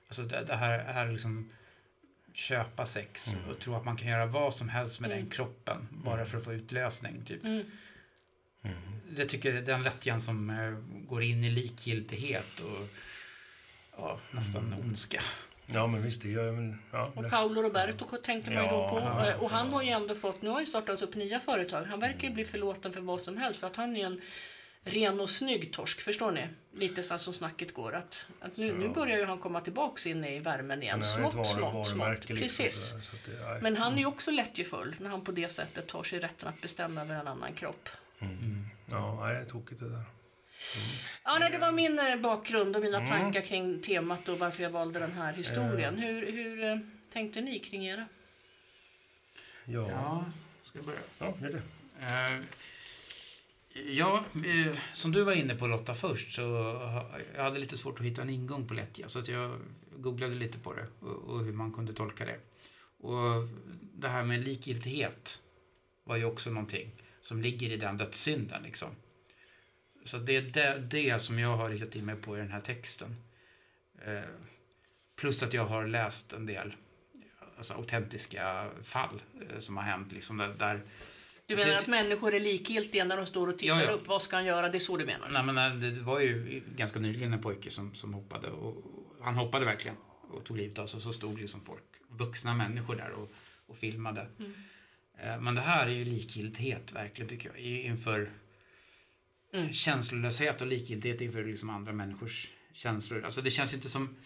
Alltså 0.06 0.22
det, 0.22 0.44
det 0.44 0.56
här 0.56 0.78
är 0.78 1.12
liksom 1.12 1.50
köpa 2.34 2.86
sex 2.86 3.36
och 3.50 3.58
tro 3.58 3.74
att 3.74 3.84
man 3.84 3.96
kan 3.96 4.08
göra 4.08 4.26
vad 4.26 4.54
som 4.54 4.68
helst 4.68 5.00
med 5.00 5.10
den 5.10 5.30
kroppen 5.30 5.88
bara 5.90 6.26
för 6.26 6.38
att 6.38 6.44
få 6.44 6.52
utlösning. 6.52 7.24
Typ. 7.24 7.44
Mm. 7.44 7.64
Det 9.10 9.26
tycker 9.26 9.48
jag 9.48 9.58
är 9.58 9.66
den 9.66 9.82
lättjan 9.82 10.20
som 10.20 10.50
eh, 10.50 10.70
går 11.08 11.22
in 11.22 11.44
i 11.44 11.50
likgiltighet 11.50 12.60
och 12.60 12.88
ja, 13.96 14.20
nästan 14.30 14.74
ondska. 14.80 15.22
Ja, 15.74 15.86
men 15.86 16.02
visst, 16.02 16.22
det 16.22 16.28
gör 16.28 16.44
jag. 16.44 16.54
Men, 16.54 16.78
ja, 16.90 17.12
Och 17.14 17.30
Paolo 17.30 17.62
Roberto 17.62 18.16
tänker 18.16 18.50
man 18.54 18.64
ju 18.64 18.70
då 18.70 18.76
Ja, 18.76 18.88
på. 18.90 18.98
ja, 18.98 19.26
Eh, 19.30 19.42
Och 19.42 19.50
han 19.50 19.72
har 19.72 19.82
ju 19.82 19.88
ändå 19.88 20.14
fått, 20.14 20.42
nu 20.42 20.50
har 20.50 20.60
ju 20.60 20.66
startat 20.66 21.02
upp 21.02 21.14
nya 21.14 21.40
företag. 21.40 21.84
Han 21.84 22.00
verkar 22.00 22.28
ju 22.28 22.34
bli 22.34 22.44
förlåten 22.44 22.92
för 22.92 23.00
vad 23.00 23.20
som 23.20 23.36
helst 23.36 23.60
för 23.60 23.66
att 23.66 23.76
han 23.76 23.96
är 23.96 24.06
en 24.06 24.20
ren 24.84 25.20
och 25.20 25.30
snygg 25.30 25.72
torsk, 25.72 26.00
förstår 26.00 26.32
ni? 26.32 26.48
Lite 26.74 27.02
så 27.02 27.18
som 27.18 27.32
snacket 27.32 27.74
går. 27.74 27.94
Att, 27.94 28.26
att 28.40 28.56
nu, 28.56 28.72
nu 28.72 28.88
börjar 28.88 29.18
ju 29.18 29.24
han 29.24 29.38
komma 29.38 29.60
tillbaks 29.60 30.06
in 30.06 30.24
i 30.24 30.38
värmen 30.38 30.82
igen. 30.82 30.98
är 30.98 31.02
Smått, 31.04 31.32
smått, 31.32 31.86
smått. 31.88 32.28
liksom, 32.28 32.36
Precis. 32.36 32.94
det. 33.26 33.58
Men 33.62 33.76
han 33.76 33.94
är 33.94 33.98
ju 33.98 34.06
också 34.06 34.30
lättjefull 34.30 34.96
när 35.00 35.10
han 35.10 35.24
på 35.24 35.32
det 35.32 35.48
sättet 35.52 35.86
tar 35.86 36.02
sig 36.02 36.18
rätten 36.18 36.48
att 36.48 36.60
bestämma 36.60 37.00
över 37.00 37.14
en 37.14 37.28
annan 37.28 37.52
kropp. 37.52 37.88
Ja, 38.90 39.18
nej, 39.20 39.34
det 39.34 39.40
är 39.40 39.44
tokigt 39.44 39.80
det 39.80 39.88
där. 39.88 40.02
Ja, 41.24 41.38
nej, 41.40 41.50
det 41.50 41.58
var 41.58 41.72
min 41.72 41.98
eh, 41.98 42.16
bakgrund 42.16 42.76
och 42.76 42.82
mina 42.82 43.06
tankar 43.06 43.40
kring 43.40 43.82
temat 43.82 44.28
och 44.28 44.38
varför 44.38 44.62
jag 44.62 44.70
valde 44.70 45.00
den 45.00 45.12
här 45.12 45.32
historien. 45.32 45.98
Hur, 45.98 46.32
hur 46.32 46.64
eh, 46.64 46.78
tänkte 47.12 47.40
ni 47.40 47.58
kring 47.58 47.86
era? 47.86 48.06
Ja, 49.64 49.80
ja. 49.80 49.88
Ja, 49.90 50.24
ska 50.62 50.78
jag 50.78 50.86
börja? 50.86 51.34
det 51.40 51.46
är 51.46 51.52
det. 51.52 52.34
Eh, 52.34 52.44
Ja, 53.72 54.24
eh, 54.34 54.78
som 54.94 55.12
du 55.12 55.22
var 55.22 55.32
inne 55.32 55.54
på 55.54 55.66
Lotta 55.66 55.94
först 55.94 56.32
så 56.32 56.40
jag 57.34 57.42
hade 57.44 57.58
lite 57.58 57.78
svårt 57.78 58.00
att 58.00 58.06
hitta 58.06 58.22
en 58.22 58.30
ingång 58.30 58.68
på 58.68 58.74
lättja 58.74 59.08
så 59.08 59.18
att 59.18 59.28
jag 59.28 59.60
googlade 59.96 60.34
lite 60.34 60.58
på 60.58 60.72
det 60.72 60.86
och, 61.00 61.16
och 61.16 61.44
hur 61.44 61.52
man 61.52 61.72
kunde 61.72 61.92
tolka 61.92 62.24
det. 62.24 62.38
Och 63.06 63.48
det 63.94 64.08
här 64.08 64.22
med 64.22 64.44
likgiltighet 64.44 65.42
var 66.04 66.16
ju 66.16 66.24
också 66.24 66.50
någonting 66.50 66.90
som 67.22 67.42
ligger 67.42 67.70
i 67.70 67.76
den 67.76 67.96
dödssynden 67.96 68.62
liksom. 68.62 68.88
Så 70.04 70.18
det 70.18 70.36
är 70.36 70.42
det, 70.42 70.78
det 70.90 71.18
som 71.22 71.38
jag 71.38 71.56
har 71.56 71.70
riktat 71.70 71.96
in 71.96 72.04
mig 72.06 72.16
på 72.16 72.36
i 72.36 72.40
den 72.40 72.50
här 72.52 72.60
texten. 72.60 73.16
Eh, 74.06 74.20
plus 75.16 75.42
att 75.42 75.54
jag 75.54 75.64
har 75.66 75.86
läst 75.86 76.32
en 76.32 76.46
del 76.46 76.74
alltså, 77.56 77.74
autentiska 77.74 78.70
fall 78.82 79.22
eh, 79.50 79.58
som 79.58 79.76
har 79.76 79.84
hänt 79.84 80.12
liksom 80.12 80.36
där, 80.38 80.48
där 80.58 80.80
Du 81.46 81.56
menar 81.56 81.68
Det- 81.70 81.76
att 81.78 81.86
människor 81.86 82.34
är 82.34 82.40
likgiltiga 82.40 83.04
när 83.04 83.16
de 83.16 83.26
står 83.26 83.48
och 83.48 83.58
tittar 83.58 83.76
Ja, 83.76 83.82
ja. 83.84 83.90
upp? 83.90 84.06
Vad 84.08 84.22
ska 84.22 84.36
han 84.36 84.44
göra? 84.44 84.68
Det 84.68 84.78
är 84.78 84.80
så 84.80 84.96
du 84.96 85.06
menar? 85.06 85.28
Nej, 85.28 85.42
men 85.42 85.54
nej, 85.54 85.90
det 85.90 86.00
var 86.00 86.20
ju 86.20 86.62
ganska 86.76 86.98
nyligen 86.98 87.32
en 87.32 87.40
pojke 87.42 87.70
som, 87.70 87.94
som 87.94 88.14
hoppade. 88.14 88.48
Och, 88.48 88.76
och 89.18 89.24
han 89.24 89.34
hoppade 89.34 89.64
verkligen 89.64 89.96
och 90.30 90.44
tog 90.44 90.56
livet 90.56 90.78
av 90.78 90.86
sig. 90.86 91.00
Så 91.00 91.12
stod 91.12 91.40
liksom 91.40 91.60
folk, 91.60 91.82
vuxna 92.08 92.54
människor 92.54 92.96
där 92.96 93.10
och, 93.10 93.30
och 93.66 93.76
filmade. 93.78 94.26
Eh, 95.18 95.40
Men 95.40 95.54
det 95.54 95.60
här 95.60 95.86
är 95.86 95.90
ju 95.90 96.04
likgiltighet 96.04 96.92
verkligen 96.92 97.28
tycker 97.28 97.48
jag. 97.48 97.58
Inför 97.58 98.30
Mm. 99.52 99.72
känslolöshet 99.72 100.60
och 100.60 100.66
likgiltighet 100.66 101.20
inför 101.20 101.44
liksom 101.44 101.70
andra 101.70 101.92
människors 101.92 102.48
känslor. 102.72 103.24
Alltså 103.24 103.42
det 103.42 103.50
känns 103.50 103.72
ju 103.72 103.76
inte 103.76 103.90
som... 103.90 104.16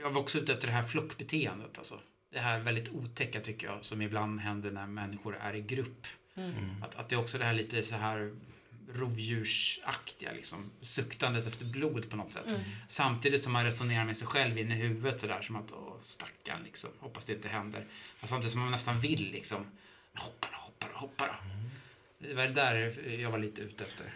Jag 0.00 0.10
var 0.10 0.20
också 0.20 0.38
ute 0.38 0.52
efter 0.52 0.66
det 0.66 0.72
här 0.72 0.84
flockbeteendet. 0.84 1.78
Alltså. 1.78 2.00
Det 2.32 2.38
här 2.38 2.60
väldigt 2.60 2.88
otäcka 2.88 3.40
tycker 3.40 3.66
jag 3.66 3.84
som 3.84 4.02
ibland 4.02 4.40
händer 4.40 4.70
när 4.70 4.86
människor 4.86 5.36
är 5.36 5.54
i 5.54 5.60
grupp. 5.60 6.06
Mm. 6.34 6.82
Att, 6.82 6.94
att 6.94 7.08
det 7.08 7.14
är 7.14 7.20
också 7.20 7.38
det 7.38 7.44
här 7.44 7.52
lite 7.52 7.82
så 7.82 7.96
här 7.96 8.34
rovdjursaktiga, 8.94 10.32
liksom, 10.32 10.70
suktandet 10.80 11.46
efter 11.46 11.64
blod 11.64 12.10
på 12.10 12.16
något 12.16 12.32
sätt. 12.32 12.46
Mm. 12.46 12.60
Samtidigt 12.88 13.42
som 13.42 13.52
man 13.52 13.64
resonerar 13.64 14.04
med 14.04 14.16
sig 14.16 14.26
själv 14.26 14.58
in 14.58 14.72
i 14.72 14.74
huvudet 14.74 15.20
sådär 15.20 15.42
som 15.42 15.56
att 15.56 15.72
åh 15.72 15.96
stackarn 16.04 16.62
liksom, 16.64 16.90
hoppas 16.98 17.24
det 17.24 17.32
inte 17.32 17.48
händer. 17.48 17.86
Och 18.20 18.28
samtidigt 18.28 18.52
som 18.52 18.60
man 18.60 18.70
nästan 18.70 19.00
vill 19.00 19.30
liksom, 19.32 19.66
hoppa 20.14 20.48
då, 20.52 20.58
hoppa 20.58 20.86
då, 20.92 20.98
hoppa 20.98 21.26
då. 21.26 21.34
Det 22.28 22.34
var 22.34 22.46
det 22.46 22.52
där 22.52 22.96
jag 23.20 23.30
var 23.30 23.38
lite 23.38 23.62
ute 23.62 23.84
efter. 23.84 24.06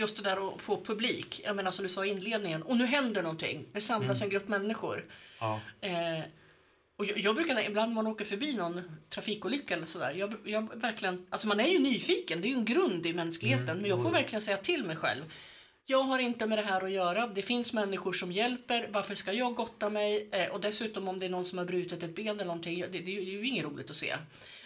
Just 0.00 0.16
det 0.16 0.22
där 0.22 0.48
att 0.48 0.62
få 0.62 0.84
publik. 0.84 1.40
Jag 1.44 1.56
menar 1.56 1.70
som 1.70 1.82
du 1.82 1.88
sa 1.88 2.04
i 2.04 2.08
inledningen. 2.08 2.62
Och 2.62 2.76
nu 2.76 2.86
händer 2.86 3.22
någonting. 3.22 3.66
Det 3.72 3.80
samlas 3.80 4.22
en 4.22 4.28
grupp 4.28 4.48
människor. 4.48 5.04
Ja, 5.40 5.60
Eh, 5.80 6.20
och 6.96 7.04
jag, 7.04 7.18
jag 7.18 7.34
brukar 7.34 7.60
ibland 7.60 7.88
när 7.90 7.94
man 7.94 8.06
åker 8.06 8.24
förbi 8.24 8.54
någon 8.54 8.82
trafikolycka 9.10 9.74
eller 9.74 9.86
sådär. 9.86 10.12
Jag, 10.12 10.34
jag 10.44 10.74
verkligen, 10.74 11.26
alltså 11.30 11.48
man 11.48 11.60
är 11.60 11.68
ju 11.68 11.78
nyfiken. 11.78 12.40
Det 12.40 12.48
är 12.48 12.50
ju 12.50 12.56
en 12.56 12.64
grund 12.64 13.06
i 13.06 13.12
mänskligheten. 13.12 13.78
Men 13.78 13.90
jag 13.90 14.02
får 14.02 14.10
verkligen 14.10 14.42
säga 14.42 14.56
till 14.56 14.84
mig 14.84 14.96
själv. 14.96 15.24
Jag 15.90 16.02
har 16.02 16.18
inte 16.18 16.46
med 16.46 16.58
det 16.58 16.62
här 16.62 16.84
att 16.84 16.90
göra. 16.90 17.26
Det 17.26 17.42
finns 17.42 17.72
människor 17.72 18.12
som 18.12 18.32
hjälper. 18.32 18.88
Varför 18.92 19.14
ska 19.14 19.32
jag 19.32 19.54
gotta 19.54 19.90
mig? 19.90 20.28
Eh, 20.32 20.48
och 20.48 20.60
dessutom 20.60 21.08
om 21.08 21.18
det 21.18 21.26
är 21.26 21.30
någon 21.30 21.44
som 21.44 21.58
har 21.58 21.64
brutit 21.64 22.02
ett 22.02 22.14
ben 22.14 22.28
eller 22.28 22.44
någonting. 22.44 22.80
Det, 22.80 22.86
det, 22.86 22.98
är 22.98 23.02
ju- 23.02 23.24
det 23.24 23.30
är 23.30 23.38
ju 23.40 23.46
inget 23.46 23.64
roligt 23.64 23.90
att 23.90 23.96
se. 23.96 24.16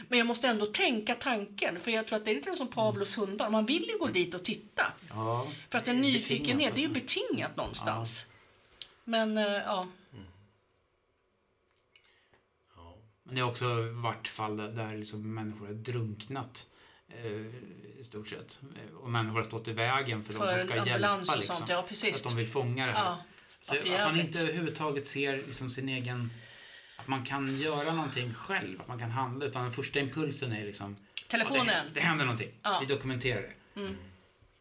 Men 0.08 0.18
jag 0.18 0.26
måste 0.26 0.48
ändå 0.48 0.66
tänka 0.66 1.14
tanken. 1.14 1.80
För 1.80 1.90
jag 1.90 2.06
tror 2.06 2.18
att 2.18 2.24
det 2.24 2.30
är 2.30 2.34
lite 2.34 2.56
som 2.56 2.68
Pavlos 2.68 3.18
hundar. 3.18 3.50
Man 3.50 3.66
vill 3.66 3.82
ju 3.88 3.98
gå 3.98 4.06
dit 4.06 4.34
och 4.34 4.44
titta. 4.44 4.82
ja. 5.08 5.48
För 5.70 5.78
att 5.78 5.88
en 5.88 6.00
nyfikenhet, 6.00 6.74
det 6.74 6.80
är 6.80 6.88
ju 6.88 7.00
alltså. 7.00 7.16
betingat 7.28 7.56
någonstans. 7.56 8.26
Men 9.04 9.38
eh, 9.38 9.44
ja. 9.44 9.88
Men 13.24 13.34
det 13.34 13.40
har 13.40 13.50
också 13.50 13.66
varit 14.02 14.28
fall 14.28 14.56
där, 14.56 14.68
där 14.68 14.96
liksom 14.96 15.34
människor 15.34 15.66
har 15.66 15.74
drunknat. 15.74 16.66
Eh, 17.24 18.00
I 18.00 18.04
stort 18.04 18.28
sett. 18.28 18.60
Eh, 18.62 18.96
Och 18.96 19.10
människor 19.10 19.36
har 19.36 19.44
stått 19.44 19.68
i 19.68 19.72
vägen 19.72 20.24
för, 20.24 20.32
de 20.32 20.38
För 20.38 20.58
som 20.58 20.68
ska 20.68 20.76
hjälpa. 20.86 21.34
Liksom. 21.36 21.66
Ja, 21.68 21.78
att 22.14 22.22
de 22.24 22.36
vill 22.36 22.48
fånga 22.48 22.86
det 22.86 22.92
här. 22.92 23.04
Ja. 23.04 23.18
Så 23.60 23.74
att 23.74 23.86
man 23.88 24.20
inte 24.20 24.40
överhuvudtaget 24.40 25.06
ser 25.06 25.36
liksom 25.36 25.70
sin 25.70 25.88
egen... 25.88 26.30
Att 26.96 27.08
man 27.08 27.24
kan 27.24 27.56
göra 27.60 27.94
någonting 27.94 28.34
själv, 28.34 28.80
att 28.80 28.88
man 28.88 28.98
kan 28.98 29.10
handla. 29.10 29.44
Utan 29.46 29.62
den 29.62 29.72
första 29.72 29.98
impulsen 30.00 30.52
är 30.52 30.64
liksom... 30.64 30.96
Ja, 31.14 31.22
det, 31.22 31.28
Telefonen. 31.28 31.86
det 31.94 32.00
händer 32.00 32.24
någonting. 32.24 32.50
Vi 32.80 32.86
dokumenterar 32.86 33.42
det. 33.42 33.80
Mm. 33.80 33.96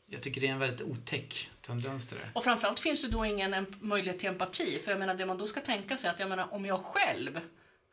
Jag 0.07 0.21
tycker 0.21 0.41
det 0.41 0.47
är 0.47 0.51
en 0.51 0.59
väldigt 0.59 0.81
otäck 0.81 1.49
tendens 1.61 2.07
till 2.07 2.17
det. 2.17 2.29
Och 2.33 2.43
framförallt 2.43 2.79
finns 2.79 3.01
det 3.01 3.07
då 3.07 3.25
ingen 3.25 3.65
möjlighet 3.79 4.19
till 4.19 4.29
empati. 4.29 4.79
För 4.79 4.91
jag 4.91 4.99
menar, 4.99 5.15
det 5.15 5.25
man 5.25 5.37
då 5.37 5.47
ska 5.47 5.61
tänka 5.61 5.97
sig 5.97 6.09
att 6.09 6.19
jag 6.19 6.29
menar, 6.29 6.53
om 6.53 6.65
jag 6.65 6.79
själv 6.79 7.39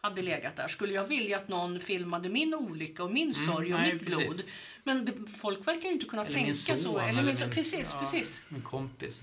hade 0.00 0.22
legat 0.22 0.56
där, 0.56 0.68
skulle 0.68 0.92
jag 0.92 1.06
vilja 1.06 1.36
att 1.36 1.48
någon 1.48 1.80
filmade 1.80 2.28
min 2.28 2.54
olycka 2.54 3.04
och 3.04 3.12
min 3.12 3.34
sorg 3.34 3.74
och 3.74 3.80
nej, 3.80 3.92
mitt 3.92 4.04
precis. 4.04 4.18
blod? 4.18 4.42
Men 4.84 5.04
det, 5.04 5.12
folk 5.36 5.66
verkar 5.66 5.88
ju 5.88 5.92
inte 5.92 6.06
kunna 6.06 6.22
Eller 6.22 6.32
tänka 6.32 6.46
min 6.46 6.54
son. 6.54 6.78
så. 6.78 6.98
Eller 6.98 7.22
min, 7.22 7.36
son. 7.36 7.50
precis, 7.50 7.90
ja, 7.94 8.00
precis. 8.00 8.42
Min 8.48 8.62
kompis. 8.62 9.22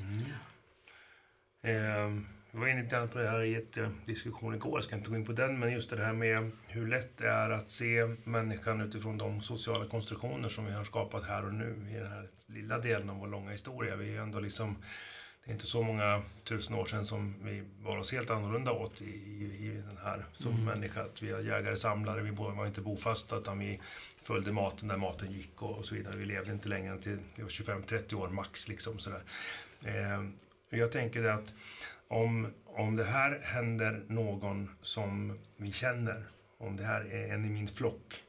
Eh, 1.61 2.09
vi 2.51 2.59
var 2.59 2.67
inne 2.67 2.83
lite 2.83 2.95
grann 2.95 3.09
på 3.09 3.17
det 3.17 3.29
här 3.29 3.41
i 3.41 3.55
ett 3.55 3.77
eh, 3.77 3.89
diskussion 4.05 4.55
igår, 4.55 4.77
jag 4.77 4.83
ska 4.83 4.95
inte 4.95 5.09
gå 5.09 5.15
in 5.15 5.25
på 5.25 5.31
den, 5.31 5.59
men 5.59 5.71
just 5.71 5.89
det 5.89 6.05
här 6.05 6.13
med 6.13 6.51
hur 6.67 6.87
lätt 6.87 7.17
det 7.17 7.27
är 7.27 7.49
att 7.49 7.71
se 7.71 8.15
människan 8.23 8.81
utifrån 8.81 9.17
de 9.17 9.41
sociala 9.41 9.85
konstruktioner 9.85 10.49
som 10.49 10.65
vi 10.65 10.71
har 10.71 10.83
skapat 10.83 11.27
här 11.27 11.45
och 11.45 11.53
nu 11.53 11.87
i 11.91 11.93
den 11.93 12.11
här 12.11 12.29
lilla 12.47 12.79
delen 12.79 13.09
av 13.09 13.17
vår 13.19 13.27
långa 13.27 13.51
historia. 13.51 13.95
Vi 13.95 14.15
är 14.15 14.21
ändå 14.21 14.39
liksom, 14.39 14.75
det 15.45 15.51
är 15.51 15.53
inte 15.53 15.67
så 15.67 15.81
många 15.83 16.21
tusen 16.43 16.75
år 16.75 16.85
sedan 16.85 17.05
som 17.05 17.35
vi 17.43 17.63
bar 17.83 17.97
oss 17.97 18.11
helt 18.11 18.29
annorlunda 18.29 18.71
åt 18.71 19.01
i, 19.01 19.05
i, 19.05 19.67
i 19.67 19.81
den 19.87 19.97
här 20.03 20.25
som 20.33 20.51
Mm. 20.51 20.65
människa. 20.65 21.01
Att 21.01 21.21
vi 21.21 21.31
var 21.31 21.39
jägare, 21.39 21.77
samlare, 21.77 22.21
vi 22.21 22.31
var 22.31 22.65
inte 22.65 22.81
bofasta 22.81 23.37
utan 23.37 23.59
vi 23.59 23.81
följde 24.21 24.51
maten 24.51 24.87
där 24.87 24.97
maten 24.97 25.31
gick 25.31 25.61
och, 25.61 25.77
och 25.77 25.85
så 25.85 25.95
vidare. 25.95 26.15
Vi 26.15 26.25
levde 26.25 26.51
inte 26.51 26.69
längre 26.69 26.93
än 26.93 27.01
till 27.01 27.17
vi 27.35 27.43
var 27.43 27.49
25-30 27.49 28.13
år 28.13 28.27
max. 28.29 28.67
Liksom, 28.67 28.99
sådär. 28.99 29.21
Eh, 29.83 30.25
jag 30.69 30.91
tänker 30.91 31.21
det 31.23 31.33
att 31.33 31.53
om, 32.07 32.53
om 32.65 32.95
det 32.95 33.03
här 33.05 33.39
händer 33.43 34.03
någon 34.07 34.69
som 34.81 35.39
vi 35.57 35.71
känner, 35.71 36.23
om 36.57 36.77
det 36.77 36.83
här 36.83 37.01
är 37.13 37.33
en 37.33 37.45
i 37.45 37.49
min 37.49 37.67
flock, 37.67 38.21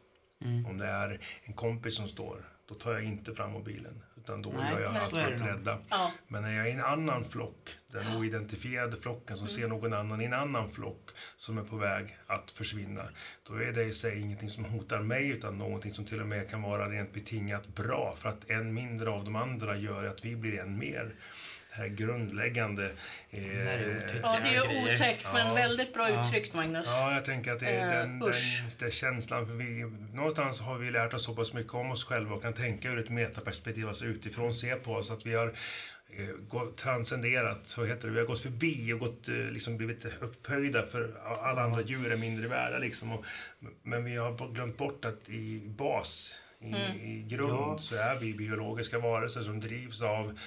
Mm. 0.44 0.66
om 0.66 0.78
det 0.78 0.86
är 0.86 1.20
en 1.44 1.52
kompis 1.52 1.96
som 1.96 2.08
står, 2.08 2.38
då 2.68 2.74
tar 2.74 2.92
jag 2.92 3.02
inte 3.04 3.34
fram 3.34 3.50
mobilen. 3.52 4.02
Utan 4.27 4.43
då 4.43 4.51
Nej, 4.51 4.72
gör 4.72 4.81
jag 4.81 4.97
allt 4.97 5.16
för 5.16 5.35
att 5.35 5.41
rädda. 5.41 5.79
Ja. 5.89 6.12
Men 6.29 6.43
när 6.43 6.57
jag 6.57 6.66
är 6.66 6.70
i 6.70 6.72
en 6.72 6.85
annan 6.85 7.24
flock, 7.24 7.70
den 7.93 8.16
oidentifierade 8.16 8.97
flocken 8.97 9.37
som 9.37 9.49
ser 9.49 9.68
någon 9.68 9.93
annan 9.93 10.20
i 10.20 10.24
en 10.24 10.33
annan 10.33 10.70
flock 10.70 11.11
som 11.37 11.59
är 11.59 11.62
på 11.62 11.77
väg 11.77 12.18
att 12.27 12.51
försvinna, 12.51 13.03
då 13.49 13.55
är 13.55 13.72
det 13.72 13.85
i 13.85 13.93
sig 13.93 14.20
ingenting 14.20 14.51
som 14.51 14.64
hotar 14.64 15.01
mig 15.01 15.29
utan 15.29 15.59
någonting 15.59 15.93
som 15.93 16.05
till 16.05 16.20
och 16.20 16.27
med 16.27 16.51
kan 16.51 16.62
vara 16.62 16.89
rent 16.89 17.12
betingat 17.12 17.68
bra 17.68 18.14
för 18.16 18.29
att 18.29 18.51
en 18.51 18.74
mindre 18.74 19.11
av 19.11 19.24
de 19.24 19.37
andra 19.37 19.77
gör 19.77 20.07
att 20.07 20.24
vi 20.24 20.37
blir 20.37 20.61
en 20.61 20.79
mer. 20.79 21.14
Det 21.77 21.83
här 21.83 21.89
grundläggande. 21.89 22.91
Det 23.31 23.37
är 23.39 23.91
Eh, 23.91 23.97
otäckt. 23.97 24.20
ja, 24.22 24.39
det 24.43 24.49
är 24.49 24.66
grejer. 24.68 24.95
otäckt 24.95 25.27
men 25.33 25.47
Ja. 25.47 25.55
väldigt 25.55 25.95
bra 25.95 26.11
Ja. 26.11 26.27
uttryckt 26.29 26.55
Magnus. 26.55 26.87
Ja, 26.89 27.14
jag 27.14 27.24
tänker 27.24 27.53
att 27.53 27.61
det 27.61 27.66
är 27.68 27.87
Eh, 27.87 27.93
den, 28.03 28.18
den, 28.20 28.33
den 28.79 28.91
känslan. 28.91 29.47
För 29.47 29.55
vi, 29.55 29.85
någonstans 30.14 30.61
har 30.61 30.79
vi 30.79 30.91
lärt 30.91 31.14
oss 31.14 31.24
så 31.24 31.35
pass 31.35 31.53
mycket 31.53 31.74
om 31.74 31.91
oss 31.91 32.05
själva 32.05 32.35
och 32.35 32.43
kan 32.43 32.53
tänka 32.55 32.89
ur 32.89 32.99
ett 32.99 33.11
metaperspektiv, 33.11 33.89
alltså 33.89 34.05
utifrån 34.05 34.55
se 34.55 34.77
på 34.77 34.93
oss. 34.93 35.11
Att 35.11 35.27
vi 35.27 35.35
har 35.35 35.47
eh, 35.47 36.68
transcenderat, 36.77 37.66
så 37.66 37.85
heter 37.85 38.09
det. 38.09 38.14
Vi 38.14 38.20
har 38.20 38.27
gått 38.27 38.41
förbi 38.41 38.93
och 38.93 38.99
gått, 38.99 39.29
eh, 39.29 39.35
liksom 39.35 39.77
blivit 39.77 40.05
upphöjda 40.20 40.83
för 40.83 41.14
alla 41.43 41.62
andra 41.62 41.83
djur 41.83 42.12
är 42.12 42.16
mindre 42.16 42.49
värda. 42.49 42.79
Liksom. 42.79 43.12
Och, 43.12 43.24
men 43.83 44.05
vi 44.05 44.16
har 44.16 44.53
glömt 44.55 44.77
bort 44.79 45.05
att 45.05 45.29
i 45.29 45.62
bas, 45.66 46.41
i, 46.61 46.66
i 47.09 47.27
grund, 47.29 47.53
Ja. 47.53 47.79
så 47.83 47.95
är 47.97 48.16
vi 48.16 48.35
biologiska 48.35 48.99
varelser 48.99 49.41
som 49.41 49.61
drivs 49.61 50.03
av 50.03 50.39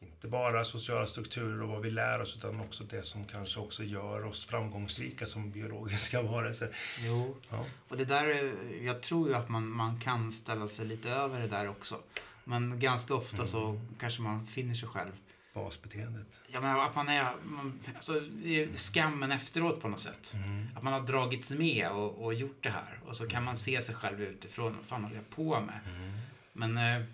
inte 0.00 0.28
bara 0.28 0.64
sociala 0.64 1.06
strukturer 1.06 1.62
och 1.62 1.68
vad 1.68 1.82
vi 1.82 1.90
lär 1.90 2.20
oss 2.20 2.36
utan 2.36 2.60
också 2.60 2.84
det 2.84 3.02
som 3.02 3.24
kanske 3.24 3.60
också 3.60 3.84
gör 3.84 4.24
oss 4.24 4.46
framgångsrika 4.46 5.26
som 5.26 5.50
biologiska 5.50 6.22
varelser. 6.22 6.76
Jo, 7.00 7.36
Ja. 7.50 7.64
och 7.88 7.96
det 7.96 8.04
där, 8.04 8.24
är- 8.30 8.84
jag 8.84 9.02
tror 9.02 9.28
ju 9.28 9.34
att 9.34 9.48
man, 9.48 9.68
man 9.68 10.00
kan 10.00 10.32
ställa 10.32 10.68
sig 10.68 10.86
lite 10.86 11.10
över 11.10 11.40
det 11.40 11.48
där 11.48 11.68
också. 11.68 12.00
Men 12.44 12.80
ganska 12.80 13.14
ofta 13.14 13.46
så 13.46 13.80
kanske 14.00 14.22
man 14.22 14.46
finner 14.46 14.74
sig 14.74 14.88
själv. 14.88 15.10
Basbeteendet. 15.54 16.40
Ja, 16.48 16.60
men 16.60 16.80
att 16.80 16.94
man 16.94 17.08
är, 17.08 17.32
man, 17.44 17.80
alltså, 17.94 18.20
det 18.20 18.62
är 18.62 18.76
skammen 18.76 19.32
efteråt 19.32 19.80
på 19.82 19.88
något 19.88 20.00
sätt. 20.00 20.34
Att 20.76 20.82
man 20.82 20.92
har 20.92 21.00
dragits 21.00 21.50
med 21.50 21.90
och, 21.90 22.24
och 22.24 22.34
gjort 22.34 22.62
det 22.62 22.70
här. 22.70 23.00
Och 23.06 23.16
så 23.16 23.28
kan 23.28 23.44
man 23.44 23.56
se 23.56 23.82
sig 23.82 23.94
själv 23.94 24.22
utifrån. 24.22 24.76
Vad 24.76 24.84
fan 24.84 25.02
håller 25.04 25.16
jag 25.16 25.30
på 25.30 25.60
med? 25.60 25.78
Men 26.52 26.76
eh, 26.78 27.06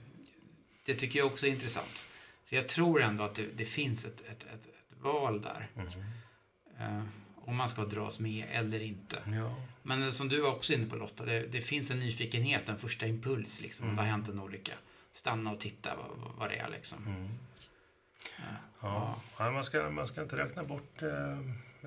det 0.84 0.94
tycker 0.94 1.18
jag 1.18 1.26
också 1.26 1.46
är 1.46 1.50
intressant. 1.50 2.04
För 2.52 2.56
jag 2.56 2.68
tror 2.68 3.02
ändå 3.02 3.24
att 3.24 3.34
det, 3.34 3.46
det 3.56 3.64
finns 3.64 4.04
ett, 4.04 4.20
ett, 4.20 4.42
ett, 4.42 4.66
ett 4.66 5.02
val 5.02 5.42
där. 5.42 5.68
Eh, 6.80 7.02
om 7.44 7.56
man 7.56 7.68
ska 7.68 7.84
dras 7.84 8.20
med 8.20 8.44
eller 8.52 8.80
inte. 8.82 9.18
Ja. 9.32 9.56
Men 9.82 10.02
eh, 10.02 10.10
som 10.10 10.28
du 10.28 10.40
var 10.40 10.50
också 10.50 10.72
inne 10.74 10.86
på 10.86 10.96
Lotta, 10.96 11.24
det, 11.24 11.46
det 11.46 11.60
finns 11.60 11.90
en 11.90 11.98
nyfikenhet, 12.00 12.68
en 12.68 12.78
första 12.78 13.06
impuls 13.06 13.60
liksom. 13.60 13.88
Om 13.88 13.96
det 13.96 14.02
har 14.02 14.08
hänt 14.08 14.28
en 14.28 14.40
olycka. 14.40 14.72
Stanna 15.12 15.52
och 15.52 15.60
titta 15.60 15.96
vad, 15.96 16.34
vad- 16.38 16.50
det 16.50 16.56
är 16.56 16.68
liksom. 16.70 17.06
Mm. 17.06 17.28
Ja. 18.38 18.44
Ja. 18.80 19.16
Ja, 19.38 19.50
man, 19.50 19.64
ska, 19.64 19.90
man 19.90 20.06
ska 20.06 20.22
inte 20.22 20.36
räkna 20.36 20.64
bort 20.64 21.02
eh, 21.02 21.32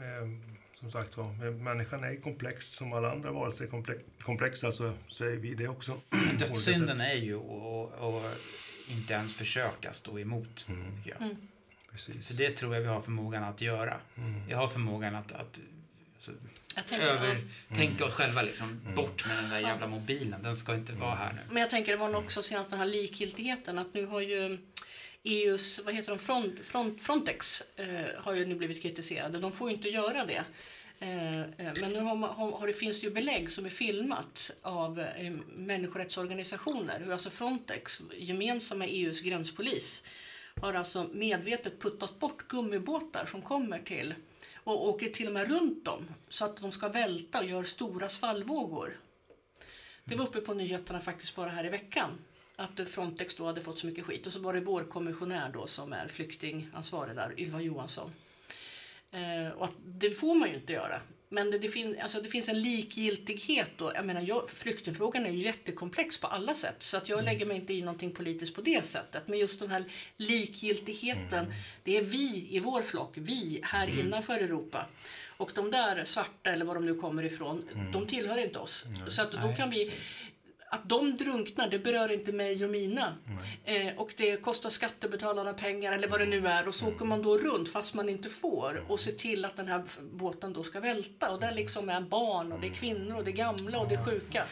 eh, 0.04 0.28
som 0.74 0.92
sagt 0.92 1.18
var, 1.18 1.52
människan 1.52 2.04
är 2.04 2.16
komplex 2.22 2.66
som 2.68 2.94
alla 2.94 3.12
andra 3.12 3.32
varelser 3.32 3.66
är 3.66 3.70
komple- 3.70 4.02
komplexa 4.22 4.72
så 4.72 4.94
säger 5.08 5.38
vi 5.38 5.54
det 5.54 5.68
också. 5.68 5.94
Dödssynden 6.40 7.02
är 7.02 7.14
ju 7.16 7.36
att 7.36 8.24
inte 8.88 9.14
ens 9.14 9.34
försöka 9.34 9.94
stå 9.94 10.20
emot. 10.20 10.66
Mm. 10.70 11.02
Jag. 11.06 11.36
Precis. 11.92 12.28
För 12.28 12.34
det 12.34 12.52
tror 12.52 12.76
jag 12.76 12.82
vi 12.82 12.88
har 12.88 13.02
förmågan 13.02 13.44
att 13.44 13.62
göra. 13.62 14.00
Mm. 14.18 14.48
Vi 14.48 14.54
har 14.54 14.68
förmågan 14.68 15.16
att, 15.16 15.32
att 15.32 15.60
alltså, 16.16 16.32
Jag 16.76 16.88
tänker, 16.88 17.08
över, 17.08 17.38
ja. 17.68 17.76
tänka 17.76 18.06
oss 18.06 18.14
själva 18.14 18.42
liksom, 18.42 18.70
Mm. 18.84 18.96
bort 18.96 19.28
med 19.28 19.38
den 19.38 19.50
där 19.50 19.60
jävla 19.60 19.88
mobilen. 19.88 20.44
Den 20.44 20.58
ska 20.58 20.76
inte 20.76 20.94
vara 20.94 21.16
här 21.16 21.34
nu. 21.34 21.40
Men 21.50 21.62
jag 21.62 21.70
tänker 21.70 21.92
det 21.92 21.98
var 21.98 22.10
nog 22.10 22.24
också 22.24 22.44
senast 22.44 22.70
den 22.70 22.80
här 22.80 22.86
likgiltigheten 22.86 23.80
att 23.80 23.94
nu 23.94 24.06
har 24.06 24.22
ju 24.22 24.58
EUs, 25.24 25.80
vad 25.86 25.94
heter 25.96 26.10
de, 26.10 26.20
Front, 26.20 26.54
Front, 26.64 27.02
Frontex 27.02 27.64
eh, 27.76 28.06
har 28.18 28.34
ju 28.34 28.46
nu 28.46 28.56
blivit 28.56 28.82
kritiserade. 28.82 29.40
De 29.40 29.52
får 29.52 29.70
ju 29.70 29.76
inte 29.76 29.90
göra 29.90 30.26
det. 30.26 30.44
Eh, 31.00 31.42
eh, 31.42 31.74
men 31.82 31.92
nu 31.92 32.00
har, 32.00 32.16
man, 32.16 32.30
har, 32.30 32.68
det 32.68 32.74
finns 32.74 33.04
ju 33.04 33.10
belägg 33.10 33.52
som 33.52 33.66
är 33.66 33.70
filmat 33.70 34.52
av 34.62 35.00
eh, 35.00 35.34
människorättsorganisationer 35.56 37.00
hur 37.00 37.12
alltså 37.12 37.30
Frontex, 37.30 38.02
gemensamma 38.18 38.86
EUs 38.86 39.22
gränspolis, 39.22 40.04
har 40.62 40.74
alltså 40.74 41.10
medvetet 41.14 41.82
puttat 41.82 42.20
bort 42.20 42.48
gummibåtar 42.48 43.26
som 43.26 43.42
kommer 43.42 43.80
till 43.80 44.14
och 44.54 44.88
åker 44.88 45.10
till 45.10 45.28
och 45.28 45.34
med 45.34 45.50
runt 45.50 45.86
dem 45.86 46.08
så 46.30 46.46
att 46.46 46.58
de 46.58 46.72
ska 46.72 46.90
välta 46.90 47.40
och 47.40 47.46
gör 47.46 47.64
stora 47.64 48.10
svallvågor. 48.10 49.00
Det 50.04 50.16
var 50.16 50.26
uppe 50.26 50.42
på 50.42 50.54
nyheterna 50.54 51.02
faktiskt 51.02 51.36
bara 51.36 51.50
här 51.50 51.66
i 51.66 51.70
veckan. 51.70 52.10
Att 52.56 52.90
Frontex 52.90 53.36
då 53.36 53.46
hade 53.46 53.62
fått 53.62 53.80
så 53.80 53.88
mycket 53.88 54.06
skit. 54.06 54.28
Och 54.28 54.34
så 54.34 54.40
var 54.40 54.54
det 54.54 54.60
vår 54.60 54.84
kommissionär 54.84 55.50
då 55.54 55.68
som 55.68 55.94
är 55.94 56.08
flyktingansvarig 56.08 57.16
där, 57.16 57.40
Ylva 57.40 57.62
Johansson. 57.62 58.12
Eh, 59.12 59.52
och 59.58 59.70
det 59.86 60.10
får 60.10 60.36
man 60.36 60.50
ju 60.50 60.56
inte 60.56 60.74
göra. 60.74 61.02
Men 61.30 61.52
det, 61.52 61.60
det, 61.60 61.68
fin, 61.68 61.98
alltså 62.02 62.22
det 62.22 62.30
finns 62.30 62.50
en 62.50 62.62
likgiltighet 62.62 63.70
då. 63.78 63.92
Jag 63.96 64.06
menar, 64.06 64.22
jag, 64.22 64.50
flyktingfrågan 64.50 65.26
är 65.26 65.30
ju 65.30 65.44
jättekomplex 65.44 66.20
på 66.20 66.28
alla 66.28 66.56
sätt. 66.56 66.76
Så 66.84 66.98
att 66.98 67.10
jag 67.10 67.24
lägger 67.24 67.46
mig 67.46 67.58
inte 67.58 67.74
i 67.74 67.82
någonting 67.82 68.12
politiskt 68.12 68.56
på 68.56 68.62
det 68.62 68.86
sättet. 68.86 69.28
Men 69.28 69.40
just 69.40 69.60
den 69.60 69.72
här 69.72 69.86
likgiltigheten. 70.18 71.54
Det 71.84 71.98
är 71.98 72.02
vi 72.02 72.48
i 72.50 72.60
vår 72.60 72.82
flock, 72.82 73.12
vi 73.16 73.60
här 73.64 74.00
innanför 74.00 74.34
Europa. 74.34 74.86
Och 75.38 75.52
de 75.56 75.72
där 75.72 76.06
svarta, 76.06 76.50
eller 76.50 76.66
var 76.66 76.76
de 76.76 76.86
nu 76.86 76.96
kommer 76.96 77.24
ifrån, 77.24 77.70
de 77.94 78.08
tillhör 78.08 78.38
inte 78.38 78.60
oss. 78.60 78.86
Så 79.08 79.22
att 79.22 79.32
då 79.32 79.38
Nej, 79.38 79.56
kan 79.56 79.70
vi... 79.70 79.92
Att 80.70 80.90
de 80.90 81.18
drunknar, 81.18 81.68
det 81.70 81.80
berör 81.80 82.12
inte 82.12 82.32
mig 82.32 82.66
och 82.66 82.72
mina. 82.72 83.18
Eh, 83.64 83.96
och 83.98 84.14
det 84.18 84.38
kostar 84.38 84.70
skattebetalarna 84.70 85.54
pengar 85.54 85.92
eller 85.94 86.08
vad 86.08 86.20
det 86.20 86.26
nu 86.26 86.48
är. 86.48 86.68
Och 86.68 86.76
så 86.76 86.88
åker 86.88 87.06
man 87.06 87.22
då 87.22 87.38
runt 87.38 87.72
fast 87.72 87.94
man 87.94 88.10
inte 88.10 88.30
får 88.30 88.84
och 88.88 89.00
ser 89.00 89.12
till 89.12 89.46
att 89.46 89.56
den 89.56 89.68
här 89.68 89.84
båten 90.02 90.54
då 90.54 90.64
ska 90.64 90.80
välta. 90.80 91.32
Och 91.32 91.40
där 91.40 91.52
liksom 91.52 91.90
är 91.90 92.02
barn 92.02 92.52
och 92.52 92.60
det 92.60 92.68
är 92.68 92.74
kvinnor 92.74 93.16
och 93.18 93.24
det 93.24 93.32
är 93.32 93.36
gamla 93.36 93.80
och 93.80 93.88
det 93.88 93.96
är 93.96 94.06
sjuka. 94.06 94.46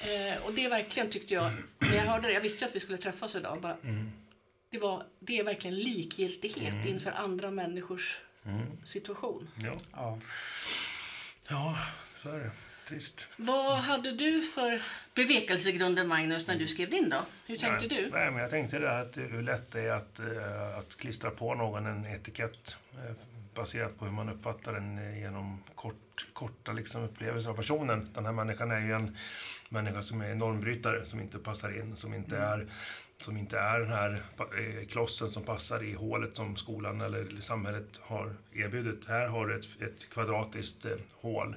Eh, 0.00 0.46
och 0.46 0.52
det 0.52 0.64
är 0.64 0.70
verkligen 0.70 1.10
tyckte 1.10 1.34
jag, 1.34 1.50
när 1.78 1.94
jag 1.96 2.02
hörde 2.02 2.28
det, 2.28 2.34
jag 2.34 2.40
visste 2.40 2.64
ju 2.64 2.68
att 2.68 2.76
vi 2.76 2.80
skulle 2.80 2.98
träffas 2.98 3.36
idag. 3.36 3.60
Bara, 3.60 3.76
det, 4.70 4.78
var, 4.78 5.06
det 5.18 5.38
är 5.38 5.44
verkligen 5.44 5.78
likgiltighet 5.78 6.86
inför 6.86 7.10
andra 7.10 7.50
människors 7.50 8.18
situation. 8.84 9.48
Ja. 9.56 9.72
Ja. 9.92 10.18
ja, 11.48 11.78
så 12.22 12.28
är 12.30 12.38
det. 12.38 12.50
Trist. 12.88 13.26
Vad 13.36 13.78
hade 13.78 14.12
du 14.12 14.42
för 14.42 14.82
bevekelsegrunder 15.14 16.04
Magnus 16.04 16.46
när 16.46 16.58
du 16.58 16.68
skrev 16.68 16.90
din 16.90 17.08
då? 17.08 17.16
Hur 17.46 17.56
tänkte 17.56 17.86
Nej, 17.86 18.02
du? 18.02 18.10
Nej, 18.10 18.30
men 18.30 18.40
jag 18.40 18.50
tänkte 18.50 18.78
det 18.78 18.98
att 18.98 19.16
hur 19.16 19.42
lätt 19.42 19.72
det 19.72 19.80
är 19.80 19.92
att, 19.92 20.18
eh, 20.18 20.78
att 20.78 20.96
klistra 20.96 21.30
på 21.30 21.54
någon 21.54 21.86
en 21.86 22.06
etikett 22.06 22.76
eh, 22.92 23.14
baserat 23.54 23.98
på 23.98 24.04
hur 24.04 24.12
man 24.12 24.28
uppfattar 24.28 24.72
den 24.72 24.98
eh, 24.98 25.20
genom 25.20 25.62
kort, 25.74 26.28
korta 26.32 26.72
liksom, 26.72 27.02
upplevelser 27.02 27.50
av 27.50 27.54
personen. 27.54 28.10
Den 28.14 28.26
här 28.26 28.32
människan 28.32 28.70
är 28.70 28.80
ju 28.80 28.92
en 28.92 29.16
människa 29.68 30.02
som 30.02 30.20
är 30.20 30.34
normbrytare, 30.34 31.06
som 31.06 31.20
inte 31.20 31.38
passar 31.38 31.80
in, 31.80 31.96
som 31.96 32.14
inte 32.14 32.36
är 32.36 32.66
som 33.16 33.36
inte 33.36 33.58
är 33.58 33.80
den 33.80 33.92
här 33.92 34.22
klossen 34.88 35.30
som 35.30 35.42
passar 35.42 35.82
i 35.82 35.92
hålet 35.92 36.36
som 36.36 36.56
skolan 36.56 37.00
eller 37.00 37.40
samhället 37.40 38.00
har 38.02 38.36
erbjudit. 38.52 39.08
Här 39.08 39.26
har 39.26 39.46
du 39.46 39.58
ett, 39.58 39.82
ett 39.82 40.10
kvadratiskt 40.10 40.86
hål. 41.20 41.56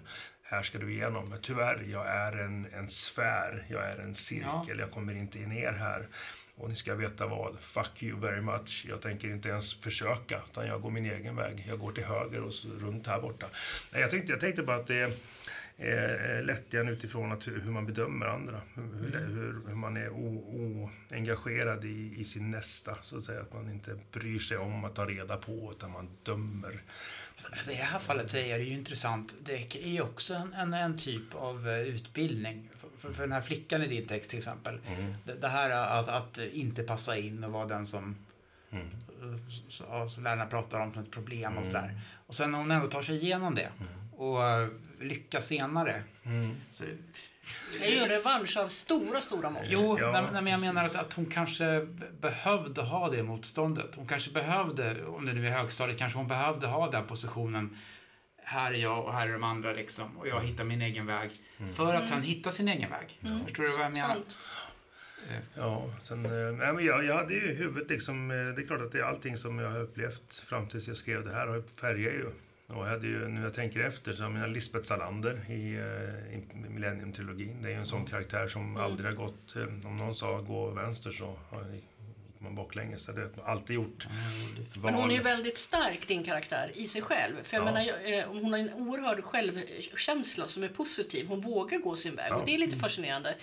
Här 0.50 0.64
ska 0.64 0.78
du 0.78 0.91
igenom. 0.91 1.30
Men 1.30 1.39
tyvärr, 1.41 1.84
jag 1.91 2.08
är 2.08 2.32
en, 2.32 2.68
en 2.74 2.89
sfär. 2.89 3.66
Jag 3.70 3.89
är 3.89 3.98
en 3.98 4.16
cirkel. 4.16 4.50
Ja. 4.68 4.76
Jag 4.80 4.91
kommer 4.91 5.16
inte 5.16 5.39
ner 5.39 5.72
här. 5.72 6.08
Och 6.56 6.70
ni 6.70 6.76
ska 6.76 6.95
veta 6.95 7.28
vad. 7.28 7.60
Fuck 7.60 8.04
you 8.04 8.20
very 8.20 8.41
much. 8.41 8.86
Jag 8.89 9.02
tänker 9.02 9.28
inte 9.28 9.50
ens 9.50 9.74
försöka. 9.82 10.41
Utan 10.52 10.68
jag 10.68 10.82
går 10.82 10.91
min 10.91 11.06
egen 11.06 11.36
väg. 11.36 11.66
Jag 11.70 11.80
går 11.80 11.91
till 11.91 12.04
höger 12.04 12.43
och 12.43 12.54
runt 12.82 13.08
här 13.08 13.22
borta. 13.22 13.48
Nej, 13.93 14.02
jag, 14.02 14.12
tänkte, 14.12 14.32
jag 14.32 14.39
tänkte 14.39 14.64
bara 14.64 14.78
att 14.78 14.88
det 14.88 15.12
är 15.78 16.39
eh, 16.39 16.45
lättjan 16.45 16.88
utifrån 16.88 17.32
att 17.32 17.48
hur, 17.48 17.62
hur 17.62 17.72
man 17.72 17.86
bedömer 17.86 18.26
andra. 18.26 18.62
Hur, 18.76 18.84
hur, 18.84 19.28
hur, 19.28 19.68
hur 19.68 19.76
man 19.76 19.98
är 19.98 20.10
oengagerad 20.10 21.86
i, 21.86 22.14
i 22.18 22.26
sin 22.26 22.52
nästa. 22.52 22.98
Så 23.02 23.18
att 23.18 23.24
säga. 23.24 23.41
Att 23.41 23.54
man 23.54 23.72
inte 23.72 24.00
bryr 24.12 24.39
sig 24.39 24.58
om 24.58 24.86
att 24.86 24.95
ta 24.95 25.06
reda 25.06 25.38
på. 25.38 25.74
Utan 25.78 25.91
man 25.91 26.10
dömer. 26.24 26.82
Fast 27.38 27.70
I 27.70 27.72
det 27.72 27.78
här 27.84 28.00
fallet 28.00 28.32
så 28.32 28.38
är 28.38 28.58
det 28.58 28.64
ju 28.64 28.74
intressant. 28.74 29.36
Det 29.44 29.76
är 29.76 29.88
ju 29.90 30.02
också 30.02 30.34
en, 30.34 30.54
en, 30.54 30.74
en 30.74 30.98
typ 30.98 31.36
av 31.36 31.70
eh, 31.70 31.80
utbildning. 31.80 32.70
För, 32.98 33.14
för 33.14 33.24
den 33.24 33.32
här 33.32 33.42
flickan 33.42 33.82
i 33.84 33.88
din 33.88 34.08
text 34.08 34.30
till 34.30 34.40
exempel. 34.40 34.80
Det, 35.26 35.34
det 35.34 35.48
här 35.48 35.70
att, 35.70 36.08
att 36.08 36.38
inte 36.38 36.84
passa 36.84 37.18
in 37.18 37.44
och 37.44 37.52
vara 37.52 37.66
den 37.68 37.88
som 37.88 38.16
Mm. 38.72 38.88
Så, 39.70 40.10
så, 40.10 40.22
lärarna 40.22 40.46
pratar 40.46 40.80
om 40.80 40.94
som 40.94 41.02
ett 41.04 41.12
problem 41.12 41.58
och 41.58 41.66
Mm. 41.66 41.74
sådär. 41.74 42.02
Och 42.28 42.36
sen 42.36 42.52
när 42.52 42.60
hon 42.60 42.72
ändå 42.72 42.88
tar 42.88 43.02
sig 43.02 43.16
igenom 43.16 43.56
det 43.56 43.72
och 44.18 44.44
eh, 44.46 44.70
lyckas 45.00 45.48
senare. 45.48 46.04
Mm. 46.24 46.56
Så, 46.72 46.84
Det 47.80 47.86
är 47.88 47.91
ju 47.91 47.98
en 47.98 48.10
revansch 48.10 48.58
av 48.58 48.68
stora, 48.68 49.22
stora 49.22 49.50
mått. 49.50 49.64
jo, 49.68 49.98
Ja, 50.00 50.12
nej, 50.12 50.24
nej, 50.34 50.41
men 50.41 50.52
jag 50.52 50.62
menar 50.62 50.84
att, 50.86 50.95
att 50.95 51.14
hon 51.14 51.26
kanske 51.26 51.86
be- 51.86 52.12
behövde 52.22 52.82
ha 52.82 53.10
det 53.10 53.24
motståndet. 53.24 53.95
Hon 53.95 54.08
kanske 54.08 54.32
behövde, 54.32 55.06
om 55.06 55.26
det 55.26 55.34
nu 55.34 55.48
är 55.48 55.52
högstadiet, 55.52 55.98
kanske 56.00 56.18
hon 56.20 56.28
behövde 56.28 56.68
ha 56.68 56.91
den 56.91 57.06
positionen. 57.06 57.78
Här 58.43 58.72
är 58.74 58.78
jag 58.78 59.06
och 59.06 59.14
här 59.14 59.28
är 59.28 59.34
de 59.34 59.43
andra 59.43 59.74
liksom. 59.74 60.18
Och 60.18 60.28
jag 60.28 60.41
hittar 60.41 60.64
min 60.64 60.82
egen 60.82 61.06
väg. 61.06 61.32
För 61.76 61.93
att 61.93 62.10
sen 62.10 62.22
hitta 62.22 62.52
sin 62.52 62.68
egen 62.68 62.89
väg. 62.89 63.20
Förstår 63.45 63.64
du 63.64 63.70
vad 63.70 63.86
jag 63.86 63.91
menar? 63.91 64.08
Sant. 64.08 64.38
Ja, 65.54 65.86
sen, 66.04 66.26
eh, 66.26 66.32
nej, 66.56 66.74
men 66.74 66.86
jag, 66.86 67.06
jag 67.06 67.16
hade 67.16 67.34
ju 67.34 67.52
i 67.52 67.56
huvudet 67.56 67.89
liksom, 67.89 68.32
eh, 68.32 68.38
det 68.38 68.62
är 68.62 68.66
klart 68.68 68.82
att 68.82 68.91
det 68.91 69.00
är 69.00 69.04
allting 69.04 69.38
som 69.38 69.60
jag 69.60 69.70
har 69.72 69.80
upplevt 69.80 70.36
fram 70.36 70.68
tills 70.68 70.88
jag 70.88 70.98
skrev 70.98 71.26
det 71.26 71.34
här 71.34 71.64
färgar 71.82 72.12
ju. 72.12 72.26
Och 72.68 72.76
jag 72.86 72.89
hade 72.89 73.07
ju, 73.07 73.28
nu 73.28 73.41
jag 73.41 73.53
tänker 73.53 73.80
efter, 73.80 74.13
så 74.13 74.24
jag 74.24 74.49
Lisbeth 74.49 74.86
Salander 74.88 75.51
i, 75.51 75.76
eh, 75.76 76.36
i 76.38 76.43
Millennium-trilogin. 76.70 77.61
Det 77.61 77.68
är 77.68 77.72
ju 77.72 77.78
en 77.80 77.86
sån 77.86 78.05
karaktär 78.05 78.47
som 78.47 78.78
aldrig 78.78 79.09
har 79.09 79.15
gått, 79.15 79.55
eh, 79.55 79.63
om 79.63 79.97
någon 79.97 80.15
sa 80.15 80.41
gå 80.41 80.70
vänster 80.70 81.11
så 81.11 81.39
gick 81.74 81.84
man 82.39 82.55
baklänges. 82.55 83.01
Så 83.03 83.11
det 83.11 83.30
har 83.41 83.51
alltid 83.51 83.76
gjort. 83.76 84.07
Men 84.76 84.93
hon 84.93 85.11
är 85.11 85.15
ju 85.15 85.22
väldigt 85.22 85.57
stark, 85.57 86.07
din 86.07 86.24
karaktär, 86.24 86.72
i 86.76 86.88
sig 86.88 87.01
själv. 87.01 87.43
För 87.43 87.57
jag 87.57 87.68
Ja. 87.68 87.72
menar, 87.74 88.11
eh, 88.20 88.26
hon 88.28 88.51
har 88.53 88.59
en 88.59 88.74
oerhörd 88.74 89.24
självkänsla 89.24 90.47
som 90.47 90.63
är 90.63 90.68
positiv. 90.70 91.28
Hon 91.28 91.41
vågar 91.41 91.78
gå 91.78 91.95
sin 91.95 92.15
väg. 92.15 92.32
Ja. 92.32 92.36
Och 92.36 92.45
det 92.45 92.53
är 92.55 92.57
lite 92.57 92.76
fascinerande. 92.76 93.36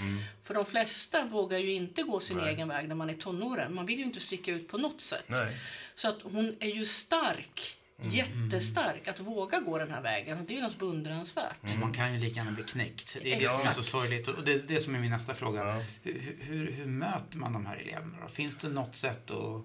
För 0.43 0.55
de 0.55 0.67
flesta 0.67 1.25
vågar 1.25 1.59
ju 1.59 1.71
inte 1.73 2.03
gå 2.03 2.21
sin 2.21 2.37
Nej. 2.37 2.49
egen 2.55 2.69
väg 2.69 2.89
när 2.89 2.95
man 2.95 3.11
är 3.11 3.15
tonåren. 3.15 3.75
Man 3.75 3.87
vill 3.87 3.99
ju 3.99 4.05
inte 4.05 4.21
sticka 4.21 4.51
ut 4.53 4.69
på 4.69 4.79
något 4.79 5.01
sätt. 5.01 5.25
Nej. 5.27 5.57
Så 5.95 6.09
att 6.09 6.23
hon 6.23 6.57
är 6.61 6.69
ju 6.71 6.85
stark. 6.85 7.77
Jättestark 8.03 9.09
att 9.09 9.21
våga 9.21 9.61
gå 9.61 9.79
den 9.79 9.91
här 9.91 10.03
vägen. 10.03 10.45
Det 10.47 10.53
är 10.53 10.57
ju 10.57 10.63
något 10.63 10.79
beundransvärt. 10.79 11.57
Så 11.73 11.79
man 11.79 11.93
kan 11.93 12.15
ju 12.15 12.21
lika 12.21 12.37
gärna 12.37 12.53
bli 12.53 12.65
knäckt. 12.65 13.17
Det 13.23 13.33
är 13.33 13.41
det 13.41 13.49
som 13.49 13.61
är 13.61 13.61
Exakt. 13.61 13.77
så 13.77 13.83
sorgligt. 13.83 14.29
Och 14.29 14.45
det 14.45 14.53
är 14.53 14.59
det 14.59 14.81
som 14.81 14.95
är 14.95 14.99
min 14.99 15.11
nästa 15.11 15.35
fråga. 15.35 15.67
Ja. 15.67 15.83
Hur, 16.03 16.37
hur, 16.41 16.73
hur 16.73 16.87
möter 16.87 17.37
man 17.37 17.53
de 17.53 17.67
här 17.67 17.77
eleverna? 17.77 18.29
Finns 18.33 18.57
det 18.57 18.69
något 18.69 18.97
sätt 18.97 19.31
att... 19.31 19.65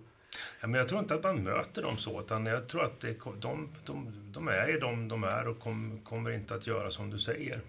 Ja, 0.62 0.68
men 0.68 0.74
jag 0.74 0.90
tror 0.90 1.02
inte 1.02 1.16
att 1.16 1.24
man 1.24 1.44
möter 1.44 1.82
dem 1.82 1.98
så, 1.98 2.22
utan 2.22 2.46
jag 2.46 2.68
tror 2.68 2.86
att 2.86 3.00
det, 3.00 3.20
de, 3.40 3.70
de, 3.86 4.32
de 4.34 4.48
är 4.48 4.68
ju 4.68 4.80
de 4.80 5.08
de 5.08 5.24
är 5.24 5.48
och 5.48 5.60
kom, 5.60 6.00
kommer 6.04 6.32
inte 6.32 6.56
att 6.56 6.68
göra 6.68 6.92
som 6.92 7.10
du 7.10 7.20
säger. 7.20 7.62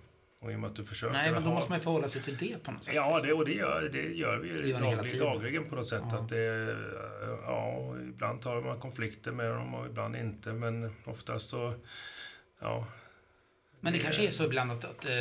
Och 0.43 0.53
i 0.53 0.55
och 0.55 0.61
med 0.61 0.70
att 0.70 0.76
du 0.76 0.84
försöker 0.84 1.12
Nej, 1.12 1.32
men 1.32 1.43
då 1.43 1.49
ha- 1.49 1.55
måste 1.55 1.70
man 1.70 1.78
ju 1.78 1.84
förhålla 1.84 2.09
sig 2.09 2.22
till 2.22 2.36
det 2.36 2.62
på 2.64 2.72
något 2.72 2.84
sätt. 2.84 2.95
Ja, 2.95 3.20
det, 3.22 3.32
och 3.32 3.45
det 3.45 3.53
gör, 3.55 3.88
det 3.93 4.03
gör 4.14 4.36
vi 4.38 4.49
Det 4.49 4.66
ju 4.68 4.72
daglig, 4.72 5.18
dagligen 5.18 5.64
på 5.68 5.74
något 5.76 5.88
sätt. 5.88 6.03
Ja. 6.11 6.18
Att 6.18 6.28
det, 6.28 6.76
ja, 7.47 7.95
ibland 8.03 8.43
tar 8.43 8.61
man 8.61 8.80
konflikter 8.80 9.32
med 9.32 9.51
dem 9.51 9.74
och 9.74 9.86
ibland 9.86 10.16
inte, 10.16 10.53
men 10.53 10.93
oftast 11.05 11.51
så... 11.51 11.74
Ja, 12.61 12.86
Men 13.80 13.93
det 13.93 13.99
kanske 13.99 14.26
är 14.26 14.30
så 14.30 14.45
ibland 14.45 14.72
att, 14.72 14.84
att 14.84 15.07
eh, 15.07 15.12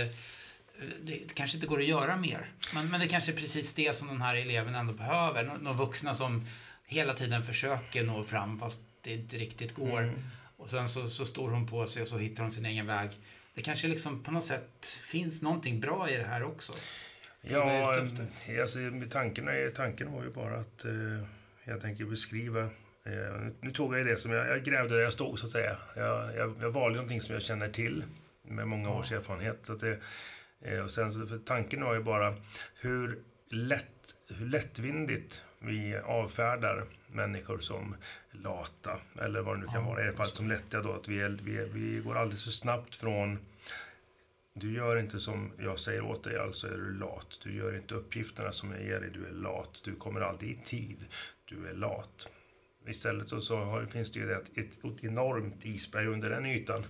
det 1.01 1.33
kanske 1.33 1.57
inte 1.57 1.67
går 1.67 1.79
att 1.79 1.85
göra 1.85 2.17
mer. 2.17 2.51
Men, 2.73 2.89
men 2.89 2.99
det 2.99 3.07
kanske 3.07 3.31
är 3.31 3.35
precis 3.35 3.73
det 3.73 3.95
som 3.95 4.07
den 4.07 4.21
här 4.21 4.35
eleven 4.35 4.75
ändå 4.75 4.93
behöver. 4.93 5.43
Nå- 5.43 5.57
Några 5.61 5.77
vuxna 5.77 6.13
som 6.13 6.45
hela 6.85 7.13
tiden 7.13 7.43
försöker 7.45 8.03
nå 8.03 8.23
fram 8.23 8.59
fast 8.59 8.79
det 9.01 9.13
inte 9.13 9.37
riktigt 9.37 9.75
går. 9.75 9.99
Mm. 10.01 10.15
Och 10.57 10.69
sen 10.69 10.89
så, 10.89 11.09
så 11.09 11.25
står 11.25 11.49
hon 11.49 11.67
på 11.67 11.87
sig 11.87 12.01
och 12.01 12.07
så 12.07 12.17
hittar 12.17 12.43
hon 12.43 12.51
sin 12.51 12.65
egen 12.65 12.85
väg. 12.87 13.09
Det 13.59 13.63
kanske 13.63 13.87
liksom 13.87 14.23
på 14.23 14.31
något 14.31 14.45
sätt 14.45 14.85
finns 14.85 15.41
någonting 15.41 15.79
bra 15.79 16.09
i 16.09 16.17
det 16.17 16.23
här 16.23 16.43
också. 16.43 16.73
Ja, 17.41 17.95
ute 17.97 18.27
alltså, 18.61 18.79
tanken, 19.11 19.47
är, 19.47 19.69
tanken 19.69 20.11
var 20.11 20.23
ju 20.23 20.29
bara 20.29 20.59
att 20.59 20.85
eh, 20.85 21.23
jag 21.63 21.81
tänker 21.81 22.05
beskriva... 22.05 22.61
Eh, 23.05 23.47
nu- 23.61 23.71
tog 23.71 23.97
jag 23.97 24.05
det 24.05 24.17
som 24.17 24.31
jag, 24.31 24.47
jag 24.49 24.63
grävde 24.63 24.95
där 24.95 25.01
jag 25.01 25.13
stod, 25.13 25.39
så 25.39 25.45
att 25.45 25.51
säga. 25.51 25.77
Jag, 25.95 26.35
jag, 26.35 26.55
jag 26.61 26.71
valde 26.71 26.95
någonting 26.95 27.21
som 27.21 27.33
jag 27.33 27.41
känner 27.41 27.69
till 27.69 28.03
med 28.47 28.67
många 28.67 28.89
års 28.89 29.11
erfarenhet. 29.11 29.59
Så 29.63 29.73
att 29.73 29.79
det, 29.79 29.99
eh, 30.61 30.79
och 30.79 30.91
sen, 30.91 31.11
så, 31.11 31.27
för 31.27 31.37
tanken 31.37 31.83
var 31.83 31.93
ju 31.93 32.03
bara 32.03 32.35
hur, 32.75 33.19
lätt, 33.51 34.15
hur 34.37 34.45
lättvindigt 34.45 35.41
vi 35.59 35.97
avfärdar 35.97 36.85
människor 37.11 37.59
som 37.59 37.95
lata, 38.31 38.99
eller 39.21 39.41
vad 39.41 39.55
det 39.55 39.59
nu 39.59 39.65
kan 39.65 39.75
Ja, 39.75 39.89
vara. 39.89 40.05
I 40.05 40.07
alla 40.07 40.17
fall 40.17 40.31
som 40.31 40.47
lättiga 40.47 40.81
då, 40.81 40.93
att 40.93 41.07
vi, 41.07 41.21
är, 41.21 41.39
vi, 41.43 41.57
är, 41.57 41.65
vi 41.65 41.99
går 41.99 42.17
alldeles 42.17 42.43
för 42.43 42.51
snabbt 42.51 42.95
från 42.95 43.39
du 44.53 44.73
gör 44.73 44.99
inte 44.99 45.19
som 45.19 45.51
jag 45.57 45.79
säger 45.79 46.01
åt 46.01 46.23
dig, 46.23 46.37
alltså 46.37 46.67
är 46.67 46.77
du 46.77 46.93
lat. 46.93 47.39
Du 47.43 47.51
gör 47.51 47.75
inte 47.75 47.93
uppgifterna 47.95 48.51
som 48.51 48.71
jag 48.71 48.83
ger 48.83 48.99
dig, 48.99 49.09
du 49.13 49.25
är 49.25 49.31
lat. 49.31 49.81
Du 49.83 49.95
kommer 49.95 50.21
aldrig 50.21 50.51
i 50.51 50.55
tid, 50.55 51.05
du 51.45 51.67
är 51.67 51.73
lat. 51.73 52.27
Istället 52.87 53.29
så, 53.29 53.41
så 53.41 53.57
har, 53.57 53.85
finns 53.85 54.11
det 54.11 54.19
ju 54.19 54.31
ett, 54.31 54.57
ett, 54.57 55.03
enormt 55.03 55.65
isberg 55.65 56.07
under 56.07 56.29
den 56.29 56.45
ytan. 56.45 56.85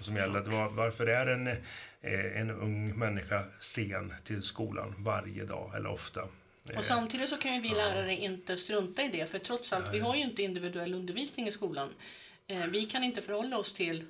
Som 0.00 0.16
gäller 0.16 0.38
att 0.38 0.48
var, 0.48 0.68
varför 0.68 1.06
är 1.06 1.26
en, 1.26 1.46
eh, 1.46 2.40
en 2.40 2.50
ung 2.50 2.98
människa 2.98 3.44
sen 3.60 4.12
till 4.24 4.42
skolan 4.42 4.94
varje 4.98 5.44
dag 5.44 5.72
eller 5.76 5.90
ofta? 5.90 6.28
Eh, 6.70 6.78
Och 6.78 6.84
samtidigt 6.84 7.28
så 7.30 7.36
kan 7.36 7.54
ju 7.54 7.60
vi 7.60 7.68
lärare 7.68 8.16
inte 8.16 8.56
strunta 8.56 9.02
i 9.02 9.08
det. 9.08 9.26
För 9.30 9.38
trots 9.38 9.72
allt, 9.72 9.94
vi 9.94 9.98
har 9.98 10.14
ju 10.16 10.22
inte 10.22 10.42
individuell 10.42 10.94
undervisning 10.94 11.48
i 11.48 11.52
skolan. 11.52 11.88
Eh, 12.46 12.66
vi 12.66 12.86
kan 12.86 13.04
inte 13.04 13.22
förhålla 13.22 13.58
oss 13.58 13.72
till 13.72 14.04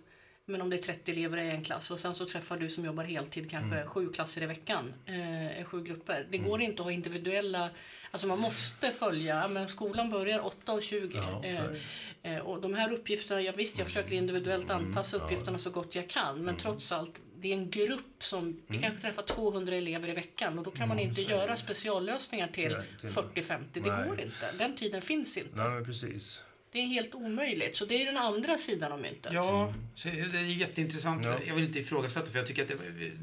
men 0.49 0.61
om 0.61 0.71
det 0.71 0.77
är 0.77 0.83
30 0.83 1.13
elever 1.13 1.39
i 1.39 1.51
en 1.51 1.65
klass 1.65 1.91
och 1.91 1.99
sen 2.01 2.15
så 2.15 2.27
träffar 2.27 2.57
du 2.59 2.69
som 2.69 2.85
jobbar 2.85 3.05
heltid 3.05 3.51
kanske 3.51 3.77
Mm. 3.77 3.89
sju 3.89 4.13
klasser 4.13 4.43
i 4.43 4.47
veckan, 4.47 4.95
eh, 5.07 5.65
sju 5.65 5.83
grupper. 5.83 6.27
Det 6.31 6.39
går 6.39 6.61
inte 6.63 6.83
att 6.83 6.85
ha 6.85 6.93
individuella, 6.93 7.71
alltså 8.11 8.27
man 8.27 8.39
måste 8.39 8.93
följa, 8.93 9.37
ja, 9.37 9.49
men 9.49 9.69
skolan 9.69 10.11
börjar 10.11 10.41
8.20. 10.41 11.11
Ja, 11.15 11.45
eh, 11.45 12.33
eh, 12.35 12.41
och 12.41 12.61
de 12.61 12.75
här 12.75 12.93
uppgifterna, 12.93 13.41
ja, 13.41 13.53
visst 13.57 13.79
jag 13.79 13.87
försöker 13.87 14.13
individuellt 14.15 14.65
Mm. 14.71 14.77
anpassa 14.77 15.17
uppgifterna 15.17 15.59
så 15.59 15.71
gott 15.71 15.95
jag 15.95 16.09
kan, 16.09 16.45
men 16.45 16.57
trots 16.57 16.93
allt, 16.93 17.21
det 17.47 17.53
är 17.53 17.57
en 17.57 17.71
grupp 17.71 18.25
som, 18.25 18.61
vi 18.67 18.79
kanske 18.79 19.01
träffar 19.01 19.23
200 19.23 19.77
elever 19.77 20.09
i 20.09 20.13
veckan 20.13 20.59
och 20.59 20.65
då 20.65 20.71
kan 20.71 20.89
man 20.89 20.99
inte 20.99 21.21
Mm. 21.21 21.31
så 21.31 21.37
är 21.37 21.41
göra 21.47 21.57
speciallösningar 21.57 22.49
till 22.49 22.77
till- 23.01 23.09
40-50. 23.11 23.59
Det 23.73 23.81
går 23.81 24.21
inte. 24.21 24.53
Den 24.59 24.77
tiden 24.77 25.03
finns 25.03 25.37
inte. 25.37 25.69
Nej, 25.69 25.85
precis. 25.85 26.43
Det 26.77 26.83
är 26.83 26.87
helt 26.87 27.15
omöjligt. 27.15 27.77
Så 27.77 27.85
det 27.85 28.03
är 28.03 28.07
den 28.07 28.17
andra 28.17 28.59
sidan 28.59 28.93
av 28.93 29.01
myntet. 29.01 29.33
Ja, 29.33 29.73
så 29.95 30.09
det 30.09 30.39
är 30.39 30.43
jätteintressant. 30.43 31.25
Ja. 31.25 31.37
Jag 31.47 31.55
vill 31.55 31.65
inte 31.65 31.79
ifrågasätta 31.79 32.27
för 32.27 32.39
jag 32.39 32.47
tycker 32.47 32.63
att 32.63 32.69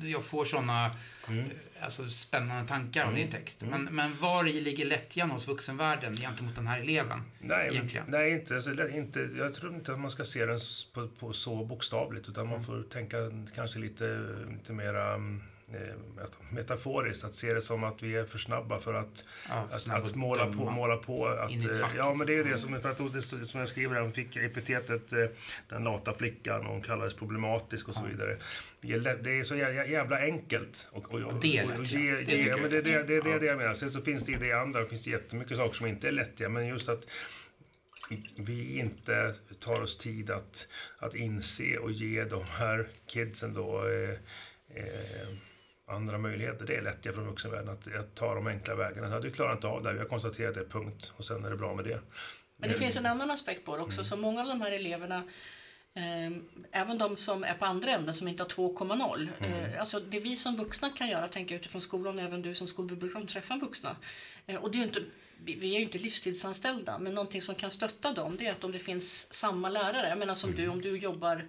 det, 0.02 0.10
jag 0.10 0.24
får 0.24 0.46
såna 0.46 0.92
Mm. 1.28 1.50
alltså, 1.82 2.10
spännande 2.10 2.68
tankar 2.68 3.06
om 3.06 3.16
din 3.16 3.32
text. 3.32 3.62
Men, 3.62 3.84
men 3.84 4.18
var 4.20 4.48
i 4.48 4.60
ligger 4.60 4.86
lättjan 4.86 5.32
hos 5.32 5.48
vuxenvärlden 5.48 6.16
gentemot 6.18 6.56
den 6.56 6.68
här 6.68 6.80
eleven? 6.80 7.22
Nej, 7.40 7.72
men, 7.72 8.04
nej 8.08 8.32
inte, 8.32 8.56
alltså, 8.56 8.90
inte, 8.90 9.30
jag 9.38 9.54
tror 9.54 9.74
inte 9.74 9.94
att 9.94 10.00
man 10.00 10.12
ska 10.12 10.24
se 10.24 10.46
den 10.46 10.60
på, 10.94 11.08
på 11.08 11.34
så 11.34 11.66
bokstavligt 11.66 12.30
utan 12.30 12.44
Mm. 12.44 12.56
man 12.58 12.66
får 12.66 12.84
tänka 12.84 13.18
kanske 13.56 13.80
lite, 13.80 14.26
lite 14.52 14.74
mera 14.74 15.14
mm, 15.14 15.38
eh, 15.38 15.44
metaforiskt. 16.50 17.26
Att 17.26 17.36
se 17.36 17.54
det 17.54 17.62
som 17.62 17.84
att 17.84 18.04
vi 18.04 18.16
är 18.16 18.26
för 18.26 18.38
snabba 18.38 18.80
för 18.80 18.94
att, 18.94 19.24
Ja, 19.50 19.68
för 19.80 19.94
att, 19.94 20.06
att 20.06 20.16
måla, 20.16 20.46
på, 20.46 20.72
måla 20.72 20.98
på. 20.98 21.28
Att, 21.28 21.52
eh, 21.52 21.90
ja, 21.98 22.14
men 22.18 22.28
det 22.28 22.34
är 22.34 22.44
det 22.44 22.50
liksom. 22.50 22.72
som, 22.72 22.82
för 22.82 22.92
att 22.92 23.14
det, 23.14 23.22
som 23.22 23.60
jag 23.60 23.70
skriver, 23.70 23.96
här, 23.96 24.02
hon 24.02 24.14
fick 24.14 24.36
epitetet 24.36 25.14
eh, 25.14 25.26
den 25.70 25.84
lata 25.84 26.14
flickan 26.14 26.66
och 26.66 26.72
hon 26.72 26.82
kallades 26.82 27.14
problematisk 27.14 27.88
och 27.88 27.96
så 27.96 28.06
vidare. 28.06 28.38
Det 29.22 29.40
är 29.40 29.44
så 29.44 29.56
jä- 29.56 29.90
jävla 29.90 30.20
enkelt. 30.20 30.88
Och, 30.92 31.14
och, 31.14 31.22
Och 31.22 31.42
det 31.42 31.58
är 31.58 31.66
lätt, 31.66 31.92
ge, 31.92 32.48
ja. 32.48 32.58
Men 32.58 32.72
det, 32.72 32.82
det, 32.82 33.04
det, 33.04 33.16
är 33.16 33.40
det 33.40 33.46
jag 33.46 33.58
menar. 33.58 33.74
Sen 33.74 33.92
så 33.92 34.02
finns 34.02 34.26
det 34.26 34.32
i 34.32 34.36
det 34.36 34.52
andra, 34.54 34.80
det 34.80 34.88
finns 34.88 35.08
jättemycket 35.08 35.58
saker 35.58 35.74
som 35.74 35.88
inte 35.88 36.08
är 36.08 36.12
lättiga, 36.12 36.50
men 36.50 36.68
just 36.68 36.90
att 36.90 37.08
vi 38.36 38.80
inte 38.80 39.34
tar 39.60 39.82
oss 39.82 39.98
tid 39.98 40.32
att, 40.32 40.68
att 41.00 41.16
inse 41.16 41.78
och 41.78 41.92
ge 41.92 42.24
de 42.24 42.44
här 42.52 42.88
kidsen 43.08 43.54
då 43.54 43.88
eh, 43.88 44.10
eh, 44.84 45.28
andra 45.86 46.18
möjligheter. 46.18 46.66
Det 46.66 46.76
är 46.76 46.82
lättare 46.82 47.14
från 47.14 47.26
vuxenvärlden 47.26 47.70
att, 47.70 47.96
att 47.96 48.16
ta 48.16 48.36
de 48.36 48.48
enkla 48.48 48.76
vägarna. 48.76 49.20
Du 49.20 49.32
klarar 49.32 49.54
inte 49.54 49.68
av 49.68 49.84
det, 49.84 49.94
vi 49.94 50.00
har 50.00 50.06
konstaterat 50.06 50.56
det, 50.56 50.66
punkt. 50.66 51.14
Och 51.18 51.26
sen 51.26 51.46
är 51.46 51.50
det 51.50 51.58
bra 51.58 51.74
med 51.74 51.86
det. 51.86 52.00
Men 52.58 52.70
det 52.70 52.78
finns 52.78 52.98
en 52.98 53.06
annan 53.06 53.32
aspekt 53.32 53.66
på 53.66 53.78
det 53.78 53.84
också. 53.84 54.04
Så 54.04 54.18
många 54.18 54.42
av 54.42 54.48
de 54.48 54.62
här 54.62 54.72
eleverna, 54.72 55.24
eh, 55.96 56.38
även 56.72 56.98
de 56.98 57.16
som 57.16 57.44
är 57.44 57.54
på 57.54 57.66
andra 57.66 57.92
änden 57.92 58.14
som 58.14 58.28
inte 58.28 58.44
har 58.44 58.50
2,0. 58.50 59.30
Eh, 59.40 59.80
alltså 59.80 60.00
det 60.00 60.20
vi 60.20 60.36
som 60.36 60.56
vuxna 60.56 60.90
kan 60.90 61.08
göra, 61.08 61.28
tänker 61.28 61.56
utifrån 61.56 61.82
skolan, 61.82 62.20
även 62.20 62.42
du 62.42 62.56
som 62.56 62.68
skolbibliotekar 62.68 63.28
träffar 63.28 63.60
vuxna. 63.60 63.96
Eh, 64.46 64.64
och 64.64 64.72
det 64.72 64.78
är 64.78 64.84
inte, 64.84 65.00
vi, 65.44 65.76
är 65.76 65.80
ju 65.80 65.86
inte 65.86 65.98
livstidsanställda, 65.98 66.98
men 66.98 67.14
någonting 67.14 67.42
som 67.42 67.56
kan 67.56 67.72
stötta 67.72 68.14
dem 68.14 68.38
det 68.38 68.48
är 68.48 68.52
att 68.52 68.64
om 68.64 68.72
det 68.72 68.80
finns 68.80 69.34
samma 69.34 69.70
lärare, 69.70 70.10
jag 70.10 70.18
menar 70.18 70.36
som 70.36 70.56
du, 70.56 70.68
om 70.68 70.82
du 70.82 70.98
jobbar 70.98 71.46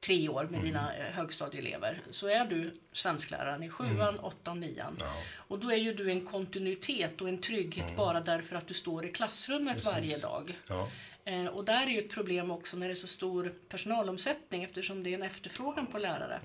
tre 0.00 0.28
år 0.28 0.44
med 0.50 0.60
dina 0.60 0.94
eh, 0.96 1.04
högstadieelever 1.14 2.00
så 2.10 2.26
är 2.28 2.44
du 2.44 2.74
svenskläraren 2.92 3.62
i 3.62 3.68
sjuan, 3.70 4.18
åttan, 4.18 4.60
nian. 4.60 4.96
Ja. 5.00 5.12
Och 5.36 5.58
då 5.58 5.70
är 5.72 5.76
ju 5.76 5.94
du 5.94 6.10
en 6.10 6.20
kontinuitet 6.26 7.20
och 7.20 7.28
en 7.28 7.38
trygghet 7.40 7.96
bara 7.96 8.20
därför 8.20 8.56
att 8.56 8.66
du 8.68 8.74
står 8.74 9.04
i 9.04 9.08
klassrummet 9.12 9.84
varje 9.84 10.18
dag. 10.18 10.58
Ja. 10.68 10.88
Eh, 11.24 11.46
och 11.46 11.64
där 11.64 11.82
är 11.82 11.90
ju 11.90 11.98
ett 11.98 12.10
problem 12.10 12.50
också 12.50 12.76
när 12.76 12.86
det 12.86 12.92
är 12.92 12.96
så 12.96 13.06
stor 13.06 13.54
personalomsättning 13.68 14.64
eftersom 14.64 15.02
det 15.04 15.10
är 15.10 15.14
en 15.14 15.22
efterfrågan 15.22 15.86
på 15.86 15.98
lärare. 15.98 16.40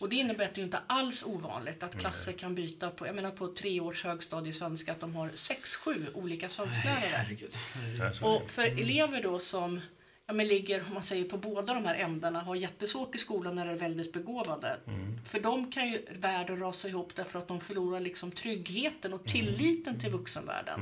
Och 0.00 0.08
det 0.08 0.16
innebär 0.16 0.44
att 0.44 0.54
det 0.54 0.60
är 0.60 0.64
inte 0.64 0.80
alls 0.86 1.24
ovanligt 1.24 1.82
att 1.82 1.98
klasser 2.00 2.32
kan 2.32 2.54
byta 2.54 2.90
på, 2.90 3.06
jag 3.06 3.14
menar 3.14 3.30
på 3.30 3.54
tre 3.54 3.80
års 3.80 4.04
högstadiesvenska 4.04 4.92
att 4.92 5.00
de 5.00 5.14
har 5.16 5.30
sex, 5.34 5.76
sju 5.76 6.06
olika 6.14 6.48
svensklärare. 6.48 7.00
Herregud. 7.00 7.54
Ja, 7.98 8.12
så- 8.12 8.26
Och 8.26 8.50
för 8.50 8.62
elever 8.62 9.22
då 9.22 9.38
som 9.38 9.80
ja, 10.26 10.32
men 10.32 10.48
ligger 10.48 10.80
om 10.88 10.94
man 10.94 11.02
säger, 11.02 11.24
på 11.24 11.36
båda 11.38 11.74
de 11.74 11.84
här 11.84 11.94
ämnena 11.94 12.40
har 12.40 12.54
jättesvårt 12.54 13.14
i 13.14 13.18
skolan 13.18 13.54
när 13.54 13.66
de 13.66 13.72
är 13.72 13.78
väldigt 13.78 14.12
begåvade. 14.12 14.78
För 15.26 15.40
dem 15.40 15.70
kan 15.70 15.88
ju 15.88 16.06
världen 16.10 16.58
rasa 16.58 16.88
ihop 16.88 17.14
därför 17.14 17.38
att 17.38 17.48
de 17.48 17.60
förlorar 17.60 18.00
liksom 18.00 18.30
tryggheten 18.30 19.12
och 19.12 19.24
tilliten 19.24 20.00
till 20.00 20.10
vuxenvärlden. 20.10 20.80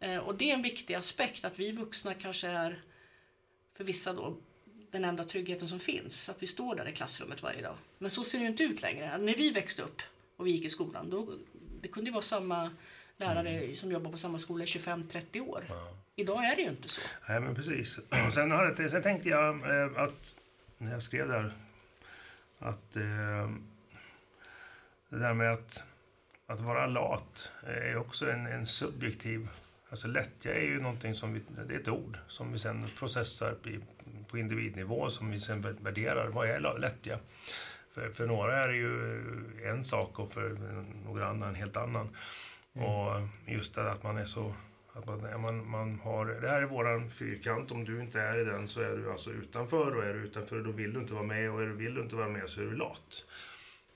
Eh, 0.00 0.16
och 0.16 0.34
det 0.34 0.50
är 0.50 0.54
en 0.54 0.62
viktig 0.62 0.94
aspekt 0.94 1.44
att 1.44 1.58
vi 1.58 1.72
vuxna 1.72 2.14
kanske 2.14 2.48
är 2.48 2.82
för 3.76 3.84
vissa 3.84 4.12
då 4.12 4.36
den 4.90 5.04
enda 5.04 5.24
tryggheten 5.24 5.68
som 5.68 5.80
finns. 5.80 6.28
Att 6.28 6.42
vi 6.42 6.46
står 6.46 6.74
där 6.74 6.88
i 6.88 6.92
klassrummet 6.92 7.42
varje 7.42 7.62
dag. 7.62 7.76
Men 7.98 8.10
så 8.10 8.24
ser 8.24 8.38
det 8.38 8.44
ju 8.44 8.50
inte 8.50 8.62
ut 8.62 8.82
längre. 8.82 9.18
När 9.18 9.34
vi 9.34 9.50
växte 9.50 9.82
upp 9.82 10.02
och 10.36 10.46
vi 10.46 10.50
gick 10.50 10.64
i 10.64 10.70
skolan 10.70 11.10
då 11.10 11.34
det 11.82 11.88
kunde 11.88 12.10
ju 12.10 12.12
vara 12.12 12.22
samma 12.22 12.70
lärare 13.16 13.76
som 13.76 13.92
jobbar 13.92 14.10
på 14.10 14.16
samma 14.16 14.38
skola 14.38 14.64
i 14.64 14.66
25-30 14.66 15.40
år. 15.40 15.64
Idag 16.16 16.44
är 16.44 16.56
det 16.56 16.62
ju 16.62 16.68
inte 16.68 16.88
så. 16.88 17.00
Nej, 17.28 17.40
men 17.40 17.54
precis. 17.54 18.00
Sen, 18.34 18.50
hade, 18.50 18.88
sen 18.90 19.02
tänkte 19.02 19.28
jag 19.28 19.54
eh, 19.54 20.02
att 20.02 20.34
när 20.78 20.92
jag 20.92 21.02
skrev 21.02 21.28
där 21.28 21.52
att 22.58 22.96
eh, 22.96 23.50
det 25.08 25.18
där 25.18 25.34
med 25.34 25.52
att, 25.52 25.84
att 26.46 26.60
vara 26.60 26.86
lat 26.86 27.50
är 27.62 27.96
också 27.96 28.30
en, 28.30 28.46
en 28.46 28.66
subjektiv... 28.66 29.48
Alltså 29.90 30.08
lättja 30.08 30.54
är 30.54 30.62
ju 30.62 30.80
någonting 30.80 31.14
som 31.14 31.32
vi, 31.32 31.40
det 31.68 31.74
är 31.74 31.78
ett 31.78 31.88
ord 31.88 32.18
som 32.28 32.52
vi 32.52 32.58
sen 32.58 32.90
processar 32.98 33.56
i, 33.64 33.80
på 34.28 34.38
individnivå 34.38 35.10
som 35.10 35.30
vi 35.30 35.40
sen 35.40 35.62
värderar. 35.62 36.28
Vad 36.28 36.48
är 36.48 36.78
lättja? 36.78 37.18
För, 37.94 38.08
för 38.08 38.26
några 38.26 38.56
är 38.56 38.68
det 38.68 38.76
ju 38.76 39.22
en 39.64 39.84
sak 39.84 40.18
och 40.18 40.32
för 40.32 40.56
några 41.04 41.28
andra 41.28 41.48
en 41.48 41.54
helt 41.54 41.76
annan. 41.76 42.16
Och 42.72 43.28
just 43.46 43.74
det 43.74 43.90
att 43.90 44.02
man 44.02 44.18
är 44.18 44.24
så... 44.24 44.54
Att 44.94 45.06
man, 45.06 45.20
ja, 45.30 45.38
man, 45.38 45.70
man 45.70 45.98
har, 46.00 46.26
det 46.26 46.48
här 46.48 46.62
är 46.62 46.66
våran 46.66 47.10
fyrkant. 47.10 47.70
Om 47.70 47.84
du 47.84 48.00
inte 48.00 48.20
är 48.20 48.38
i 48.40 48.44
den 48.44 48.68
så 48.68 48.80
är 48.80 48.96
du 48.96 49.12
alltså 49.12 49.30
utanför. 49.30 49.96
Och 49.96 50.04
är 50.04 50.14
du 50.14 50.20
utanför 50.20 50.60
då 50.60 50.70
vill 50.70 50.92
du 50.92 51.00
inte 51.00 51.14
vara 51.14 51.24
med. 51.24 51.50
Och 51.50 51.62
är 51.62 51.66
du, 51.66 51.72
vill 51.72 51.94
du 51.94 52.00
inte 52.00 52.16
vara 52.16 52.28
med 52.28 52.48
så 52.50 52.60
är 52.60 52.64
du 52.64 52.76
lat. 52.76 53.24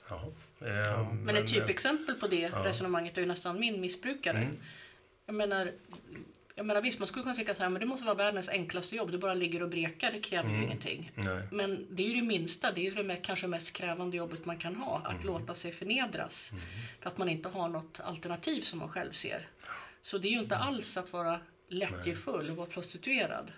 Jaha. 0.09 0.27
Eh, 0.61 1.13
Men 1.13 1.37
ett 1.37 1.43
eh, 1.45 1.55
typexempel 1.55 2.15
på 2.15 2.27
det 2.29 2.49
resonemanget 2.49 3.17
är 3.17 3.21
ju 3.23 3.27
nästan 3.29 3.61
min 3.61 3.81
missbrukare. 3.81 4.39
Mm. 4.39 4.57
Jag 5.27 5.35
menar, 5.35 5.73
jag 6.55 6.67
menar 6.67 6.83
visst, 6.83 6.99
man 6.99 7.09
skulle 7.09 7.23
kunna 7.23 7.35
tycka 7.37 7.55
så 7.55 7.63
här, 7.63 7.71
men 7.71 7.81
det 7.81 7.87
måste 7.87 8.05
vara 8.07 8.15
världens 8.17 8.49
enklaste 8.49 8.97
jobb. 8.97 9.11
Du 9.13 9.19
bara 9.19 9.35
ligger 9.35 9.63
och 9.63 9.69
brekar, 9.69 10.13
det 10.13 10.21
kräver 10.21 10.49
Mm. 10.49 10.61
ju 10.61 10.67
ingenting. 10.67 11.13
Nej. 11.15 11.43
Men 11.53 11.87
det 11.91 12.03
är 12.03 12.09
ju 12.09 12.15
det 12.21 12.27
minsta, 12.27 12.73
det 12.73 12.81
är 12.81 12.85
ju 12.85 12.91
det 12.91 13.03
med, 13.05 13.25
kanske 13.25 13.47
mest 13.47 13.73
krävande 13.77 14.17
jobbet 14.17 14.45
man 14.47 14.59
kan 14.59 14.75
ha. 14.77 14.99
Att 15.05 15.13
Mm. 15.25 15.27
låta 15.27 15.55
sig 15.55 15.73
förnedras. 15.73 16.53
För 17.01 17.11
att 17.11 17.19
man 17.19 17.29
inte 17.29 17.49
har 17.49 17.69
något 17.69 18.01
alternativ 18.05 18.61
som 18.61 18.79
man 18.79 18.89
själv 18.89 19.13
ser. 19.13 19.49
Så 20.07 20.19
det 20.19 20.29
är 20.29 20.31
ju 20.31 20.39
inte 20.39 20.55
Mm. 20.55 20.67
alls 20.69 20.97
att 20.97 21.13
vara 21.13 21.41
lättjefull 21.69 22.51
och 22.51 22.57
vara 22.57 22.67
prostituerad. 22.67 23.53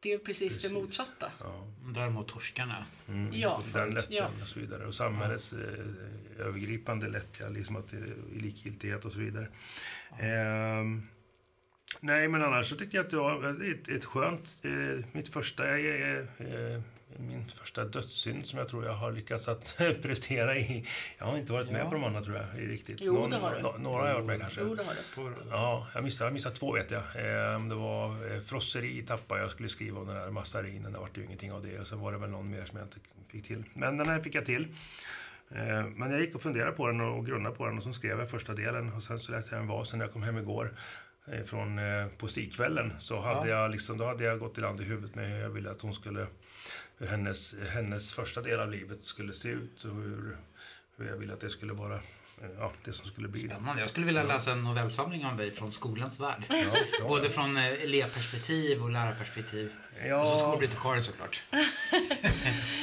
Det 0.00 0.08
är 0.08 0.12
ju 0.12 0.18
precis, 0.18 0.62
det 0.62 0.72
motsatta. 0.72 1.32
Ja. 1.40 1.66
Däremot 1.94 2.28
torskarna. 2.28 2.86
Mm, 3.08 3.32
Ja, 3.32 3.62
den 3.74 3.90
lättjan 3.90 4.30
ja. 4.38 4.42
och 4.42 4.48
så 4.48 4.60
vidare. 4.60 4.86
Och 4.86 4.94
samhällets 4.94 5.52
eh, 5.52 6.46
övergripande 6.46 7.08
lättja, 7.08 7.48
liksom 7.48 7.76
att 7.76 7.88
det 7.88 7.96
är 7.96 8.14
likgiltighet 8.40 9.04
och 9.04 9.12
så 9.12 9.18
vidare. 9.18 9.48
Ehm, 10.20 11.02
nej, 12.00 12.28
men 12.28 12.42
annars 12.42 12.66
så 12.70 12.76
tycker 12.76 12.98
jag 12.98 13.04
att 13.04 13.10
det 13.10 13.16
var 13.16 13.62
ett, 13.72 13.88
ett 13.88 14.04
skönt... 14.04 14.60
Eh, 14.64 15.04
mitt 15.12 15.28
första... 15.28 15.78
Eh, 15.78 16.18
eh, 16.18 16.80
min 17.16 17.46
första 17.48 17.84
dödssynd 17.84 18.46
som 18.46 18.58
jag 18.58 18.68
tror 18.68 18.84
jag 18.84 18.92
har 18.92 19.12
lyckats 19.12 19.48
att 19.48 19.76
prestera 20.02 20.56
i. 20.56 20.86
Jag 21.18 21.26
har 21.26 21.36
inte 21.38 21.52
varit 21.52 21.70
med 21.70 21.80
Ja. 21.80 21.84
på 21.88 21.94
de 21.94 22.04
andra 22.04 22.22
tror 22.22 22.36
jag, 22.36 22.62
i 22.62 22.66
riktigt. 22.66 22.98
Jo, 23.00 23.26
det 23.26 23.36
har 23.36 23.54
du. 23.54 23.62
nå- 23.62 23.74
några 23.78 24.02
har 24.02 24.08
jag 24.08 24.14
varit 24.14 24.26
med 24.26 24.40
kanske. 24.40 24.60
Jo, 24.60 24.74
det 24.74 24.84
har 24.84 24.94
du. 25.30 25.34
Ja, 25.50 25.86
jag 25.94 26.04
missade, 26.04 26.26
jag 26.28 26.32
missade 26.32 26.54
två 26.56 26.72
vet 26.72 26.90
jag. 26.90 27.00
Eh, 27.00 27.60
det 27.68 27.74
var 27.74 28.34
eh, 28.34 28.40
frosseri 28.40 29.02
tappade 29.02 29.40
jag. 29.40 29.50
skulle 29.50 29.68
skriva 29.68 30.00
om 30.00 30.06
den 30.06 30.16
här 30.16 30.30
massarinen. 30.30 30.92
Det 30.92 30.98
vart 30.98 31.16
ju 31.18 31.24
ingenting 31.24 31.52
av 31.52 31.62
det. 31.62 31.78
Och 31.80 31.86
sen 31.86 32.00
var 32.00 32.12
det 32.12 32.18
väl 32.18 32.30
någon 32.30 32.50
mer 32.50 32.64
som 32.64 32.78
jag 32.78 32.86
inte 32.86 32.98
fick 33.28 33.46
till. 33.46 33.64
Men 33.74 33.96
den 33.96 34.08
här 34.08 34.20
fick 34.20 34.34
jag 34.34 34.46
till. 34.46 34.62
Eh, 35.50 35.84
men 35.96 36.10
jag 36.10 36.20
gick 36.20 36.34
och 36.34 36.42
funderade 36.42 36.72
på 36.72 36.86
den 36.86 37.00
och 37.00 37.26
grunnade 37.26 37.54
på 37.56 37.66
den 37.66 37.76
och 37.76 37.82
så 37.82 37.92
skrev 37.92 38.18
jag 38.18 38.30
första 38.30 38.54
delen. 38.54 38.92
Och 38.92 39.02
sen 39.02 39.18
så 39.18 39.32
läste 39.32 39.54
jag 39.54 39.62
en 39.62 39.68
vas 39.68 39.92
när 39.94 40.04
jag 40.04 40.12
kom 40.12 40.22
hem 40.22 40.38
igår. 40.38 40.72
Eh, 41.32 41.44
från 41.44 41.78
eh, 41.78 42.06
poesikvällen. 42.18 42.92
Så 42.98 43.20
hade 43.20 43.48
jag 43.48 43.70
liksom, 43.70 43.98
då 43.98 44.04
hade 44.04 44.24
jag 44.24 44.38
gått 44.38 44.58
i 44.58 44.60
land 44.60 44.80
i 44.80 44.84
huvudet 44.84 45.14
med 45.14 45.30
hur 45.30 45.40
jag 45.40 45.50
ville 45.50 45.70
att 45.70 45.80
hon 45.80 45.94
skulle... 45.94 46.26
Hur 46.98 47.06
hennes, 47.06 47.54
hennes 47.74 48.12
första 48.12 48.42
del 48.42 48.60
av 48.60 48.70
livet 48.70 49.04
skulle 49.04 49.32
se 49.32 49.48
ut. 49.48 49.84
Och 49.84 49.94
hur, 49.94 50.36
hur 50.96 51.08
jag 51.08 51.16
ville 51.16 51.32
att 51.32 51.40
det 51.40 51.50
skulle 51.50 51.72
vara. 51.72 52.00
Ja, 52.58 52.72
det 52.84 52.92
som 52.92 53.06
skulle 53.06 53.28
bli. 53.28 53.40
Spännande. 53.40 53.80
Jag 53.82 53.90
skulle 53.90 54.06
vilja 54.06 54.22
läsa 54.22 54.52
en 54.52 54.62
novellsamling 54.64 55.26
om 55.26 55.36
dig 55.36 55.50
från 55.50 55.72
skolans 55.72 56.20
värld. 56.20 56.42
Ja, 56.48 56.56
ja. 57.00 57.08
Både 57.08 57.30
från 57.30 57.56
eh, 57.56 57.66
elevperspektiv 57.66 58.82
och 58.82 58.90
lärarperspektiv. 58.90 59.72
Ja. 60.06 60.20
Och 60.20 60.26
så 60.26 60.38
skolbibliotekarien 60.38 61.04
såklart. 61.04 61.42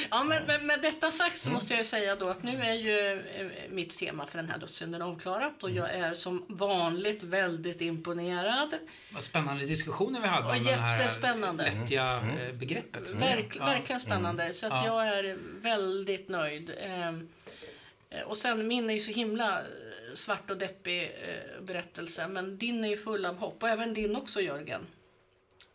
Ja, 0.10 0.24
men 0.24 0.43
med, 0.43 0.64
med 0.64 0.82
detta 0.82 1.12
sagt 1.12 1.38
så 1.39 1.49
måste 1.49 1.74
jag 1.74 1.80
ju 1.80 1.86
säga 1.86 2.16
då 2.16 2.30
att 2.30 2.43
nu 2.43 2.62
är 2.64 2.74
ju 2.74 3.22
eh, 3.36 3.47
mitt 3.70 3.97
tema 3.97 4.26
för 4.26 4.38
den 4.38 4.49
här 4.49 4.58
dödssynden 4.58 5.01
avklarat 5.01 5.64
och 5.64 5.72
jag 5.72 5.89
är 5.93 6.14
som 6.14 6.45
vanligt 6.47 7.24
väldigt 7.24 7.82
imponerad. 7.82 8.74
Vad 9.14 9.24
spännande 9.24 9.66
diskussioner 9.66 10.22
vi 10.22 10.28
hade 10.28 10.47
Och 10.47 10.56
om 10.56 10.64
det 10.64 10.72
här 10.76 10.99
jättespännande. 10.99 11.64
lättja 11.80 12.22
eh, 12.39 12.53
begreppet. 12.56 13.10
Verk. 13.16 13.60
Verkligen 13.60 13.99
spännande. 13.99 14.53
Så 14.53 14.66
att 14.66 14.86
Ja. 14.86 15.06
jag 15.06 15.18
är 15.20 15.38
väldigt 15.62 16.30
nöjd. 16.30 16.72
Eh, 18.16 18.22
Och 18.24 18.38
sen 18.38 18.68
min 18.68 18.89
är 18.89 18.93
ju 18.93 18.99
så 18.99 19.11
himla 19.11 19.59
eh, 19.59 19.66
svart 20.16 20.51
och 20.51 20.57
deppig 20.57 21.03
eh, 21.03 21.61
berättelse. 21.63 22.28
Men 22.28 22.57
din 22.57 22.84
är 22.84 22.89
ju 22.89 22.97
full 22.97 23.26
av 23.26 23.38
hopp. 23.38 23.63
Och 23.63 23.70
även 23.70 23.93
din 23.93 24.16
också 24.16 24.41
Jörgen. 24.41 24.82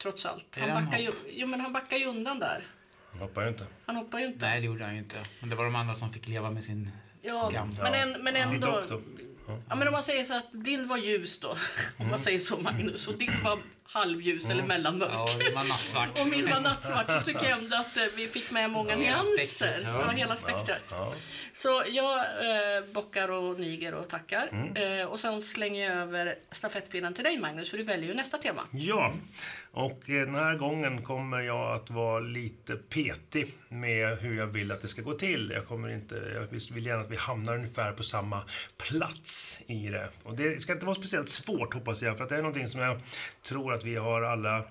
Trots 0.03 0.27
allt. 0.27 0.57
Han 0.61 0.85
backar, 0.85 0.99
ju, 0.99 1.13
jo, 1.31 1.47
men 1.47 1.61
han 1.61 1.73
backar 1.73 1.97
ju 1.97 2.05
undan 2.07 2.39
där. 2.39 2.67
Han 3.13 3.21
hoppar 3.21 3.43
ju 3.43 3.49
inte. 3.49 3.67
Han 3.87 3.97
hoppar 3.97 4.19
ju 4.19 4.27
inte. 4.27 4.47
Nej, 4.47 4.61
det 4.61 4.67
gjorde 4.67 4.85
han 4.85 4.95
ju 4.95 4.99
inte. 5.01 5.17
Men 5.41 5.51
det 5.51 5.57
var 5.57 5.65
de 5.65 5.75
andra 5.77 5.95
som 5.95 6.13
fick 6.13 6.29
leva 6.29 6.51
med 6.51 6.65
sin 6.65 6.91
Ja, 7.23 7.49
skam. 7.51 7.71
men, 7.83 7.95
en, 7.95 8.23
men 8.25 8.37
ändå. 8.37 8.83
Ja, 9.69 9.75
men 9.75 9.89
om 9.89 9.93
man 9.93 10.03
säger 10.03 10.25
så 10.25 10.37
att 10.37 10.49
din 10.53 10.89
var 10.89 10.97
ljus 10.97 11.41
då. 11.41 11.49
Om 11.99 12.09
man 12.11 12.19
säger 12.19 12.39
så 12.39 12.57
Magnus. 12.61 13.09
Och 13.09 13.15
din 13.19 13.31
var 13.45 13.59
halvljus 13.93 14.51
eller 14.51 14.63
mellanmörk. 14.63 15.11
Ja, 15.55 15.63
nattsvart. 15.63 16.09
Och 16.21 16.27
min 16.29 16.51
var 16.51 16.61
nattsvart 16.61 17.11
så 17.11 17.21
tycker 17.21 17.45
jag 17.49 17.59
ändå 17.59 17.77
att 17.77 17.97
eh, 17.97 18.05
vi 18.17 18.29
fick 18.29 18.51
med 18.51 18.71
många 18.71 18.91
Ja, 18.91 18.97
nyanser. 18.99 19.81
ja. 19.85 20.01
Ja, 20.07 20.09
hela 20.11 20.37
spektrat. 20.37 20.79
Ja. 20.91 21.13
Så 21.55 21.83
jag 21.89 22.19
eh, 22.19 22.85
bockar 22.93 23.29
och 23.31 23.61
niger 23.61 23.95
och 23.95 24.09
tackar. 24.09 24.49
Mm. 24.53 24.99
Eh, 25.01 25.07
och 25.07 25.21
sen 25.21 25.43
slänger 25.43 25.91
jag 25.91 25.99
över 25.99 26.35
stafettpinnen 26.53 27.15
till 27.15 27.25
dig 27.25 27.39
Magnus, 27.39 27.71
för 27.71 27.77
du 27.79 27.85
väljer 27.85 28.09
ju 28.09 28.15
nästa 28.15 28.39
tema. 28.39 28.63
Ja, 28.73 29.13
och 29.73 30.11
eh, 30.11 30.27
den 30.27 30.35
här 30.35 30.57
gången 30.57 31.03
kommer 31.03 31.41
jag 31.41 31.75
att 31.77 31.91
vara 31.91 32.21
lite 32.21 32.77
petig 32.77 33.55
med 33.69 34.19
hur 34.19 34.39
jag 34.39 34.47
vill 34.47 34.73
att 34.73 34.83
det 34.83 34.89
ska 34.89 35.03
gå 35.03 35.15
till. 35.15 35.53
Jag, 35.55 35.67
kommer 35.67 35.89
inte, 35.89 36.15
jag 36.35 36.41
vill- 36.41 36.75
vill 36.75 36.87
gärna 36.87 37.03
att 37.03 37.11
vi 37.11 37.17
hamnar 37.17 37.55
ungefär 37.55 37.93
på 37.93 38.03
samma 38.03 38.43
plats 38.89 39.61
i 39.67 39.89
det. 39.89 40.09
Och 40.23 40.35
det 40.37 40.61
ska 40.61 40.73
inte 40.73 40.87
vara 40.87 40.95
speciellt 40.95 41.29
svårt 41.29 41.75
hoppas 41.75 42.03
jag, 42.03 42.17
för 42.17 42.25
att 42.25 42.31
det 42.31 42.37
är 42.37 42.43
någonting 42.43 42.67
som 42.69 42.81
jag 42.81 43.01
tror 43.43 43.75
att 43.75 43.85
vi 43.85 43.97
har 43.97 44.23
alla 44.23 44.65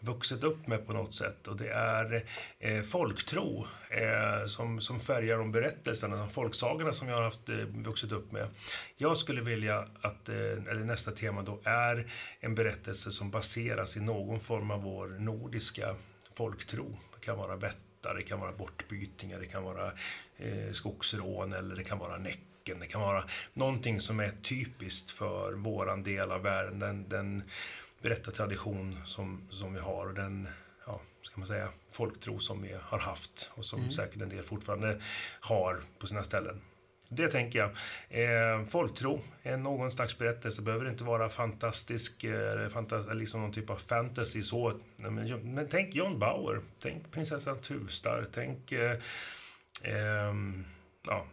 vuxit 0.00 0.44
upp 0.44 0.66
med 0.66 0.86
på 0.86 0.92
något 0.92 1.14
sätt. 1.14 1.48
Och 1.48 1.56
det 1.56 1.68
är 1.68 2.24
eh, 2.60 2.82
folktro 2.82 3.66
eh, 3.90 4.46
som, 4.46 4.80
som 4.80 5.00
färgar 5.00 5.38
de 5.38 5.52
berättelserna, 5.52 6.16
de 6.16 6.30
folksagorna 6.30 6.92
som 6.92 7.08
jag 7.08 7.16
har 7.16 7.22
haft, 7.22 7.48
eh, 7.48 7.56
vuxit 7.74 8.12
upp 8.12 8.32
med. 8.32 8.48
Jag 8.96 9.16
skulle 9.16 9.40
vilja 9.40 9.78
att, 10.00 10.28
eh, 10.28 10.34
eller 10.70 10.84
nästa 10.84 11.10
tema 11.10 11.42
då, 11.42 11.60
är 11.64 12.06
en 12.40 12.54
berättelse 12.54 13.10
som 13.10 13.30
baseras 13.30 13.96
i 13.96 14.00
någon 14.00 14.40
form 14.46 14.70
av 14.70 14.82
vår 14.82 15.08
nordiska 15.08 15.94
folktro. 16.34 16.98
Det 17.14 17.26
kan 17.26 17.38
vara 17.38 17.56
vättar, 17.56 18.14
det 18.14 18.22
kan 18.22 18.40
vara 18.40 18.52
bortbytingar, 18.52 19.40
det 19.40 19.46
kan 19.46 19.62
vara 19.64 19.92
eh, 20.36 20.72
skogsrån 20.72 21.52
eller 21.52 21.76
det 21.76 21.84
kan 21.84 21.98
vara 21.98 22.18
Näcken. 22.18 22.80
Det 22.80 22.86
kan 22.86 23.00
vara 23.00 23.24
någonting 23.52 24.00
som 24.00 24.20
är 24.20 24.30
typiskt 24.42 25.10
för 25.10 25.52
våran 25.52 26.02
del 26.02 26.32
av 26.32 26.42
världen. 26.42 26.78
Den, 26.78 27.08
den 27.08 27.42
berättartradition 28.02 28.98
som, 29.04 29.48
som 29.50 29.74
vi 29.74 29.80
har 29.80 30.06
och 30.06 30.14
den 30.14 30.48
ja, 30.86 31.00
ska 31.22 31.40
man 31.40 31.46
säga, 31.46 31.68
folktro 31.90 32.38
som 32.38 32.62
vi 32.62 32.76
har 32.82 32.98
haft 32.98 33.50
och 33.54 33.64
som 33.64 33.90
säkert 33.90 34.22
en 34.22 34.28
del 34.28 34.44
fortfarande 34.44 35.00
har 35.40 35.82
på 35.98 36.06
sina 36.06 36.24
ställen. 36.24 36.60
Det 37.08 37.28
tänker 37.28 37.58
jag. 37.58 37.70
Eh, 38.08 38.64
folktro, 38.64 39.20
är 39.42 39.56
någon 39.56 39.90
slags 39.90 40.18
berättelse, 40.18 40.62
behöver 40.62 40.88
inte 40.88 41.04
vara 41.04 41.28
fantastisk, 41.28 42.24
eh, 42.24 42.68
fantas 42.68 43.06
liksom 43.12 43.40
någon 43.40 43.52
typ 43.52 43.70
av 43.70 43.76
fantasy 43.76 44.42
så. 44.42 44.72
Men, 44.96 45.14
men 45.54 45.68
tänk 45.70 45.94
John 45.94 46.18
Bauer, 46.18 46.60
tänk 46.78 47.12
prinsessan 47.12 47.60
Tuvstar, 47.60 48.26
tänk 48.34 48.72
eh, 48.72 48.98
ehm, 49.82 50.64
ja, 51.06 51.26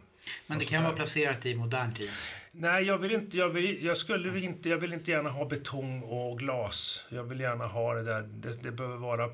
Men 0.46 0.58
det 0.58 0.64
Och 0.64 0.70
kan 0.70 0.84
vara 0.84 0.94
placerat 0.94 1.46
i 1.46 1.54
modern 1.54 1.94
tid. 1.94 2.10
Nej, 2.52 2.84
jag 2.84 2.98
vill 2.98 3.12
inte, 3.12 3.36
jag 3.36 3.48
vill, 3.48 3.84
jag 3.84 3.96
skulle 3.96 4.40
inte, 4.40 4.68
jag 4.68 4.78
vill 4.78 4.92
inte 4.92 5.10
gärna 5.10 5.30
ha 5.30 5.44
betong 5.44 6.02
och 6.02 6.38
glas. 6.38 7.04
Jag 7.08 7.24
vill 7.24 7.40
gärna 7.40 7.66
ha 7.66 7.94
det 7.94 8.02
där, 8.02 8.22
det, 8.22 8.62
det 8.62 8.72
behöver 8.72 8.96
vara 8.96 9.30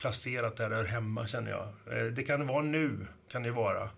placerat 0.00 0.56
där 0.56 0.70
det 0.70 0.76
hör 0.76 0.84
hemma 0.84 1.26
känner 1.26 1.50
jag. 1.50 1.98
Eh, 1.98 2.04
Det 2.04 2.22
kan 2.22 2.46
vara 2.46 2.62
nu, 2.62 3.06
kan 3.32 3.42
det 3.42 3.50
vara. 3.50 3.90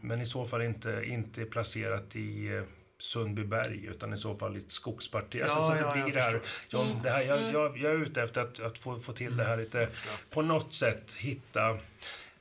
Men 0.00 0.20
i 0.20 0.26
så 0.26 0.46
fall 0.46 0.62
inte, 0.62 1.02
inte 1.06 1.44
placerat 1.44 2.16
i 2.16 2.56
eh, 2.56 2.62
Sundbyberg 2.98 3.86
utan 3.86 4.12
i 4.12 4.16
så 4.16 4.36
fall 4.36 4.56
i 4.56 4.58
ett 4.58 4.70
skogsparti. 4.70 5.38
Ja, 5.38 5.44
alltså, 5.44 5.60
så 5.60 5.72
det 5.72 5.80
ja, 5.80 5.96
jag 5.96 6.04
blir 6.04 6.14
det 6.14 6.20
här, 6.20 6.40
ja, 6.70 6.86
det 7.02 7.10
här 7.10 7.22
jag, 7.22 7.52
jag, 7.52 7.78
jag 7.78 7.92
är 7.92 7.96
ute 7.96 8.22
efter 8.22 8.40
att, 8.40 8.60
att 8.60 8.78
få, 8.78 8.98
få 8.98 9.12
till 9.12 9.36
det 9.36 9.44
här 9.44 9.56
lite, 9.56 9.88
på 10.30 10.42
något 10.42 10.74
sätt 10.74 11.14
hitta 11.14 11.70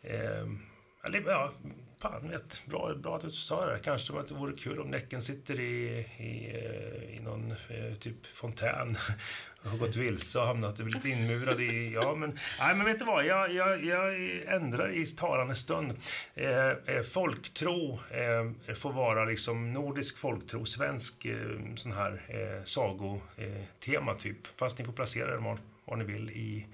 eh, 0.01 0.47
ja, 1.25 1.51
fan 2.01 2.29
vet, 2.29 2.61
bra, 2.65 2.93
bra 2.95 3.15
att 3.15 3.21
du 3.21 3.29
sa 3.29 3.65
det. 3.65 3.79
Kanske 3.83 4.19
att 4.19 4.27
det 4.27 4.33
vore 4.33 4.53
kul 4.53 4.79
om 4.79 4.87
Näcken 4.87 5.21
sitter 5.21 5.59
i, 5.59 6.05
i, 6.17 6.51
eh, 6.53 7.17
i 7.17 7.19
någon 7.19 7.51
eh, 7.51 7.95
typ 7.99 8.27
fontän 8.33 8.97
och 9.63 9.69
har 9.69 9.77
gått 9.77 9.95
vilse 9.95 10.39
och 10.39 10.47
hamnat 10.47 10.79
lite 10.79 11.09
inmurad 11.15 11.61
i... 11.61 11.93
Ja, 11.93 12.15
men, 12.15 12.37
nej, 12.59 12.75
men 12.75 12.85
vet 12.85 12.99
du 12.99 13.05
vad? 13.05 13.25
Jag, 13.25 13.53
jag, 13.53 13.85
jag 13.85 14.15
ändrar 14.47 15.01
i 15.01 15.05
talande 15.05 15.55
stund. 15.55 15.93
Eh, 16.33 16.69
eh, 16.69 17.01
folktro 17.11 17.99
eh, 18.09 18.75
får 18.75 18.93
vara 18.93 19.25
liksom 19.25 19.73
nordisk 19.73 20.17
folktro, 20.17 20.65
svensk 20.65 21.25
eh, 21.25 21.75
sån 21.75 21.91
här 21.91 22.21
eh, 22.27 22.63
sagotema 22.63 24.13
typ. 24.13 24.47
Fast 24.55 24.79
ni 24.79 24.85
får 24.85 24.93
placera 24.93 25.33
den 25.33 25.43
var, 25.43 25.57
var 25.85 25.97
ni 25.97 26.03
vill 26.03 26.29
i 26.29 26.65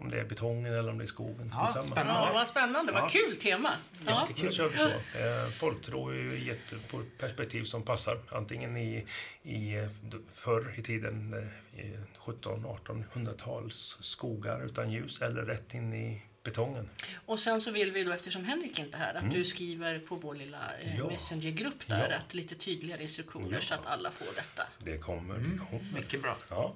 om 0.00 0.10
det 0.10 0.20
är 0.20 0.24
betongen 0.24 0.74
eller 0.74 0.90
om 0.90 0.98
det 0.98 1.04
är 1.04 1.06
skogen. 1.06 1.50
Ja, 1.54 1.68
spännande. 1.82 2.12
Ja, 2.12 2.30
vad 2.34 2.48
spännande. 2.48 2.92
Vad 2.92 3.10
kul 3.10 3.36
tema. 3.36 3.70
Ja. 4.06 4.28
Då 4.42 4.50
kör 4.50 4.68
vi 4.68 4.78
så. 4.78 4.88
Eh, 5.18 5.50
folktro 5.50 6.08
är 6.08 6.14
ju 6.14 6.44
jätte, 6.44 6.76
på 6.90 7.00
ett 7.00 7.18
perspektiv 7.18 7.64
som 7.64 7.82
passar. 7.82 8.18
Antingen 8.32 8.76
i, 8.76 9.06
i 9.42 9.74
eh, 9.76 9.88
förr 10.34 10.74
i 10.78 10.82
tiden, 10.82 11.34
eh, 11.74 11.80
i 11.84 11.98
1700-1800-tals 12.24 13.96
skogar 14.00 14.64
utan 14.66 14.90
ljus 14.92 15.22
eller 15.22 15.42
rätt 15.42 15.74
in 15.74 15.94
i 15.94 16.22
betongen. 16.42 16.88
Och 17.26 17.38
sen 17.38 17.60
så 17.60 17.70
vill 17.70 17.92
vi 17.92 18.04
då, 18.04 18.12
eftersom 18.12 18.44
Henrik 18.44 18.78
inte 18.78 18.96
är 18.96 19.00
här, 19.00 19.14
att 19.14 19.30
du 19.30 19.44
skriver 19.44 19.98
på 19.98 20.16
vår 20.16 20.34
lilla 20.34 20.58
eh, 20.80 20.86
Mm. 20.90 20.98
Ja. 20.98 21.06
Messengergrupp 21.10 21.86
där, 21.86 22.10
Ja. 22.10 22.16
att 22.16 22.34
lite 22.34 22.54
tydligare 22.54 23.02
instruktioner 23.02 23.52
Ja. 23.52 23.60
så 23.60 23.74
att 23.74 23.86
alla 23.86 24.10
får 24.10 24.26
detta. 24.36 24.62
Det 24.78 24.98
kommer, 24.98 25.34
det 25.38 25.58
kommer. 25.70 25.92
Mycket 25.94 26.22
bra. 26.22 26.36
Ja. 26.48 26.74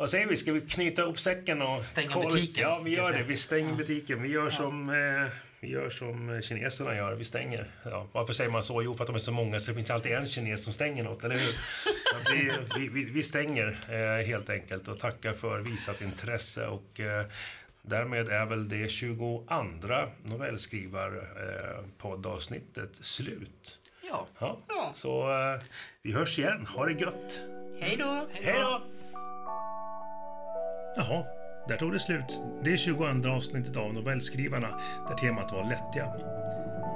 Vad 0.00 0.10
säger 0.10 0.26
vi? 0.26 0.36
Ska 0.36 0.52
vi 0.52 0.60
knyta 0.60 1.02
upp 1.02 1.20
säcken 1.20 1.62
och... 1.62 1.84
Stänga 1.84 2.12
kolla- 2.12 2.30
butiken, 2.30 2.62
Ja, 2.62 2.80
vi 2.84 2.96
gör 2.96 3.12
det. 3.12 3.22
Vi 3.22 3.36
stänger 3.36 3.74
butiken. 3.74 4.22
Vi 4.22 4.28
gör 4.28 4.50
som... 4.50 4.90
Eh, 4.90 5.26
vi 5.60 5.68
gör 5.70 5.90
som 5.90 6.42
kineserna 6.42 6.96
gör, 6.96 7.14
vi 7.14 7.24
stänger. 7.24 7.70
Ja, 7.84 8.06
varför 8.12 8.32
säger 8.32 8.50
man 8.50 8.62
så? 8.62 8.82
Jo, 8.82 8.94
för 8.94 9.04
att 9.04 9.08
de 9.08 9.16
är 9.16 9.20
så 9.20 9.32
många 9.32 9.60
så 9.60 9.70
det 9.70 9.74
finns 9.74 9.90
alltid 9.90 10.12
en 10.12 10.26
kines 10.26 10.64
som 10.64 10.72
stänger 10.72 11.02
något, 11.04 11.24
eller 11.24 11.38
hur? 11.38 11.54
Vi, 12.34 12.52
vi, 12.78 12.88
vi, 12.88 13.04
vi 13.04 13.22
stänger 13.22 13.78
eh, 13.88 14.26
helt 14.26 14.50
enkelt 14.50 14.88
och 14.88 14.98
tackar 14.98 15.32
för 15.32 15.60
visat 15.60 16.00
intresse 16.00 16.66
och 16.66 17.00
eh, 17.00 17.24
därmed 17.82 18.28
är 18.28 18.46
väl 18.46 18.68
det 18.68 18.90
22 18.90 19.44
novellskrivar-poddavsnittet 20.24 22.94
slut. 22.94 23.78
Ja. 24.08 24.26
Ja. 24.38 24.58
Ja. 24.68 24.92
Så 24.94 25.30
eh, 25.30 25.60
vi 26.02 26.12
hörs 26.12 26.38
igen. 26.38 26.66
Ha 26.66 26.86
det 26.86 26.92
gött! 27.00 27.42
Hej 27.80 27.96
då! 27.96 28.28
Hej 28.32 28.54
då! 28.60 28.82
Jaha, 30.96 31.24
där 31.68 31.76
tog 31.76 31.92
det 31.92 31.98
slut. 31.98 32.40
Det 32.64 32.72
är 32.72 32.76
22 32.76 33.30
avsnittet 33.30 33.76
av 33.76 33.94
Novellskrivarna 33.94 34.68
där 35.08 35.14
temat 35.14 35.52
var 35.52 35.64
lättja. 35.64 36.14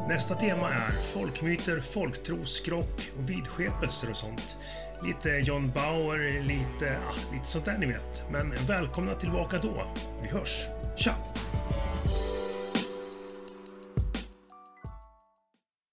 Nästa 0.09 0.35
tema 0.35 0.69
är 0.69 1.03
folkmyter, 1.15 1.81
folktro, 1.81 2.45
skrock 2.47 3.11
och 3.19 3.31
vidskepelser 3.31 4.11
och 4.11 4.17
sånt. 4.17 4.57
Lite 5.03 5.29
John 5.29 5.71
Bauer, 5.71 6.43
lite, 6.43 6.99
ah, 7.09 7.33
lite 7.33 7.47
sånt 7.47 7.65
där 7.65 7.79
ni 7.79 7.87
vet. 7.87 8.25
Men 8.31 8.53
välkomna 8.67 9.15
tillbaka 9.15 9.59
då. 9.59 9.83
Vi 10.23 10.29
hörs. 10.29 10.67
Tja! 10.97 11.15